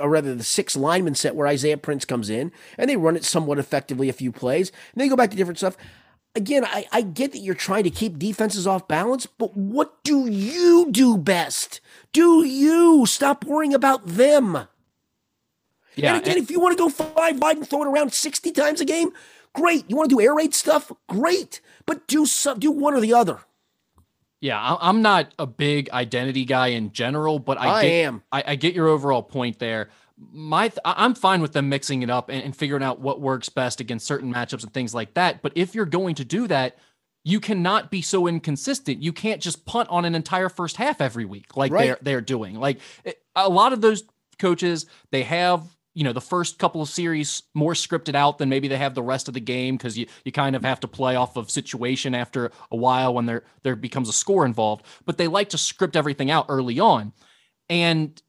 or 0.00 0.08
rather 0.08 0.34
the 0.34 0.44
six 0.44 0.76
lineman 0.76 1.14
set 1.14 1.34
where 1.34 1.46
Isaiah 1.46 1.76
Prince 1.76 2.04
comes 2.04 2.30
in, 2.30 2.52
and 2.78 2.88
they 2.88 2.96
run 2.96 3.16
it 3.16 3.24
somewhat 3.24 3.58
effectively 3.58 4.08
a 4.08 4.12
few 4.12 4.32
plays, 4.32 4.72
and 4.92 5.00
they 5.00 5.08
go 5.08 5.16
back 5.16 5.30
to 5.30 5.36
different 5.36 5.58
stuff. 5.58 5.76
Again, 6.34 6.64
I, 6.64 6.86
I 6.90 7.02
get 7.02 7.32
that 7.32 7.38
you're 7.40 7.54
trying 7.54 7.84
to 7.84 7.90
keep 7.90 8.18
defenses 8.18 8.66
off 8.66 8.88
balance, 8.88 9.26
but 9.26 9.54
what 9.56 10.02
do 10.02 10.26
you 10.26 10.88
do 10.90 11.18
best? 11.18 11.80
Do 12.12 12.42
you 12.44 13.04
stop 13.06 13.44
worrying 13.44 13.74
about 13.74 14.06
them? 14.06 14.66
Yeah. 15.94 16.14
And 16.14 16.22
again, 16.22 16.36
and- 16.36 16.42
if 16.42 16.50
you 16.50 16.58
want 16.58 16.76
to 16.76 16.82
go 16.82 16.88
five 16.88 17.38
wide 17.38 17.58
and 17.58 17.68
throw 17.68 17.82
it 17.82 17.88
around 17.88 18.14
60 18.14 18.50
times 18.52 18.80
a 18.80 18.86
game, 18.86 19.10
great. 19.54 19.88
You 19.88 19.96
want 19.96 20.10
to 20.10 20.16
do 20.16 20.20
air 20.20 20.34
raid 20.34 20.54
stuff? 20.54 20.92
Great. 21.08 21.60
But 21.86 22.06
do 22.06 22.26
some, 22.26 22.58
do 22.58 22.70
one 22.70 22.94
or 22.94 23.00
the 23.00 23.14
other. 23.14 23.40
Yeah, 24.40 24.76
I'm 24.80 25.02
not 25.02 25.32
a 25.38 25.46
big 25.46 25.88
identity 25.90 26.44
guy 26.44 26.68
in 26.68 26.92
general, 26.92 27.38
but 27.38 27.60
I, 27.60 27.68
I 27.68 27.82
get, 27.82 27.90
am. 27.90 28.22
I, 28.32 28.44
I, 28.44 28.56
get 28.56 28.74
your 28.74 28.88
overall 28.88 29.22
point 29.22 29.60
there. 29.60 29.88
My, 30.32 30.66
th- 30.66 30.80
I'm 30.84 31.14
fine 31.14 31.42
with 31.42 31.52
them 31.52 31.68
mixing 31.68 32.02
it 32.02 32.10
up 32.10 32.28
and, 32.28 32.42
and 32.42 32.56
figuring 32.56 32.82
out 32.82 32.98
what 32.98 33.20
works 33.20 33.48
best 33.48 33.80
against 33.80 34.04
certain 34.04 34.34
matchups 34.34 34.64
and 34.64 34.74
things 34.74 34.94
like 34.94 35.14
that. 35.14 35.42
But 35.42 35.52
if 35.54 35.76
you're 35.76 35.86
going 35.86 36.16
to 36.16 36.24
do 36.24 36.48
that, 36.48 36.76
you 37.24 37.38
cannot 37.38 37.90
be 37.92 38.02
so 38.02 38.26
inconsistent. 38.26 39.00
You 39.00 39.12
can't 39.12 39.40
just 39.40 39.64
punt 39.64 39.88
on 39.90 40.04
an 40.04 40.16
entire 40.16 40.48
first 40.48 40.76
half 40.76 41.00
every 41.00 41.24
week 41.24 41.56
like 41.56 41.70
right. 41.70 41.84
they're 41.84 41.98
they're 42.02 42.20
doing. 42.20 42.56
Like 42.56 42.80
eh, 43.04 43.12
a 43.36 43.48
lot 43.48 43.72
of 43.72 43.80
those 43.80 44.02
coaches, 44.40 44.86
they 45.12 45.22
have 45.22 45.64
you 45.94 46.04
know 46.04 46.12
the 46.12 46.20
first 46.20 46.58
couple 46.58 46.80
of 46.80 46.88
series 46.88 47.42
more 47.54 47.74
scripted 47.74 48.14
out 48.14 48.38
than 48.38 48.48
maybe 48.48 48.68
they 48.68 48.76
have 48.76 48.94
the 48.94 49.02
rest 49.02 49.28
of 49.28 49.34
the 49.34 49.40
game 49.40 49.76
because 49.76 49.96
you 49.98 50.06
you 50.24 50.32
kind 50.32 50.56
of 50.56 50.64
have 50.64 50.80
to 50.80 50.88
play 50.88 51.16
off 51.16 51.36
of 51.36 51.50
situation 51.50 52.14
after 52.14 52.50
a 52.70 52.76
while 52.76 53.14
when 53.14 53.26
there 53.26 53.44
there 53.62 53.76
becomes 53.76 54.08
a 54.08 54.12
score 54.12 54.44
involved. 54.44 54.84
But 55.04 55.18
they 55.18 55.28
like 55.28 55.50
to 55.50 55.58
script 55.58 55.96
everything 55.96 56.30
out 56.30 56.46
early 56.48 56.80
on, 56.80 57.12
and 57.68 58.20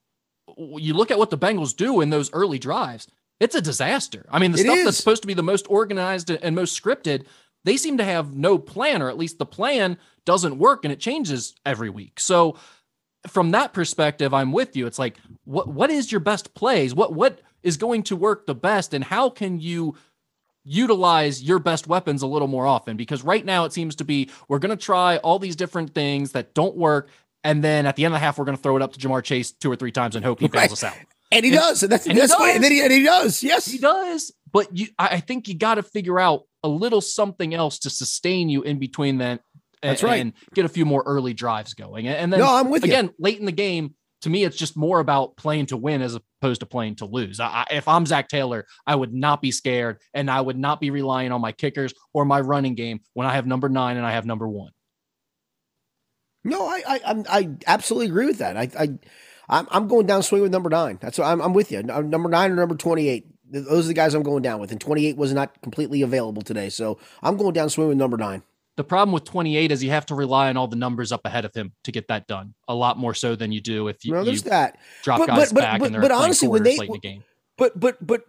you 0.58 0.94
look 0.94 1.12
at 1.12 1.18
what 1.18 1.30
the 1.30 1.38
Bengals 1.38 1.76
do 1.76 2.02
in 2.02 2.10
those 2.10 2.32
early 2.34 2.60
drives. 2.60 3.08
It's 3.40 3.56
a 3.56 3.62
disaster. 3.62 4.26
I 4.30 4.40
mean, 4.40 4.52
the 4.52 4.60
it 4.60 4.64
stuff 4.64 4.78
is. 4.78 4.86
that's 4.86 4.98
supposed 4.98 5.24
to 5.24 5.28
be 5.28 5.34
the 5.34 5.44
most 5.44 5.66
organized 5.70 6.30
and 6.30 6.56
most 6.56 6.82
scripted, 6.82 7.26
they 7.66 7.78
seem 7.78 7.98
to 7.98 8.04
have 8.04 8.36
no 8.36 8.58
plan, 8.58 9.02
or 9.02 9.10
at 9.10 9.18
least 9.18 9.40
the 9.40 9.46
plan 9.46 9.98
doesn't 10.26 10.58
work 10.58 10.86
and 10.86 10.92
it 10.92 11.00
changes 11.00 11.56
every 11.66 11.90
week. 11.90 12.20
So 12.20 12.58
from 13.28 13.52
that 13.52 13.74
perspective, 13.74 14.34
I'm 14.34 14.52
with 14.52 14.76
you. 14.76 14.86
It's 14.86 15.00
like, 15.00 15.18
what 15.46 15.68
what 15.68 15.90
is 15.90 16.12
your 16.12 16.22
best 16.22 16.54
plays? 16.54 16.94
What 16.94 17.14
what 17.14 17.42
is 17.64 17.78
going 17.78 18.04
to 18.04 18.16
work 18.16 18.46
the 18.46 18.56
best, 18.56 18.94
and 18.94 19.04
how 19.04 19.30
can 19.30 19.60
you 19.60 19.96
utilize 20.64 21.44
your 21.44 21.60
best 21.60 21.88
weapons 21.88 22.22
a 22.22 22.28
little 22.28 22.48
more 22.48 22.66
often? 22.66 22.96
Because 22.96 23.24
right 23.24 23.44
now 23.44 23.66
it 23.66 23.74
seems 23.74 23.96
to 23.98 24.04
be 24.04 24.30
we're 24.48 24.60
going 24.60 24.78
to 24.78 24.84
try 24.84 25.18
all 25.18 25.40
these 25.40 25.56
different 25.56 25.94
things 25.94 26.34
that 26.34 26.54
don't 26.54 26.76
work, 26.76 27.10
and 27.44 27.64
then 27.64 27.86
at 27.86 27.96
the 27.96 28.06
end 28.06 28.14
of 28.14 28.20
the 28.20 28.26
half 28.26 28.38
we're 28.38 28.46
going 28.46 28.58
to 28.58 28.64
throw 28.64 28.76
it 28.76 28.82
up 28.82 28.94
to 28.94 29.00
Ja'Marr 29.00 29.24
Chase 29.24 29.52
two 29.52 29.72
or 29.72 29.76
three 29.76 29.92
times 29.92 30.16
and 30.16 30.24
hope 30.24 30.40
he 30.40 30.48
bails 30.48 30.72
us 30.74 30.84
out. 30.84 30.96
And 31.32 31.44
he 31.44 31.52
and, 31.52 31.60
does, 31.60 31.84
and 31.84 31.92
that's 31.92 32.06
and 32.06 32.18
that's 32.18 32.34
And, 32.34 32.64
he, 32.64 32.82
and 32.82 32.92
he 32.92 33.04
does, 33.04 33.42
yes, 33.42 33.66
he 33.66 33.80
does. 33.80 34.32
But 34.52 34.78
you, 34.78 34.88
I 35.00 35.20
think 35.20 35.48
you 35.48 35.56
got 35.56 35.76
to 35.76 35.84
figure 35.84 36.20
out 36.20 36.44
a 36.62 36.68
little 36.68 37.02
something 37.02 37.56
else 37.56 37.80
to 37.80 37.90
sustain 37.90 38.50
you 38.50 38.62
in 38.62 38.78
between 38.78 39.18
that 39.18 39.42
that's 39.82 40.04
right. 40.04 40.22
And 40.22 40.34
get 40.54 40.64
a 40.66 40.70
few 40.70 40.86
more 40.86 41.04
early 41.06 41.34
drives 41.34 41.74
going. 41.74 42.08
And 42.08 42.32
then 42.32 42.40
no, 42.40 42.56
I'm 42.56 42.70
with 42.70 42.84
again, 42.84 43.06
you. 43.06 43.14
late 43.20 43.40
in 43.40 43.46
the 43.46 43.52
game, 43.52 43.96
to 44.24 44.30
me, 44.30 44.46
it's 44.46 44.56
just 44.56 44.78
more 44.78 45.02
about 45.02 45.36
playing 45.36 45.66
to 45.66 45.76
win 45.76 46.02
as 46.02 46.16
opposed 46.16 46.62
to 46.62 46.66
playing 46.66 46.96
to 46.96 47.06
lose. 47.06 47.42
I, 47.42 47.66
if 47.72 47.90
I'm 47.90 48.06
Zac 48.06 48.30
Taylor, 48.30 48.66
I 48.88 48.96
would 48.96 49.14
not 49.14 49.42
be 49.42 49.52
scared 49.52 50.00
and 50.14 50.32
I 50.32 50.40
would 50.40 50.58
not 50.58 50.80
be 50.80 50.92
relying 50.92 51.34
on 51.34 51.42
my 51.42 51.52
kickers 51.52 51.94
or 52.14 52.24
my 52.24 52.40
running 52.40 52.74
game 52.74 53.02
when 53.14 53.28
I 53.28 53.34
have 53.34 53.46
number 53.46 53.68
nine 53.68 53.98
and 53.98 54.06
I 54.06 54.12
have 54.12 54.26
number 54.26 54.48
one. 54.48 54.72
No, 56.46 56.66
I 56.66 56.84
I, 56.88 57.24
I 57.30 57.50
absolutely 57.68 58.08
agree 58.08 58.26
with 58.26 58.38
that. 58.38 58.56
I, 58.56 58.70
I 58.80 58.88
I'm, 59.50 59.68
I'm 59.70 59.88
going 59.90 60.06
down 60.06 60.24
swing 60.24 60.42
with 60.42 60.54
number 60.54 60.70
nine. 60.70 61.00
That's 61.02 61.18
what 61.18 61.28
I'm, 61.28 61.42
I'm 61.42 61.54
with 61.54 61.70
you. 61.70 61.80
Uh, 61.80 62.02
number 62.02 62.30
nine 62.30 62.52
or 62.52 62.56
number 62.56 62.76
28. 62.76 63.26
Those 63.50 63.86
are 63.86 63.90
the 63.90 63.94
guys 63.94 64.14
I'm 64.14 64.24
going 64.24 64.42
down 64.42 64.62
with. 64.62 64.72
And 64.72 64.80
28 64.80 65.18
was 65.18 65.34
not 65.34 65.62
completely 65.62 66.02
available 66.02 66.42
today. 66.42 66.70
So 66.70 66.98
I'm 67.22 67.36
going 67.36 67.54
down 67.54 67.70
swing 67.70 67.90
with 67.90 67.98
number 67.98 68.18
nine. 68.18 68.44
The 68.76 68.84
problem 68.84 69.14
with 69.14 69.24
28 69.26 69.72
is 69.72 69.84
you 69.84 69.92
have 69.92 70.08
to 70.08 70.16
rely 70.16 70.50
on 70.50 70.58
all 70.58 70.68
the 70.68 70.76
numbers 70.76 71.12
up 71.12 71.26
ahead 71.26 71.46
of 71.46 71.54
him 71.54 71.74
to 71.84 71.92
get 71.92 72.08
that 72.08 72.28
done. 72.28 72.56
A 72.68 72.74
lot 72.74 72.98
more 72.98 73.14
so 73.14 73.36
than 73.36 73.52
you 73.52 73.62
do 73.62 73.88
if 73.88 74.04
you, 74.04 74.14
no, 74.14 74.24
there's 74.24 74.44
you 74.44 74.50
that. 74.50 74.78
drop 75.04 75.20
but, 75.20 75.28
guys 75.28 75.54
but, 75.54 75.62
back 75.62 75.80
but, 75.80 75.86
and 75.86 75.96
they're 75.96 76.02
but 76.02 76.12
honestly, 76.12 76.48
when 76.48 76.64
they, 76.64 76.78
late 76.78 76.90
in 76.90 76.94
the 76.94 77.00
game. 77.00 77.24
But 77.58 77.80
but 77.80 78.06
but 78.06 78.24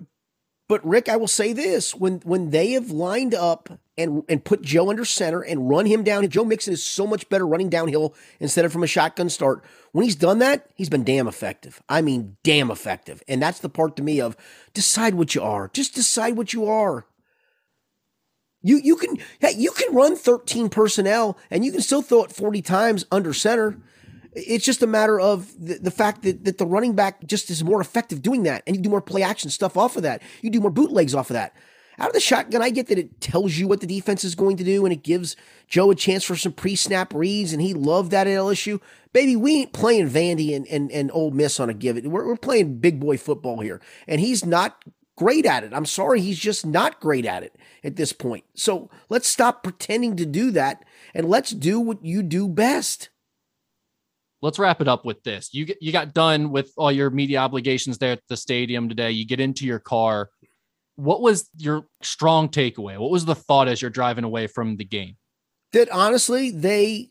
but 0.68 0.84
Rick, 0.86 1.08
I 1.08 1.16
will 1.16 1.28
say 1.28 1.52
this: 1.52 1.94
when 1.94 2.20
when 2.24 2.50
they 2.50 2.72
have 2.72 2.90
lined 2.90 3.34
up 3.34 3.68
and 3.96 4.22
and 4.28 4.44
put 4.44 4.62
Joe 4.62 4.90
under 4.90 5.04
center 5.04 5.40
and 5.40 5.68
run 5.68 5.86
him 5.86 6.02
down, 6.02 6.28
Joe 6.28 6.44
Mixon 6.44 6.72
is 6.72 6.84
so 6.84 7.06
much 7.06 7.28
better 7.28 7.46
running 7.46 7.68
downhill 7.68 8.14
instead 8.40 8.64
of 8.64 8.72
from 8.72 8.82
a 8.82 8.86
shotgun 8.86 9.28
start. 9.28 9.62
When 9.92 10.04
he's 10.04 10.16
done 10.16 10.38
that, 10.40 10.66
he's 10.74 10.88
been 10.88 11.04
damn 11.04 11.28
effective. 11.28 11.82
I 11.88 12.02
mean, 12.02 12.36
damn 12.42 12.70
effective. 12.70 13.22
And 13.28 13.42
that's 13.42 13.60
the 13.60 13.68
part 13.68 13.96
to 13.96 14.02
me 14.02 14.20
of 14.20 14.36
decide 14.72 15.14
what 15.14 15.34
you 15.34 15.42
are. 15.42 15.70
Just 15.72 15.94
decide 15.94 16.36
what 16.36 16.52
you 16.52 16.66
are. 16.66 17.06
You 18.64 18.80
you 18.82 18.96
can 18.96 19.18
you 19.56 19.70
can 19.70 19.94
run 19.94 20.16
13 20.16 20.70
personnel 20.70 21.38
and 21.50 21.64
you 21.64 21.70
can 21.70 21.82
still 21.82 22.02
throw 22.02 22.24
it 22.24 22.32
40 22.32 22.62
times 22.62 23.04
under 23.12 23.34
center. 23.34 23.78
It's 24.32 24.64
just 24.64 24.82
a 24.82 24.88
matter 24.88 25.20
of 25.20 25.52
the, 25.64 25.74
the 25.74 25.90
fact 25.92 26.22
that, 26.22 26.44
that 26.44 26.58
the 26.58 26.66
running 26.66 26.94
back 26.94 27.24
just 27.24 27.50
is 27.50 27.62
more 27.62 27.80
effective 27.80 28.20
doing 28.20 28.42
that. 28.44 28.64
And 28.66 28.74
you 28.74 28.82
do 28.82 28.88
more 28.88 29.02
play 29.02 29.22
action 29.22 29.50
stuff 29.50 29.76
off 29.76 29.96
of 29.96 30.02
that. 30.02 30.22
You 30.40 30.50
do 30.50 30.60
more 30.60 30.70
bootlegs 30.70 31.14
off 31.14 31.30
of 31.30 31.34
that. 31.34 31.54
Out 31.98 32.08
of 32.08 32.14
the 32.14 32.20
shotgun, 32.20 32.60
I 32.62 32.70
get 32.70 32.88
that 32.88 32.98
it 32.98 33.20
tells 33.20 33.56
you 33.56 33.68
what 33.68 33.80
the 33.80 33.86
defense 33.86 34.24
is 34.24 34.34
going 34.34 34.56
to 34.56 34.64
do 34.64 34.84
and 34.84 34.92
it 34.92 35.04
gives 35.04 35.36
Joe 35.68 35.92
a 35.92 35.94
chance 35.94 36.24
for 36.24 36.34
some 36.34 36.52
pre 36.52 36.74
snap 36.74 37.14
reads, 37.14 37.52
and 37.52 37.62
he 37.62 37.74
loved 37.74 38.10
that 38.10 38.26
at 38.26 38.36
LSU. 38.36 38.80
Baby, 39.12 39.36
we 39.36 39.60
ain't 39.60 39.72
playing 39.72 40.10
Vandy 40.10 40.56
and, 40.56 40.66
and, 40.66 40.90
and 40.90 41.10
Ole 41.12 41.30
Miss 41.30 41.60
on 41.60 41.70
a 41.70 41.74
give 41.74 41.96
it. 41.96 42.06
We're, 42.06 42.26
we're 42.26 42.36
playing 42.36 42.78
big 42.78 42.98
boy 42.98 43.16
football 43.16 43.60
here, 43.60 43.80
and 44.08 44.20
he's 44.20 44.44
not 44.44 44.82
great 45.16 45.46
at 45.46 45.64
it. 45.64 45.72
I'm 45.72 45.86
sorry, 45.86 46.20
he's 46.20 46.38
just 46.38 46.66
not 46.66 47.00
great 47.00 47.26
at 47.26 47.42
it 47.42 47.56
at 47.82 47.96
this 47.96 48.12
point. 48.12 48.44
So 48.54 48.90
let's 49.08 49.28
stop 49.28 49.62
pretending 49.62 50.16
to 50.16 50.26
do 50.26 50.50
that 50.52 50.84
and 51.14 51.28
let's 51.28 51.50
do 51.50 51.80
what 51.80 52.04
you 52.04 52.22
do 52.22 52.48
best. 52.48 53.10
Let's 54.42 54.58
wrap 54.58 54.80
it 54.80 54.88
up 54.88 55.04
with 55.04 55.22
this. 55.22 55.54
You 55.54 55.64
get, 55.64 55.78
you 55.80 55.90
got 55.92 56.12
done 56.12 56.50
with 56.50 56.72
all 56.76 56.92
your 56.92 57.08
media 57.10 57.38
obligations 57.38 57.98
there 57.98 58.12
at 58.12 58.20
the 58.28 58.36
stadium 58.36 58.88
today. 58.88 59.10
You 59.10 59.26
get 59.26 59.40
into 59.40 59.64
your 59.64 59.78
car. 59.78 60.28
What 60.96 61.22
was 61.22 61.48
your 61.56 61.86
strong 62.02 62.48
takeaway? 62.48 62.98
What 62.98 63.10
was 63.10 63.24
the 63.24 63.34
thought 63.34 63.68
as 63.68 63.80
you're 63.80 63.90
driving 63.90 64.24
away 64.24 64.46
from 64.46 64.76
the 64.76 64.84
game? 64.84 65.16
That 65.72 65.88
honestly, 65.90 66.50
they 66.50 67.10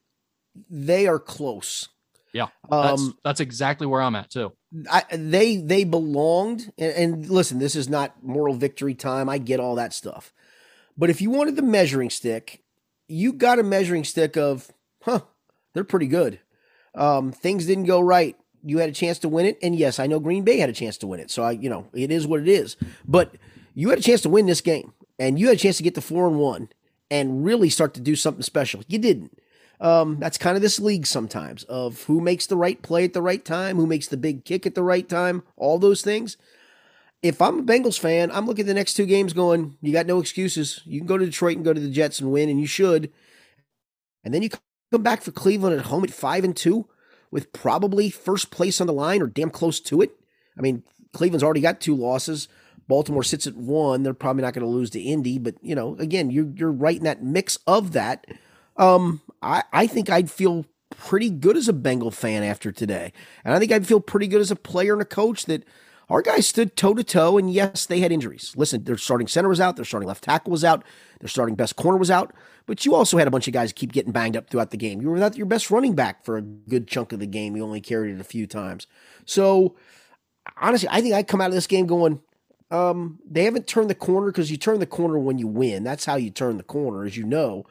they 0.70 1.08
are 1.08 1.20
close. 1.20 1.90
Yeah, 2.34 2.48
that's, 2.70 3.02
um, 3.02 3.18
that's 3.24 3.40
exactly 3.40 3.88
where 3.88 4.02
I'm 4.02 4.16
at 4.16 4.30
too. 4.30 4.54
I, 4.92 5.04
they 5.12 5.58
they 5.58 5.84
belonged, 5.84 6.72
and, 6.78 6.94
and 6.94 7.30
listen, 7.30 7.60
this 7.60 7.76
is 7.76 7.88
not 7.90 8.24
moral 8.24 8.56
victory 8.56 8.96
time. 8.96 9.30
I 9.30 9.38
get 9.38 9.60
all 9.60 9.76
that 9.76 9.94
stuff, 9.94 10.34
but 10.98 11.10
if 11.10 11.22
you 11.22 11.30
wanted 11.30 11.56
the 11.56 11.62
measuring 11.62 12.10
stick, 12.10 12.64
you 13.08 13.34
got 13.34 13.60
a 13.60 13.64
measuring 13.64 14.04
stick 14.04 14.36
of, 14.36 14.72
huh, 15.04 15.22
they're 15.74 15.84
pretty 15.84 16.08
good. 16.08 16.40
Um, 16.96 17.32
things 17.32 17.66
didn't 17.66 17.86
go 17.86 18.00
right. 18.00 18.36
You 18.64 18.78
had 18.80 18.90
a 18.90 18.94
chance 18.94 19.20
to 19.20 19.30
win 19.30 19.46
it, 19.46 19.58
and 19.62 19.76
yes, 19.76 20.00
I 20.00 20.08
know 20.08 20.20
Green 20.20 20.44
Bay 20.44 20.58
had 20.58 20.70
a 20.70 20.74
chance 20.74 20.98
to 21.00 21.08
win 21.08 21.20
it. 21.20 21.30
So 21.30 21.44
I, 21.44 21.52
you 21.52 21.70
know, 21.70 21.88
it 21.94 22.12
is 22.12 22.26
what 22.26 22.40
it 22.40 22.48
is. 22.48 22.78
But 23.08 23.36
you 23.74 23.90
had 23.90 24.00
a 24.00 24.04
chance 24.04 24.22
to 24.22 24.30
win 24.30 24.46
this 24.46 24.62
game, 24.62 24.94
and 25.20 25.38
you 25.38 25.48
had 25.48 25.58
a 25.58 25.60
chance 25.60 25.78
to 25.78 25.84
get 25.84 25.96
to 25.96 26.02
four 26.02 26.28
and 26.28 26.40
one, 26.40 26.70
and 27.12 27.46
really 27.46 27.70
start 27.70 27.94
to 27.96 28.02
do 28.02 28.16
something 28.16 28.42
special. 28.42 28.82
You 28.88 29.00
didn't. 29.00 29.38
Um, 29.80 30.18
that's 30.20 30.38
kind 30.38 30.56
of 30.56 30.62
this 30.62 30.80
league 30.80 31.06
sometimes 31.06 31.64
of 31.66 32.04
who 32.04 32.22
makes 32.22 32.46
the 32.46 32.56
right 32.56 32.82
play 32.82 33.04
at 33.04 33.14
the 33.14 33.22
right 33.22 33.44
time, 33.44 33.76
who 33.76 33.88
makes 33.88 34.08
the 34.08 34.18
big 34.18 34.46
kick 34.46 34.66
at 34.66 34.76
the 34.76 34.84
right 34.84 35.08
time, 35.08 35.44
all 35.58 35.78
those 35.78 36.02
things. 36.02 36.38
If 37.22 37.42
I'm 37.42 37.60
a 37.60 37.64
Bengals 37.64 38.00
fan, 38.00 38.32
I'm 38.32 38.46
looking 38.46 38.64
at 38.64 38.68
the 38.68 38.74
next 38.74 38.94
two 38.96 39.06
games 39.06 39.34
going, 39.34 39.78
you 39.82 39.94
got 39.94 40.06
no 40.06 40.20
excuses. 40.20 40.82
You 40.86 41.00
can 41.00 41.08
go 41.08 41.18
to 41.18 41.26
Detroit 41.26 41.56
and 41.56 41.66
go 41.66 41.74
to 41.74 41.80
the 41.80 41.90
Jets 41.90 42.20
and 42.20 42.32
win, 42.32 42.50
and 42.50 42.60
you 42.60 42.68
should. 42.68 43.12
And 44.24 44.34
then 44.34 44.42
you 44.42 44.50
come 44.92 45.04
back 45.04 45.22
for 45.22 45.32
Cleveland 45.32 45.78
at 45.78 45.86
home 45.88 46.04
at 46.04 46.12
five 46.12 46.44
and 46.44 46.56
two 46.56 46.88
with 47.32 47.52
probably 47.52 48.10
first 48.10 48.52
place 48.52 48.80
on 48.80 48.88
the 48.88 48.94
line 48.94 49.22
or 49.22 49.28
damn 49.28 49.50
close 49.50 49.80
to 49.82 50.02
it. 50.02 50.16
I 50.58 50.62
mean, 50.62 50.84
Cleveland's 51.14 51.44
already 51.44 51.62
got 51.62 51.82
two 51.82 51.96
losses. 51.96 52.48
Baltimore 52.88 53.24
sits 53.24 53.48
at 53.48 53.56
one. 53.56 54.04
They're 54.04 54.14
probably 54.14 54.44
not 54.44 54.54
going 54.54 54.66
to 54.66 54.72
lose 54.72 54.90
to 54.92 55.02
Indy, 55.02 55.40
but 55.40 55.56
you 55.62 55.76
know, 55.76 55.96
again, 55.98 56.30
you're 56.30 56.52
you're 56.56 56.72
right 56.72 56.98
in 56.98 57.04
that 57.06 57.24
mix 57.24 57.58
of 57.66 57.94
that. 57.94 58.28
Um, 58.78 59.22
I, 59.44 59.64
I 59.72 59.88
think 59.88 60.10
I'd 60.10 60.32
feel 60.32 60.66
pretty 60.90 61.30
good 61.30 61.58
as 61.58 61.68
a 61.68 61.74
Bengal 61.74 62.12
fan 62.12 62.44
after 62.44 62.72
today. 62.72 63.12
And 63.44 63.54
I 63.54 63.60
think 63.60 63.72
I'd 63.72 63.88
feel 63.88 64.00
pretty 64.00 64.28
good 64.28 64.42
as 64.42 64.52
a 64.52 64.56
player 64.56 64.94
and 64.94 65.02
a 65.02 65.06
coach 65.06 65.46
that 65.46 65.64
our 66.10 66.22
guys 66.22 66.48
stood 66.48 66.76
toe 66.76 66.94
to 66.94 67.04
toe. 67.04 67.38
And 67.38 67.52
yes, 67.52 67.86
they 67.86 68.00
had 68.00 68.12
injuries. 68.12 68.54
Listen, 68.56 68.84
their 68.84 68.98
starting 68.98 69.28
center 69.28 69.50
was 69.50 69.60
out, 69.60 69.76
their 69.76 69.86
starting 69.86 70.08
left 70.08 70.24
tackle 70.24 70.52
was 70.52 70.64
out, 70.64 70.84
their 71.20 71.30
starting 71.30 71.56
best 71.56 71.76
corner 71.76 71.98
was 71.98 72.12
out. 72.12 72.34
But 72.66 72.86
you 72.86 72.96
also 72.96 73.18
had 73.18 73.28
a 73.28 73.32
bunch 73.32 73.48
of 73.48 73.54
guys 73.54 73.74
keep 73.74 73.92
getting 73.92 74.14
banged 74.14 74.38
up 74.38 74.50
throughout 74.50 74.72
the 74.72 74.78
game. 74.78 75.02
You 75.02 75.08
were 75.08 75.16
without 75.16 75.36
your 75.36 75.46
best 75.46 75.70
running 75.70 75.96
back 75.96 76.24
for 76.24 76.38
a 76.38 76.42
good 76.42 76.88
chunk 76.88 77.12
of 77.12 77.20
the 77.20 77.28
game. 77.28 77.58
You 77.58 77.64
only 77.64 77.82
carried 77.82 78.16
it 78.16 78.22
a 78.22 78.26
few 78.26 78.48
times. 78.48 78.88
So 79.26 79.76
honestly, 80.62 80.88
I 80.90 81.02
think 81.02 81.14
I 81.14 81.24
come 81.24 81.42
out 81.42 81.50
of 81.50 81.54
this 81.54 81.68
game 81.68 81.88
going, 81.88 82.22
um, 82.72 83.20
they 83.30 83.44
haven't 83.44 83.68
turned 83.68 83.90
the 83.90 83.96
corner 83.96 84.28
because 84.28 84.50
you 84.50 84.58
turn 84.58 84.80
the 84.80 84.86
corner 84.86 85.20
when 85.20 85.38
you 85.38 85.48
win. 85.48 85.84
That's 85.84 86.06
how 86.06 86.16
you 86.16 86.30
turn 86.30 86.58
the 86.58 86.64
corner, 86.64 87.04
as 87.04 87.18
you 87.18 87.26
know 87.26 87.66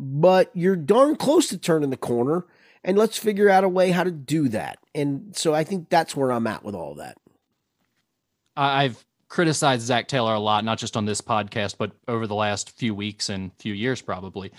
but 0.00 0.50
you're 0.54 0.76
darn 0.76 1.14
close 1.14 1.48
to 1.48 1.58
turning 1.58 1.90
the 1.90 1.96
corner. 1.96 2.46
And 2.82 2.96
let's 2.96 3.18
figure 3.18 3.50
out 3.50 3.62
a 3.62 3.68
way 3.68 3.90
how 3.90 4.04
to 4.04 4.10
do 4.10 4.48
that. 4.48 4.78
And 4.94 5.36
so 5.36 5.54
I 5.54 5.64
think 5.64 5.90
that's 5.90 6.16
where 6.16 6.32
I'm 6.32 6.46
at 6.46 6.64
with 6.64 6.74
all 6.74 6.94
that. 6.94 7.18
I've 8.56 9.04
criticized 9.28 9.82
Zac 9.82 10.08
Taylor 10.08 10.32
a 10.32 10.40
lot, 10.40 10.64
not 10.64 10.78
just 10.78 10.96
on 10.96 11.04
this 11.04 11.20
podcast, 11.20 11.76
but 11.76 11.92
over 12.08 12.26
the 12.26 12.34
last 12.34 12.76
few 12.78 12.94
weeks 12.94 13.28
and 13.28 13.52
few 13.58 13.74
years, 13.74 14.00
probably. 14.00 14.50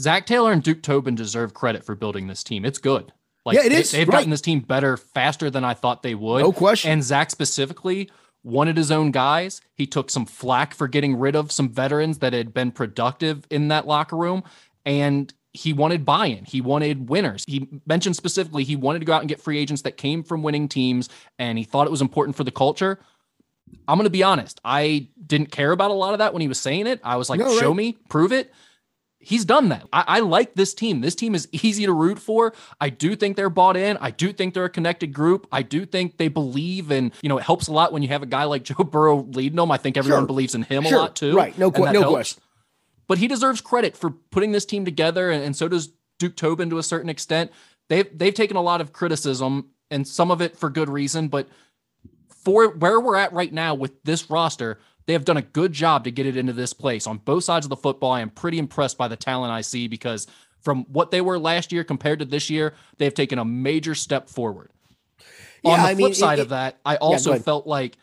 Zac 0.00 0.24
Taylor 0.24 0.50
and 0.50 0.62
Duke 0.62 0.82
Tobin 0.82 1.14
deserve 1.14 1.52
credit 1.52 1.84
for 1.84 1.94
building 1.94 2.26
this 2.26 2.42
team. 2.42 2.64
It's 2.64 2.78
good. 2.78 3.12
Like 3.44 3.56
yeah, 3.56 3.64
it 3.64 3.72
is. 3.72 3.90
They, 3.90 4.00
have 4.00 4.08
right. 4.08 4.18
gotten 4.18 4.30
this 4.30 4.40
team 4.40 4.60
better 4.60 4.96
faster 4.96 5.50
than 5.50 5.64
I 5.64 5.74
thought 5.74 6.02
they 6.02 6.14
would. 6.14 6.40
No 6.40 6.52
question. 6.52 6.90
And 6.90 7.04
Zac 7.04 7.30
specifically 7.30 8.10
wanted 8.44 8.76
his 8.76 8.90
own 8.90 9.10
guys. 9.10 9.60
He 9.74 9.86
took 9.86 10.10
some 10.10 10.26
flack 10.26 10.74
for 10.74 10.88
getting 10.88 11.16
rid 11.16 11.36
of 11.36 11.52
some 11.52 11.68
veterans 11.68 12.18
that 12.18 12.32
had 12.32 12.52
been 12.52 12.72
productive 12.72 13.46
in 13.50 13.68
that 13.68 13.86
locker 13.86 14.16
room. 14.16 14.42
And 14.84 15.32
he 15.52 15.72
wanted 15.72 16.04
buy-in. 16.04 16.44
He 16.44 16.60
wanted 16.60 17.08
winners. 17.08 17.44
He 17.46 17.68
mentioned 17.86 18.16
specifically 18.16 18.64
he 18.64 18.74
wanted 18.74 19.00
to 19.00 19.04
go 19.04 19.12
out 19.12 19.20
and 19.20 19.28
get 19.28 19.40
free 19.40 19.58
agents 19.58 19.82
that 19.82 19.96
came 19.96 20.22
from 20.22 20.42
winning 20.42 20.66
teams, 20.66 21.10
and 21.38 21.58
he 21.58 21.64
thought 21.64 21.86
it 21.86 21.90
was 21.90 22.00
important 22.00 22.36
for 22.36 22.44
the 22.44 22.50
culture. 22.50 22.98
I'm 23.86 23.98
going 23.98 24.04
to 24.04 24.10
be 24.10 24.22
honest. 24.22 24.60
I 24.64 25.08
didn't 25.26 25.50
care 25.52 25.72
about 25.72 25.90
a 25.90 25.94
lot 25.94 26.14
of 26.14 26.18
that 26.20 26.32
when 26.32 26.40
he 26.40 26.48
was 26.48 26.58
saying 26.58 26.86
it. 26.86 27.00
I 27.04 27.16
was 27.16 27.28
like, 27.28 27.38
no, 27.38 27.58
show 27.58 27.68
right. 27.68 27.76
me, 27.76 27.98
prove 28.08 28.32
it. 28.32 28.50
He's 29.24 29.44
done 29.44 29.68
that. 29.68 29.86
I, 29.92 30.04
I, 30.06 30.20
like 30.20 30.54
this 30.54 30.74
team. 30.74 31.00
This 31.00 31.14
team 31.14 31.34
is 31.34 31.48
easy 31.52 31.86
to 31.86 31.92
root 31.92 32.18
for. 32.18 32.52
I 32.80 32.90
do 32.90 33.14
think 33.14 33.36
they're 33.36 33.50
bought 33.50 33.76
in. 33.76 33.96
I 33.98 34.10
do 34.10 34.32
think 34.32 34.52
they're 34.52 34.64
a 34.64 34.70
connected 34.70 35.12
group. 35.12 35.46
I 35.52 35.62
do 35.62 35.86
think 35.86 36.16
they 36.16 36.28
believe, 36.28 36.90
and 36.90 37.12
you 37.22 37.28
know, 37.28 37.38
it 37.38 37.44
helps 37.44 37.68
a 37.68 37.72
lot 37.72 37.92
when 37.92 38.02
you 38.02 38.08
have 38.08 38.22
a 38.22 38.26
guy 38.26 38.44
like 38.44 38.64
Joe 38.64 38.82
Burrow 38.82 39.22
leading 39.22 39.56
them. 39.56 39.70
I 39.70 39.76
think 39.76 39.96
everyone 39.96 40.22
sure. 40.22 40.26
believes 40.26 40.54
in 40.54 40.62
him 40.64 40.82
sure. 40.84 40.98
a 40.98 41.00
lot 41.02 41.16
too. 41.16 41.36
Right. 41.36 41.56
No, 41.56 41.70
qu- 41.70 41.92
no 41.92 42.00
helps. 42.00 42.10
question. 42.10 42.42
But 43.06 43.18
he 43.18 43.28
deserves 43.28 43.60
credit 43.60 43.96
for 43.96 44.10
putting 44.10 44.52
this 44.52 44.64
team 44.64 44.84
together, 44.84 45.30
and, 45.30 45.44
and 45.44 45.54
so 45.56 45.68
does 45.68 45.92
Duke 46.18 46.36
Tobin 46.36 46.70
to 46.70 46.78
a 46.78 46.82
certain 46.82 47.08
extent. 47.08 47.52
They've 47.88 48.08
they've 48.16 48.34
taken 48.34 48.56
a 48.56 48.62
lot 48.62 48.80
of 48.80 48.92
criticism, 48.92 49.70
and 49.90 50.06
some 50.06 50.30
of 50.30 50.40
it 50.40 50.56
for 50.56 50.68
good 50.68 50.88
reason, 50.88 51.28
but 51.28 51.48
for 52.44 52.68
where 52.68 53.00
we're 53.00 53.16
at 53.16 53.32
right 53.32 53.52
now 53.52 53.74
with 53.74 54.02
this 54.02 54.28
roster, 54.30 54.78
they 55.06 55.12
have 55.12 55.24
done 55.24 55.36
a 55.36 55.42
good 55.42 55.72
job 55.72 56.04
to 56.04 56.10
get 56.10 56.26
it 56.26 56.36
into 56.36 56.52
this 56.52 56.72
place 56.72 57.06
on 57.06 57.18
both 57.18 57.44
sides 57.44 57.66
of 57.66 57.70
the 57.70 57.76
football. 57.76 58.12
I 58.12 58.20
am 58.20 58.30
pretty 58.30 58.58
impressed 58.58 58.98
by 58.98 59.08
the 59.08 59.16
talent 59.16 59.52
I 59.52 59.60
see 59.60 59.88
because 59.88 60.26
from 60.60 60.84
what 60.84 61.10
they 61.10 61.20
were 61.20 61.38
last 61.38 61.72
year 61.72 61.84
compared 61.84 62.20
to 62.20 62.24
this 62.24 62.48
year, 62.48 62.74
they've 62.98 63.12
taken 63.12 63.38
a 63.38 63.44
major 63.44 63.94
step 63.94 64.28
forward. 64.28 64.70
Yeah, 65.62 65.72
on 65.72 65.78
the 65.78 65.84
I 65.84 65.94
flip 65.94 66.06
mean, 66.06 66.14
side 66.14 66.38
it, 66.38 66.42
of 66.42 66.48
that, 66.50 66.78
I 66.84 66.96
also 66.96 67.32
yeah, 67.32 67.38
felt 67.38 67.66
like 67.66 67.96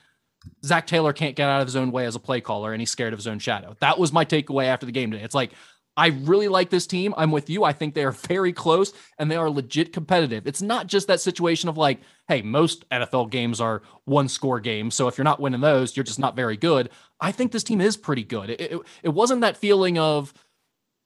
Zac 0.65 0.87
Taylor 0.87 1.13
can't 1.13 1.35
get 1.35 1.49
out 1.49 1.61
of 1.61 1.67
his 1.67 1.75
own 1.75 1.91
way 1.91 2.05
as 2.05 2.15
a 2.15 2.19
play 2.19 2.41
caller 2.41 2.73
and 2.73 2.81
he's 2.81 2.91
scared 2.91 3.13
of 3.13 3.19
his 3.19 3.27
own 3.27 3.39
shadow. 3.39 3.75
That 3.79 3.99
was 3.99 4.13
my 4.13 4.25
takeaway 4.25 4.65
after 4.65 4.85
the 4.85 4.91
game 4.91 5.11
today. 5.11 5.23
It's 5.23 5.35
like 5.35 5.51
I 5.99 6.07
really 6.07 6.47
like 6.47 6.69
this 6.69 6.87
team. 6.87 7.13
I'm 7.17 7.29
with 7.29 7.49
you. 7.49 7.65
I 7.65 7.73
think 7.73 7.93
they 7.93 8.05
are 8.05 8.13
very 8.13 8.53
close 8.53 8.93
and 9.17 9.29
they 9.29 9.35
are 9.35 9.49
legit 9.49 9.91
competitive. 9.91 10.47
It's 10.47 10.61
not 10.61 10.87
just 10.87 11.07
that 11.07 11.19
situation 11.19 11.67
of 11.67 11.77
like, 11.77 11.99
hey, 12.29 12.41
most 12.41 12.87
NFL 12.89 13.31
games 13.31 13.59
are 13.59 13.81
one 14.05 14.29
score 14.29 14.61
games. 14.61 14.95
So 14.95 15.09
if 15.09 15.17
you're 15.17 15.25
not 15.25 15.41
winning 15.41 15.59
those, 15.59 15.97
you're 15.97 16.05
just 16.05 16.17
not 16.17 16.37
very 16.37 16.55
good. 16.55 16.89
I 17.19 17.33
think 17.33 17.51
this 17.51 17.65
team 17.65 17.81
is 17.81 17.97
pretty 17.97 18.23
good. 18.23 18.49
It, 18.49 18.61
it, 18.61 18.81
it 19.03 19.09
wasn't 19.09 19.41
that 19.41 19.57
feeling 19.57 19.99
of 19.99 20.33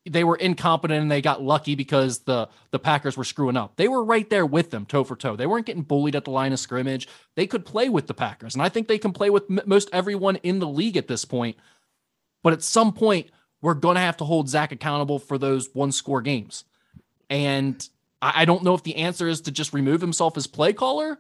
they 0.08 0.24
were 0.24 0.36
incompetent 0.36 1.02
and 1.02 1.10
they 1.10 1.24
got 1.24 1.42
lucky 1.42 1.74
because 1.74 2.20
the 2.20 2.48
the 2.70 2.78
Packers 2.78 3.18
were 3.18 3.24
screwing 3.24 3.58
up. 3.58 3.78
They 3.78 3.88
were 3.88 4.04
right 4.04 4.30
there 4.30 4.46
with 4.46 4.70
them 4.70 4.86
toe 4.86 5.04
for 5.06 5.16
toe. 5.16 5.36
They 5.36 5.48
weren't 5.48 5.66
getting 5.66 5.82
bullied 5.82 6.16
at 6.16 6.26
the 6.26 6.32
line 6.32 6.54
of 6.54 6.60
scrimmage. 6.60 7.08
They 7.36 7.48
could 7.48 7.66
play 7.66 7.90
with 7.90 8.06
the 8.06 8.14
Packers. 8.14 8.54
And 8.54 8.62
I 8.62 8.70
think 8.70 8.88
they 8.88 9.00
can 9.00 9.12
play 9.14 9.32
with 9.32 9.50
m- 9.50 9.62
most 9.66 9.90
everyone 9.92 10.36
in 10.44 10.60
the 10.60 10.68
league 10.68 10.98
at 10.98 11.08
this 11.08 11.26
point. 11.26 11.58
But 12.44 12.54
at 12.54 12.62
some 12.62 12.94
point, 12.94 13.32
we're 13.64 13.74
going 13.74 13.96
to 13.96 14.02
have 14.02 14.18
to 14.18 14.26
hold 14.26 14.50
Zac 14.50 14.74
accountable 14.74 15.18
for 15.18 15.38
those 15.38 15.70
one 15.74 15.94
score 15.94 16.22
games. 16.22 16.66
And 17.30 17.88
I, 18.22 18.44
don't 18.44 18.62
know 18.62 18.76
if 18.76 18.84
the 18.84 18.98
answer 18.98 19.28
is 19.28 19.40
to 19.42 19.52
just 19.52 19.74
remove 19.74 20.02
himself 20.02 20.36
as 20.36 20.48
play 20.48 20.74
caller 20.74 21.18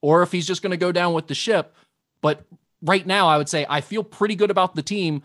or 0.00 0.22
if 0.22 0.30
he's 0.30 0.46
just 0.46 0.62
going 0.62 0.70
to 0.70 0.76
go 0.76 0.92
down 0.92 1.14
with 1.14 1.26
the 1.26 1.34
ship. 1.34 1.74
But 2.22 2.44
right 2.80 3.04
now, 3.04 3.26
I 3.26 3.36
would 3.38 3.48
say 3.48 3.66
I 3.68 3.80
feel 3.80 4.04
pretty 4.04 4.36
good 4.36 4.52
about 4.52 4.76
the 4.76 4.82
team. 4.82 5.22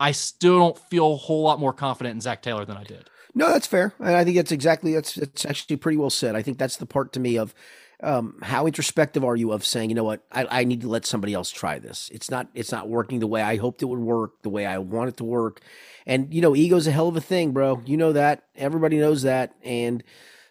I 0.00 0.12
still 0.12 0.58
don't 0.58 0.78
feel 0.78 1.12
a 1.12 1.16
whole 1.16 1.42
lot 1.42 1.60
more 1.60 1.74
confident 1.74 2.14
in 2.14 2.20
Zac 2.22 2.40
Taylor 2.40 2.64
than 2.64 2.78
I 2.78 2.84
did. 2.84 3.10
No, 3.34 3.50
that's 3.50 3.66
fair. 3.66 3.92
And 3.98 4.16
I 4.16 4.24
think 4.24 4.36
that's 4.36 4.52
exactly 4.52 4.94
that's 4.94 5.14
that's 5.14 5.44
actually 5.44 5.76
pretty 5.76 5.98
well 5.98 6.08
said. 6.08 6.34
I 6.34 6.40
think 6.40 6.56
that's 6.56 6.78
the 6.78 6.86
part 6.86 7.12
to 7.12 7.20
me 7.20 7.36
of 7.36 7.54
um, 8.02 8.38
how 8.42 8.66
introspective 8.66 9.24
are 9.24 9.36
you 9.36 9.52
of 9.52 9.64
saying, 9.64 9.90
you 9.90 9.96
know 9.96 10.04
what, 10.04 10.22
I, 10.30 10.60
I 10.60 10.64
need 10.64 10.82
to 10.82 10.88
let 10.88 11.06
somebody 11.06 11.32
else 11.32 11.50
try 11.50 11.78
this. 11.78 12.10
It's 12.12 12.30
not 12.30 12.48
it's 12.54 12.72
not 12.72 12.88
working 12.88 13.20
the 13.20 13.26
way 13.26 13.42
I 13.42 13.56
hoped 13.56 13.82
it 13.82 13.86
would 13.86 13.98
work, 13.98 14.42
the 14.42 14.50
way 14.50 14.66
I 14.66 14.78
want 14.78 15.08
it 15.08 15.16
to 15.18 15.24
work. 15.24 15.60
And 16.06 16.32
you 16.32 16.40
know, 16.40 16.54
ego's 16.54 16.86
a 16.86 16.92
hell 16.92 17.08
of 17.08 17.16
a 17.16 17.20
thing, 17.20 17.52
bro. 17.52 17.82
You 17.86 17.96
know 17.96 18.12
that. 18.12 18.44
Everybody 18.54 18.98
knows 18.98 19.22
that. 19.22 19.54
And 19.62 20.04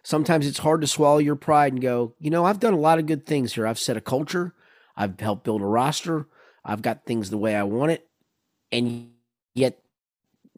sometimes 0.03 0.47
it's 0.47 0.59
hard 0.59 0.81
to 0.81 0.87
swallow 0.87 1.19
your 1.19 1.35
pride 1.35 1.73
and 1.73 1.81
go, 1.81 2.15
you 2.19 2.29
know, 2.29 2.45
I've 2.45 2.59
done 2.59 2.73
a 2.73 2.79
lot 2.79 2.99
of 2.99 3.05
good 3.05 3.25
things 3.25 3.53
here. 3.53 3.67
I've 3.67 3.79
set 3.79 3.97
a 3.97 4.01
culture. 4.01 4.53
I've 4.97 5.19
helped 5.19 5.43
build 5.43 5.61
a 5.61 5.65
roster. 5.65 6.27
I've 6.63 6.81
got 6.81 7.05
things 7.05 7.29
the 7.29 7.37
way 7.37 7.55
I 7.55 7.63
want 7.63 7.91
it. 7.91 8.07
And 8.71 9.11
yet 9.53 9.79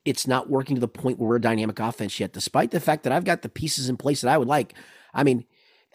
it's 0.05 0.25
not 0.25 0.49
working 0.49 0.75
to 0.75 0.79
the 0.79 0.87
point 0.87 1.19
where 1.19 1.27
we're 1.27 1.35
a 1.35 1.41
dynamic 1.41 1.79
offense 1.79 2.17
yet, 2.19 2.31
despite 2.31 2.71
the 2.71 2.79
fact 2.79 3.03
that 3.03 3.11
I've 3.11 3.25
got 3.25 3.41
the 3.41 3.49
pieces 3.49 3.89
in 3.89 3.97
place 3.97 4.21
that 4.21 4.33
I 4.33 4.37
would 4.37 4.47
like. 4.47 4.73
I 5.13 5.23
mean, 5.23 5.43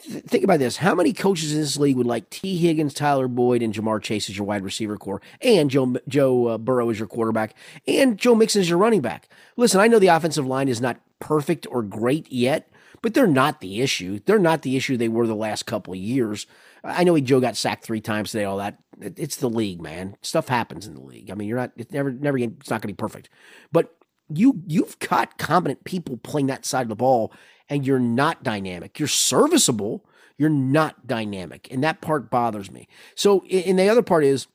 th- 0.00 0.24
think 0.24 0.44
about 0.44 0.59
this. 0.59 0.76
How 0.78 0.94
many 0.94 1.12
coaches 1.12 1.52
in 1.52 1.61
this 1.61 1.76
league 1.76 1.96
would 1.96 2.07
like 2.07 2.31
Tee 2.31 2.59
Higgins, 2.59 2.94
Tyler 2.94 3.28
Boyd, 3.28 3.62
and 3.62 3.74
Ja'Marr 3.74 4.02
Chase 4.02 4.28
as 4.31 4.37
your 4.37 4.46
wide 4.46 4.64
receiver 4.64 4.96
corps, 4.96 5.22
and 5.40 5.70
Joe 5.70 5.96
Joe 6.09 6.46
uh, 6.48 6.59
Burrow 6.59 6.90
as 6.90 6.98
your 6.98 7.09
quarterback, 7.09 7.55
and 7.87 8.18
Joe 8.18 8.35
Mixon 8.35 8.61
as 8.61 8.68
your 8.68 8.78
running 8.78 9.00
back? 9.00 9.28
Listen, 9.57 9.81
I 9.81 9.88
know 9.88 9.98
the 9.98 10.09
offensive 10.09 10.46
line 10.46 10.68
is 10.68 10.81
not 10.81 11.00
perfect 11.18 11.66
or 11.70 11.83
great 11.83 12.31
yet, 12.31 12.68
but 13.00 13.14
they're 13.14 13.26
not 13.26 13.61
the 13.61 13.81
issue. 13.81 14.20
They're 14.24 14.38
not 14.38 14.62
the 14.62 14.76
issue 14.76 14.96
they 14.96 15.09
were 15.09 15.26
the 15.26 15.35
last 15.35 15.66
couple 15.66 15.92
of 15.92 15.98
years. 15.98 16.46
I 16.85 17.05
know 17.05 17.14
he 17.14 17.22
Joe 17.22 17.40
got 17.40 17.57
sacked 17.57 17.85
three 17.85 18.00
times 18.00 18.31
today. 18.31 18.44
All 18.44 18.59
that 18.59 18.78
it's 19.00 19.37
the 19.37 19.50
league, 19.50 19.81
man. 19.81 20.16
Stuff 20.22 20.48
happens 20.48 20.87
in 20.87 20.94
the 20.94 21.00
league. 21.00 21.31
I 21.31 21.35
mean, 21.35 21.48
you're 21.48 21.59
not. 21.59 21.72
It's 21.76 21.92
never, 21.92 22.11
never. 22.12 22.38
It's 22.38 22.70
not 22.70 22.81
going 22.81 22.88
to 22.88 22.88
be 22.88 22.94
perfect, 22.94 23.28
but 23.70 23.96
you 24.28 24.62
you've 24.66 24.98
got 24.98 25.38
competent 25.38 25.85
people 25.85 26.16
playing 26.18 26.46
that 26.46 26.64
side 26.64 26.83
of 26.83 26.88
the 26.88 26.96
ball 26.96 27.33
and 27.72 27.87
you're 27.87 27.98
not 27.98 28.42
dynamic. 28.42 28.98
You're 28.98 29.08
serviceable, 29.08 30.04
you're 30.37 30.50
not 30.50 31.06
dynamic. 31.06 31.68
And 31.70 31.82
that 31.82 32.02
part 32.02 32.30
bothers 32.30 32.70
me. 32.70 32.87
So, 33.14 33.46
and 33.46 33.78
the 33.78 33.88
other 33.88 34.02
part 34.02 34.24
is, 34.24 34.46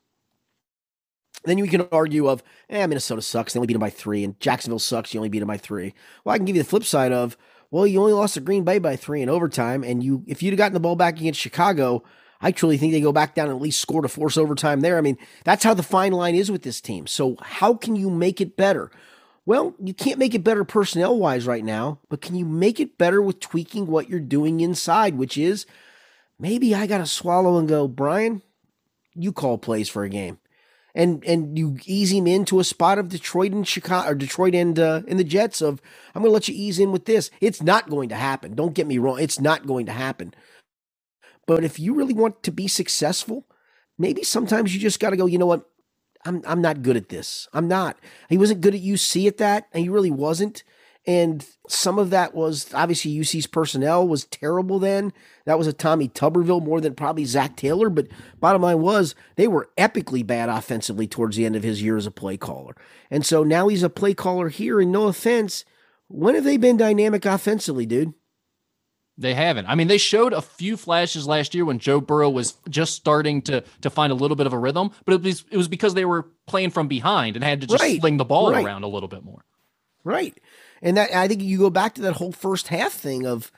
then 1.43 1.58
you 1.58 1.65
can 1.65 1.88
argue 1.91 2.27
of, 2.27 2.43
eh, 2.69 2.86
Minnesota 2.86 3.23
sucks. 3.23 3.53
They 3.53 3.58
only 3.58 3.65
beat 3.65 3.73
them 3.73 3.80
by 3.80 3.89
three, 3.89 4.23
and 4.23 4.39
Jacksonville 4.39 4.77
sucks. 4.77 5.15
You 5.15 5.19
only 5.19 5.30
beat 5.30 5.39
them 5.39 5.47
by 5.47 5.58
three. 5.58 5.95
Well, 6.23 6.36
I 6.36 6.38
can 6.38 6.45
give 6.45 6.56
you 6.56 6.62
the 6.62 6.69
flip 6.69 6.84
side 6.84 7.12
of, 7.12 7.36
well, 7.71 7.88
you 7.88 7.99
only 7.99 8.13
lost 8.13 8.36
to 8.36 8.39
Green 8.39 8.63
Bay 8.63 8.77
by 8.77 8.95
three 8.95 9.23
in 9.23 9.30
overtime, 9.30 9.84
and 9.84 10.03
you 10.03 10.23
if 10.27 10.43
you'd 10.43 10.51
have 10.51 10.60
gotten 10.60 10.75
the 10.75 10.80
ball 10.80 10.95
back 10.95 11.19
against 11.19 11.39
Chicago, 11.39 12.03
I 12.39 12.51
truly 12.51 12.77
think 12.77 12.93
they 12.93 13.01
go 13.01 13.12
back 13.12 13.34
down 13.34 13.47
and 13.47 13.56
at 13.56 13.62
least 13.63 13.82
score 13.82 14.03
to 14.03 14.08
force 14.08 14.38
overtime 14.38 14.82
there. 14.82 14.99
I 14.99 15.01
mean, 15.01 15.17
that's 15.43 15.63
how 15.63 15.73
the 15.73 15.82
fine 15.82 16.12
line 16.12 16.36
is 16.36 16.51
with 16.51 16.62
this 16.62 16.82
team. 16.82 17.08
So 17.08 17.36
how 17.41 17.73
can 17.73 17.95
you 17.95 18.12
make 18.12 18.39
it 18.41 18.56
better? 18.56 18.91
Well, 19.47 19.75
you 19.81 19.93
can't 19.93 20.19
make 20.19 20.36
it 20.36 20.43
better 20.43 20.65
personnel 20.65 21.17
wise 21.17 21.47
right 21.47 21.63
now, 21.63 21.99
but 22.10 22.19
can 22.19 22.36
you 22.36 22.43
make 22.43 22.81
it 22.81 22.97
better 22.97 23.21
with 23.21 23.39
tweaking 23.39 23.88
what 23.88 24.10
you're 24.10 24.19
doing 24.19 24.60
inside, 24.60 25.17
which 25.17 25.38
is 25.38 25.65
maybe 26.38 26.75
I 26.75 26.86
got 26.86 26.97
to 26.97 27.05
swallow 27.05 27.57
and 27.57 27.65
go, 27.65 27.88
Brian, 27.88 28.41
you 29.15 29.31
call 29.31 29.57
plays 29.57 29.88
for 29.88 30.03
a 30.03 30.10
game. 30.10 30.39
And 30.93 31.23
and 31.23 31.57
you 31.57 31.77
ease 31.86 32.12
him 32.12 32.27
into 32.27 32.60
a 32.60 32.65
spot 32.65 32.97
of 32.97 33.07
Detroit 33.07 33.53
and 33.53 33.65
Chicago 33.65 34.10
or 34.10 34.15
Detroit 34.15 34.53
and 34.53 34.77
uh, 34.77 35.03
in 35.07 35.15
the 35.15 35.23
Jets 35.23 35.62
of 35.62 35.81
I'm 36.13 36.23
going 36.23 36.29
to 36.29 36.33
let 36.33 36.49
you 36.49 36.55
ease 36.57 36.77
in 36.77 36.91
with 36.91 37.05
this. 37.05 37.31
It's 37.39 37.62
not 37.62 37.89
going 37.89 38.10
to 38.10 38.15
happen. 38.15 38.53
Don't 38.53 38.73
get 38.73 38.86
me 38.86 38.97
wrong. 38.97 39.19
It's 39.19 39.39
not 39.39 39.65
going 39.65 39.86
to 39.86 39.93
happen. 39.93 40.33
But 41.45 41.63
if 41.63 41.79
you 41.79 41.93
really 41.93 42.13
want 42.13 42.43
to 42.43 42.51
be 42.51 42.67
successful, 42.67 43.45
maybe 43.97 44.23
sometimes 44.23 44.73
you 44.73 44.81
just 44.81 44.99
got 44.99 45.12
to 45.12 45.17
go, 45.17 45.25
you 45.25 45.38
know 45.38 45.45
what? 45.45 45.69
I'm 46.27 46.41
I'm 46.45 46.61
not 46.61 46.81
good 46.81 46.97
at 46.97 47.09
this. 47.09 47.47
I'm 47.53 47.67
not. 47.67 47.97
He 48.29 48.37
wasn't 48.37 48.61
good 48.61 48.75
at 48.75 48.81
UC 48.81 49.27
at 49.27 49.37
that, 49.37 49.67
and 49.71 49.81
he 49.83 49.89
really 49.89 50.11
wasn't. 50.11 50.63
And 51.07 51.47
some 51.69 51.97
of 51.97 52.09
that 52.09 52.35
was 52.35 52.73
obviously 52.73 53.17
UC's 53.17 53.47
personnel 53.47 54.05
was 54.05 54.25
terrible 54.25 54.77
then. 54.77 55.13
That 55.45 55.57
was 55.57 55.65
a 55.65 55.71
Tommy 55.71 56.09
Tuberville 56.09 56.61
more 56.61 56.81
than 56.81 56.95
probably 56.95 57.23
Zac 57.23 57.55
Taylor. 57.55 57.89
But 57.89 58.09
bottom 58.41 58.61
line 58.61 58.81
was 58.81 59.15
they 59.37 59.47
were 59.47 59.69
epically 59.77 60.27
bad 60.27 60.49
offensively 60.49 61.07
towards 61.07 61.37
the 61.37 61.45
end 61.45 61.55
of 61.55 61.63
his 61.63 61.81
year 61.81 61.95
as 61.95 62.05
a 62.05 62.11
play 62.11 62.35
caller. 62.35 62.75
And 63.09 63.25
so 63.25 63.45
now 63.45 63.69
he's 63.69 63.83
a 63.83 63.89
play 63.89 64.13
caller 64.13 64.49
here. 64.49 64.81
And 64.81 64.91
no 64.91 65.07
offense, 65.07 65.63
when 66.09 66.35
have 66.35 66.43
they 66.43 66.57
been 66.57 66.75
dynamic 66.75 67.25
offensively, 67.25 67.85
dude? 67.85 68.13
They 69.19 69.34
haven't. 69.34 69.65
I 69.65 69.73
mean, 69.73 69.88
they 69.88 69.97
showed 69.97 70.32
a 70.32 70.41
few 70.41 70.77
flashes 70.77 71.25
last 71.25 71.56
year 71.56 71.65
when 71.65 71.80
Joe 71.80 71.99
Burrow 71.99 72.30
was 72.30 72.56
just 72.69 72.93
starting 72.93 73.41
to 73.43 73.63
to 73.82 73.89
find 73.89 74.12
a 74.12 74.15
little 74.15 74.38
bit 74.38 74.45
of 74.45 74.53
a 74.53 74.60
rhythm, 74.60 74.91
but 75.06 75.15
it 75.15 75.23
was 75.23 75.43
it 75.49 75.58
was 75.58 75.67
because 75.67 75.95
they 75.95 76.06
were 76.06 76.27
playing 76.45 76.69
from 76.69 76.88
behind 76.88 77.36
and 77.36 77.43
had 77.43 77.62
to 77.62 77.67
just 77.67 77.82
right. 77.82 77.99
sling 77.99 78.17
the 78.17 78.25
ball 78.25 78.51
right. 78.51 78.63
around 78.63 78.84
a 78.84 78.88
little 78.88 79.10
bit 79.10 79.23
more. 79.23 79.43
Right. 80.03 80.39
And 80.82 80.97
that 80.97 81.13
I 81.15 81.27
think 81.27 81.41
you 81.41 81.58
go 81.58 81.71
back 81.71 81.95
to 81.95 82.01
that 82.03 82.13
whole 82.13 82.32
first 82.32 82.67
half 82.67 82.93
thing 82.93 83.25
of 83.25 83.51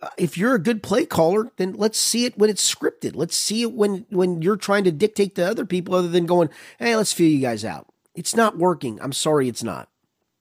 uh, 0.00 0.08
if 0.16 0.38
you're 0.38 0.54
a 0.54 0.60
good 0.60 0.82
play 0.82 1.04
caller, 1.04 1.50
then 1.56 1.72
let's 1.72 1.98
see 1.98 2.24
it 2.24 2.38
when 2.38 2.48
it's 2.48 2.72
scripted. 2.72 3.16
Let's 3.16 3.36
see 3.36 3.62
it 3.62 3.72
when 3.72 4.06
when 4.10 4.42
you're 4.42 4.56
trying 4.56 4.84
to 4.84 4.92
dictate 4.92 5.34
to 5.34 5.48
other 5.48 5.66
people 5.66 5.96
other 5.96 6.08
than 6.08 6.26
going, 6.26 6.50
"Hey, 6.78 6.94
let's 6.94 7.12
feel 7.12 7.30
you 7.30 7.40
guys 7.40 7.64
out." 7.64 7.88
It's 8.14 8.36
not 8.36 8.58
working. 8.58 9.00
I'm 9.02 9.12
sorry 9.12 9.48
it's 9.48 9.64
not. 9.64 9.88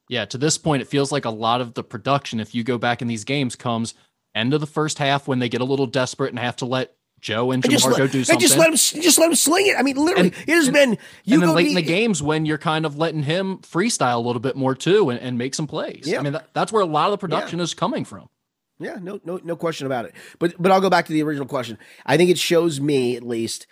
Yeah, 0.10 0.26
to 0.26 0.38
this 0.38 0.58
point 0.58 0.82
it 0.82 0.88
feels 0.88 1.12
like 1.12 1.26
a 1.26 1.30
lot 1.30 1.62
of 1.62 1.74
the 1.74 1.84
production 1.84 2.40
if 2.40 2.56
you 2.56 2.64
go 2.64 2.78
back 2.78 3.02
in 3.02 3.08
these 3.08 3.24
games 3.24 3.56
comes 3.56 3.94
end 4.36 4.54
of 4.54 4.62
the 4.62 4.68
first 4.68 4.98
half 4.98 5.28
when 5.28 5.40
they 5.40 5.50
get 5.50 5.62
a 5.62 5.66
little 5.66 5.88
desperate 5.88 6.30
and 6.30 6.40
have 6.40 6.58
to 6.58 6.66
let 6.66 6.96
Joe 7.20 7.52
and 7.52 7.64
Ja'Marr 7.64 7.98
go 7.98 8.08
do 8.08 8.24
something. 8.24 8.40
Just 8.40 8.58
let 8.58 8.70
him, 8.70 9.02
just 9.02 9.20
let 9.20 9.30
him 9.30 9.36
sling 9.36 9.68
it. 9.68 9.76
I 9.78 9.84
mean, 9.84 9.98
literally, 9.98 10.30
and, 10.30 10.48
it 10.48 10.54
has 10.54 10.68
and, 10.68 10.74
been. 10.74 10.98
You 11.24 11.36
and 11.36 11.44
then 11.44 11.56
late 11.56 11.64
be, 11.66 11.70
in 11.70 11.76
the 11.76 11.82
games 11.82 12.24
when 12.24 12.46
you're 12.46 12.58
kind 12.58 12.86
of 12.86 12.98
letting 12.98 13.24
him 13.24 13.58
freestyle 13.60 14.16
a 14.16 14.20
little 14.20 14.40
bit 14.40 14.56
more 14.56 14.76
too 14.76 15.10
and, 15.10 15.20
and 15.20 15.38
make 15.38 15.54
some 15.54 15.68
plays. 15.68 16.04
Yeah. 16.06 16.20
I 16.20 16.22
mean, 16.24 16.34
that, 16.34 16.54
that's 16.54 16.72
where 16.72 16.82
a 16.82 16.86
lot 16.86 17.08
of 17.08 17.12
the 17.12 17.18
production 17.18 17.60
yeah. 17.60 17.64
is 17.64 17.74
coming 17.74 18.06
from. 18.06 18.30
Yeah, 18.80 18.98
no, 19.02 19.20
no, 19.26 19.42
no 19.44 19.58
question 19.58 19.86
about 19.86 20.06
it. 20.06 20.16
But 20.40 20.56
but 20.58 20.72
I'll 20.72 20.80
go 20.82 20.90
back 20.90 21.08
to 21.08 21.14
the 21.14 21.22
original 21.24 21.48
question. 21.48 21.78
I 22.06 22.16
think 22.16 22.30
it 22.30 22.38
shows 22.38 22.80
me 22.80 23.18
at 23.18 23.24
least 23.24 23.68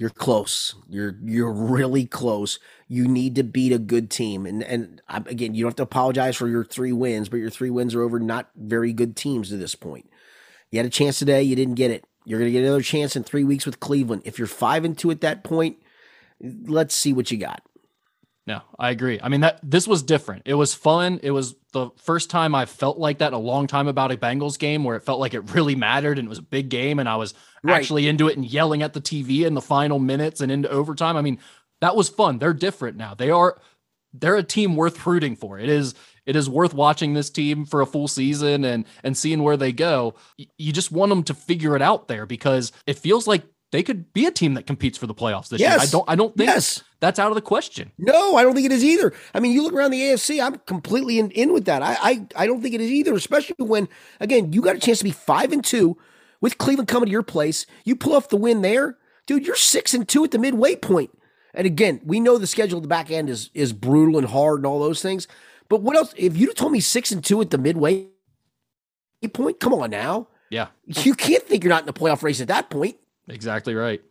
You're 0.00 0.08
close. 0.08 0.76
You're 0.88 1.18
you're 1.22 1.52
really 1.52 2.06
close. 2.06 2.58
You 2.88 3.06
need 3.06 3.34
to 3.34 3.44
beat 3.44 3.70
a 3.70 3.78
good 3.78 4.08
team, 4.08 4.46
and 4.46 4.62
and 4.62 5.02
um, 5.10 5.26
again, 5.26 5.54
you 5.54 5.62
don't 5.62 5.72
have 5.72 5.76
to 5.76 5.82
apologize 5.82 6.36
for 6.36 6.48
your 6.48 6.64
three 6.64 6.90
wins, 6.90 7.28
but 7.28 7.36
your 7.36 7.50
three 7.50 7.68
wins 7.68 7.94
are 7.94 8.00
over 8.00 8.18
not 8.18 8.48
very 8.56 8.94
good 8.94 9.14
teams 9.14 9.50
to 9.50 9.58
this 9.58 9.74
point. 9.74 10.08
You 10.70 10.78
had 10.78 10.86
a 10.86 10.88
chance 10.90 11.18
today, 11.18 11.42
you 11.42 11.54
didn't 11.54 11.74
get 11.74 11.90
it. 11.90 12.06
You're 12.24 12.38
going 12.38 12.50
to 12.50 12.58
get 12.58 12.64
another 12.64 12.80
chance 12.80 13.14
in 13.14 13.24
three 13.24 13.44
weeks 13.44 13.66
with 13.66 13.78
Cleveland. 13.78 14.22
If 14.24 14.38
you're 14.38 14.48
five 14.48 14.86
and 14.86 14.96
two 14.96 15.10
at 15.10 15.20
that 15.20 15.44
point, 15.44 15.76
let's 16.40 16.94
see 16.94 17.12
what 17.12 17.30
you 17.30 17.36
got. 17.36 17.60
No, 18.46 18.62
I 18.78 18.90
agree. 18.90 19.20
I 19.22 19.28
mean 19.28 19.42
that 19.42 19.60
this 19.62 19.86
was 19.86 20.02
different. 20.02 20.42
It 20.46 20.54
was 20.54 20.74
fun. 20.74 21.20
It 21.22 21.30
was 21.30 21.54
the 21.72 21.90
first 21.96 22.30
time 22.30 22.54
I 22.54 22.66
felt 22.66 22.98
like 22.98 23.18
that 23.18 23.28
in 23.28 23.34
a 23.34 23.38
long 23.38 23.66
time 23.66 23.86
about 23.86 24.12
a 24.12 24.16
Bengals 24.16 24.58
game 24.58 24.82
where 24.82 24.96
it 24.96 25.04
felt 25.04 25.20
like 25.20 25.34
it 25.34 25.54
really 25.54 25.76
mattered 25.76 26.18
and 26.18 26.26
it 26.26 26.28
was 26.28 26.38
a 26.38 26.42
big 26.42 26.68
game 26.68 26.98
and 26.98 27.08
I 27.08 27.16
was 27.16 27.34
right. 27.62 27.74
actually 27.74 28.08
into 28.08 28.28
it 28.28 28.36
and 28.36 28.44
yelling 28.44 28.82
at 28.82 28.92
the 28.92 29.00
TV 29.00 29.46
in 29.46 29.54
the 29.54 29.60
final 29.60 29.98
minutes 29.98 30.40
and 30.40 30.50
into 30.50 30.68
overtime. 30.68 31.16
I 31.16 31.22
mean, 31.22 31.38
that 31.80 31.96
was 31.96 32.08
fun. 32.08 32.38
They're 32.38 32.54
different 32.54 32.96
now. 32.96 33.14
They 33.14 33.30
are 33.30 33.60
they're 34.12 34.36
a 34.36 34.42
team 34.42 34.74
worth 34.74 35.06
rooting 35.06 35.36
for. 35.36 35.58
It 35.58 35.68
is 35.68 35.94
it 36.26 36.36
is 36.36 36.48
worth 36.48 36.74
watching 36.74 37.14
this 37.14 37.30
team 37.30 37.64
for 37.64 37.80
a 37.80 37.86
full 37.86 38.08
season 38.08 38.64
and 38.64 38.84
and 39.04 39.16
seeing 39.16 39.42
where 39.42 39.56
they 39.56 39.72
go. 39.72 40.14
You 40.58 40.72
just 40.72 40.92
want 40.92 41.10
them 41.10 41.22
to 41.24 41.34
figure 41.34 41.76
it 41.76 41.82
out 41.82 42.08
there 42.08 42.26
because 42.26 42.72
it 42.86 42.98
feels 42.98 43.26
like 43.26 43.44
they 43.72 43.82
could 43.82 44.12
be 44.12 44.26
a 44.26 44.30
team 44.30 44.54
that 44.54 44.66
competes 44.66 44.98
for 44.98 45.06
the 45.06 45.14
playoffs 45.14 45.48
this 45.48 45.60
yes. 45.60 45.72
year. 45.72 45.80
I 45.80 45.86
don't 45.86 46.04
I 46.10 46.16
don't 46.16 46.36
think 46.36 46.48
yes. 46.48 46.82
that's 46.98 47.18
out 47.18 47.30
of 47.30 47.36
the 47.36 47.42
question. 47.42 47.92
No, 47.98 48.36
I 48.36 48.42
don't 48.42 48.54
think 48.54 48.66
it 48.66 48.72
is 48.72 48.84
either. 48.84 49.12
I 49.32 49.40
mean, 49.40 49.52
you 49.52 49.62
look 49.62 49.72
around 49.72 49.92
the 49.92 50.00
AFC, 50.00 50.44
I'm 50.44 50.58
completely 50.66 51.18
in, 51.18 51.30
in 51.30 51.52
with 51.52 51.66
that. 51.66 51.82
I, 51.82 51.96
I 52.00 52.26
I 52.36 52.46
don't 52.46 52.62
think 52.62 52.74
it 52.74 52.80
is 52.80 52.90
either, 52.90 53.14
especially 53.14 53.56
when 53.58 53.88
again, 54.18 54.52
you 54.52 54.60
got 54.60 54.76
a 54.76 54.80
chance 54.80 54.98
to 54.98 55.04
be 55.04 55.12
5 55.12 55.52
and 55.52 55.64
2 55.64 55.96
with 56.40 56.58
Cleveland 56.58 56.88
coming 56.88 57.06
to 57.06 57.12
your 57.12 57.22
place. 57.22 57.66
You 57.84 57.94
pull 57.94 58.14
off 58.14 58.28
the 58.28 58.36
win 58.36 58.62
there, 58.62 58.98
dude, 59.26 59.46
you're 59.46 59.56
6 59.56 59.94
and 59.94 60.08
2 60.08 60.24
at 60.24 60.30
the 60.32 60.38
midway 60.38 60.74
point. 60.74 61.10
And 61.54 61.66
again, 61.66 62.00
we 62.04 62.20
know 62.20 62.38
the 62.38 62.46
schedule 62.46 62.78
at 62.78 62.82
the 62.82 62.88
back 62.88 63.10
end 63.10 63.30
is 63.30 63.50
is 63.54 63.72
brutal 63.72 64.18
and 64.18 64.26
hard 64.26 64.58
and 64.58 64.66
all 64.66 64.80
those 64.80 65.02
things. 65.02 65.28
But 65.68 65.82
what 65.82 65.96
else? 65.96 66.12
If 66.16 66.36
you'd 66.36 66.56
told 66.56 66.72
me 66.72 66.80
6 66.80 67.12
and 67.12 67.22
2 67.22 67.40
at 67.40 67.50
the 67.50 67.58
midway 67.58 68.08
point, 69.32 69.60
come 69.60 69.74
on 69.74 69.90
now. 69.90 70.26
Yeah. 70.50 70.68
You 70.84 71.14
can't 71.14 71.44
think 71.44 71.62
you're 71.62 71.72
not 71.72 71.82
in 71.82 71.86
the 71.86 71.92
playoff 71.92 72.24
race 72.24 72.40
at 72.40 72.48
that 72.48 72.70
point. 72.70 72.96
Exactly 73.30 73.74
right. 73.74 74.02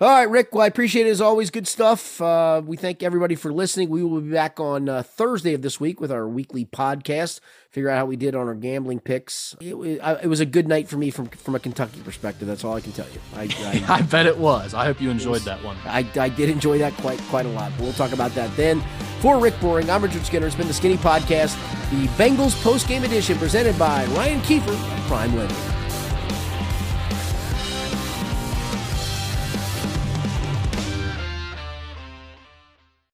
All 0.00 0.08
right, 0.08 0.30
Rick. 0.30 0.54
Well, 0.54 0.62
I 0.62 0.68
appreciate 0.68 1.08
it 1.08 1.10
as 1.10 1.20
always. 1.20 1.50
Good 1.50 1.66
stuff. 1.66 2.20
Uh, 2.20 2.62
we 2.64 2.76
thank 2.76 3.02
everybody 3.02 3.34
for 3.34 3.52
listening. 3.52 3.88
We 3.88 4.04
will 4.04 4.20
be 4.20 4.30
back 4.30 4.60
on 4.60 4.88
uh, 4.88 5.02
Thursday 5.02 5.54
of 5.54 5.62
this 5.62 5.80
week 5.80 6.00
with 6.00 6.12
our 6.12 6.28
weekly 6.28 6.64
podcast. 6.64 7.40
Figure 7.70 7.90
out 7.90 7.98
how 7.98 8.06
we 8.06 8.14
did 8.14 8.36
on 8.36 8.46
our 8.46 8.54
gambling 8.54 9.00
picks. 9.00 9.56
It, 9.60 9.74
it, 9.74 10.28
was 10.28 10.38
a 10.38 10.46
good 10.46 10.68
night 10.68 10.88
for 10.88 10.98
me 10.98 11.10
from 11.10 11.26
from 11.26 11.56
a 11.56 11.58
Kentucky 11.58 12.00
perspective. 12.02 12.46
That's 12.46 12.62
all 12.62 12.74
I 12.74 12.80
can 12.80 12.92
tell 12.92 13.08
you. 13.08 13.18
I, 13.34 13.48
I, 13.58 13.84
I 13.96 14.02
bet 14.02 14.26
it 14.26 14.38
was. 14.38 14.72
I 14.72 14.84
hope 14.84 15.00
you 15.00 15.10
enjoyed 15.10 15.32
was, 15.32 15.44
that 15.46 15.64
one. 15.64 15.76
I, 15.84 16.08
I 16.14 16.28
did 16.28 16.48
enjoy 16.48 16.78
that 16.78 16.94
quite 16.98 17.18
quite 17.22 17.46
a 17.46 17.50
lot. 17.50 17.72
But 17.76 17.82
we'll 17.82 17.92
talk 17.92 18.12
about 18.12 18.30
that 18.36 18.56
then. 18.56 18.84
For 19.18 19.40
Rick 19.40 19.58
Broering, 19.58 19.90
I'm 19.90 20.00
Richard 20.00 20.24
Skinner. 20.24 20.46
It's 20.46 20.54
been 20.54 20.68
the 20.68 20.74
Skinny 20.74 20.96
Podcast, 20.96 21.56
the 21.90 22.06
Bengals 22.10 22.62
post 22.62 22.86
game 22.86 23.02
edition 23.02 23.36
presented 23.36 23.76
by 23.76 24.06
Ryan 24.06 24.40
Kiefer 24.42 24.76
Prime 25.08 25.34
Lending. 25.34 25.77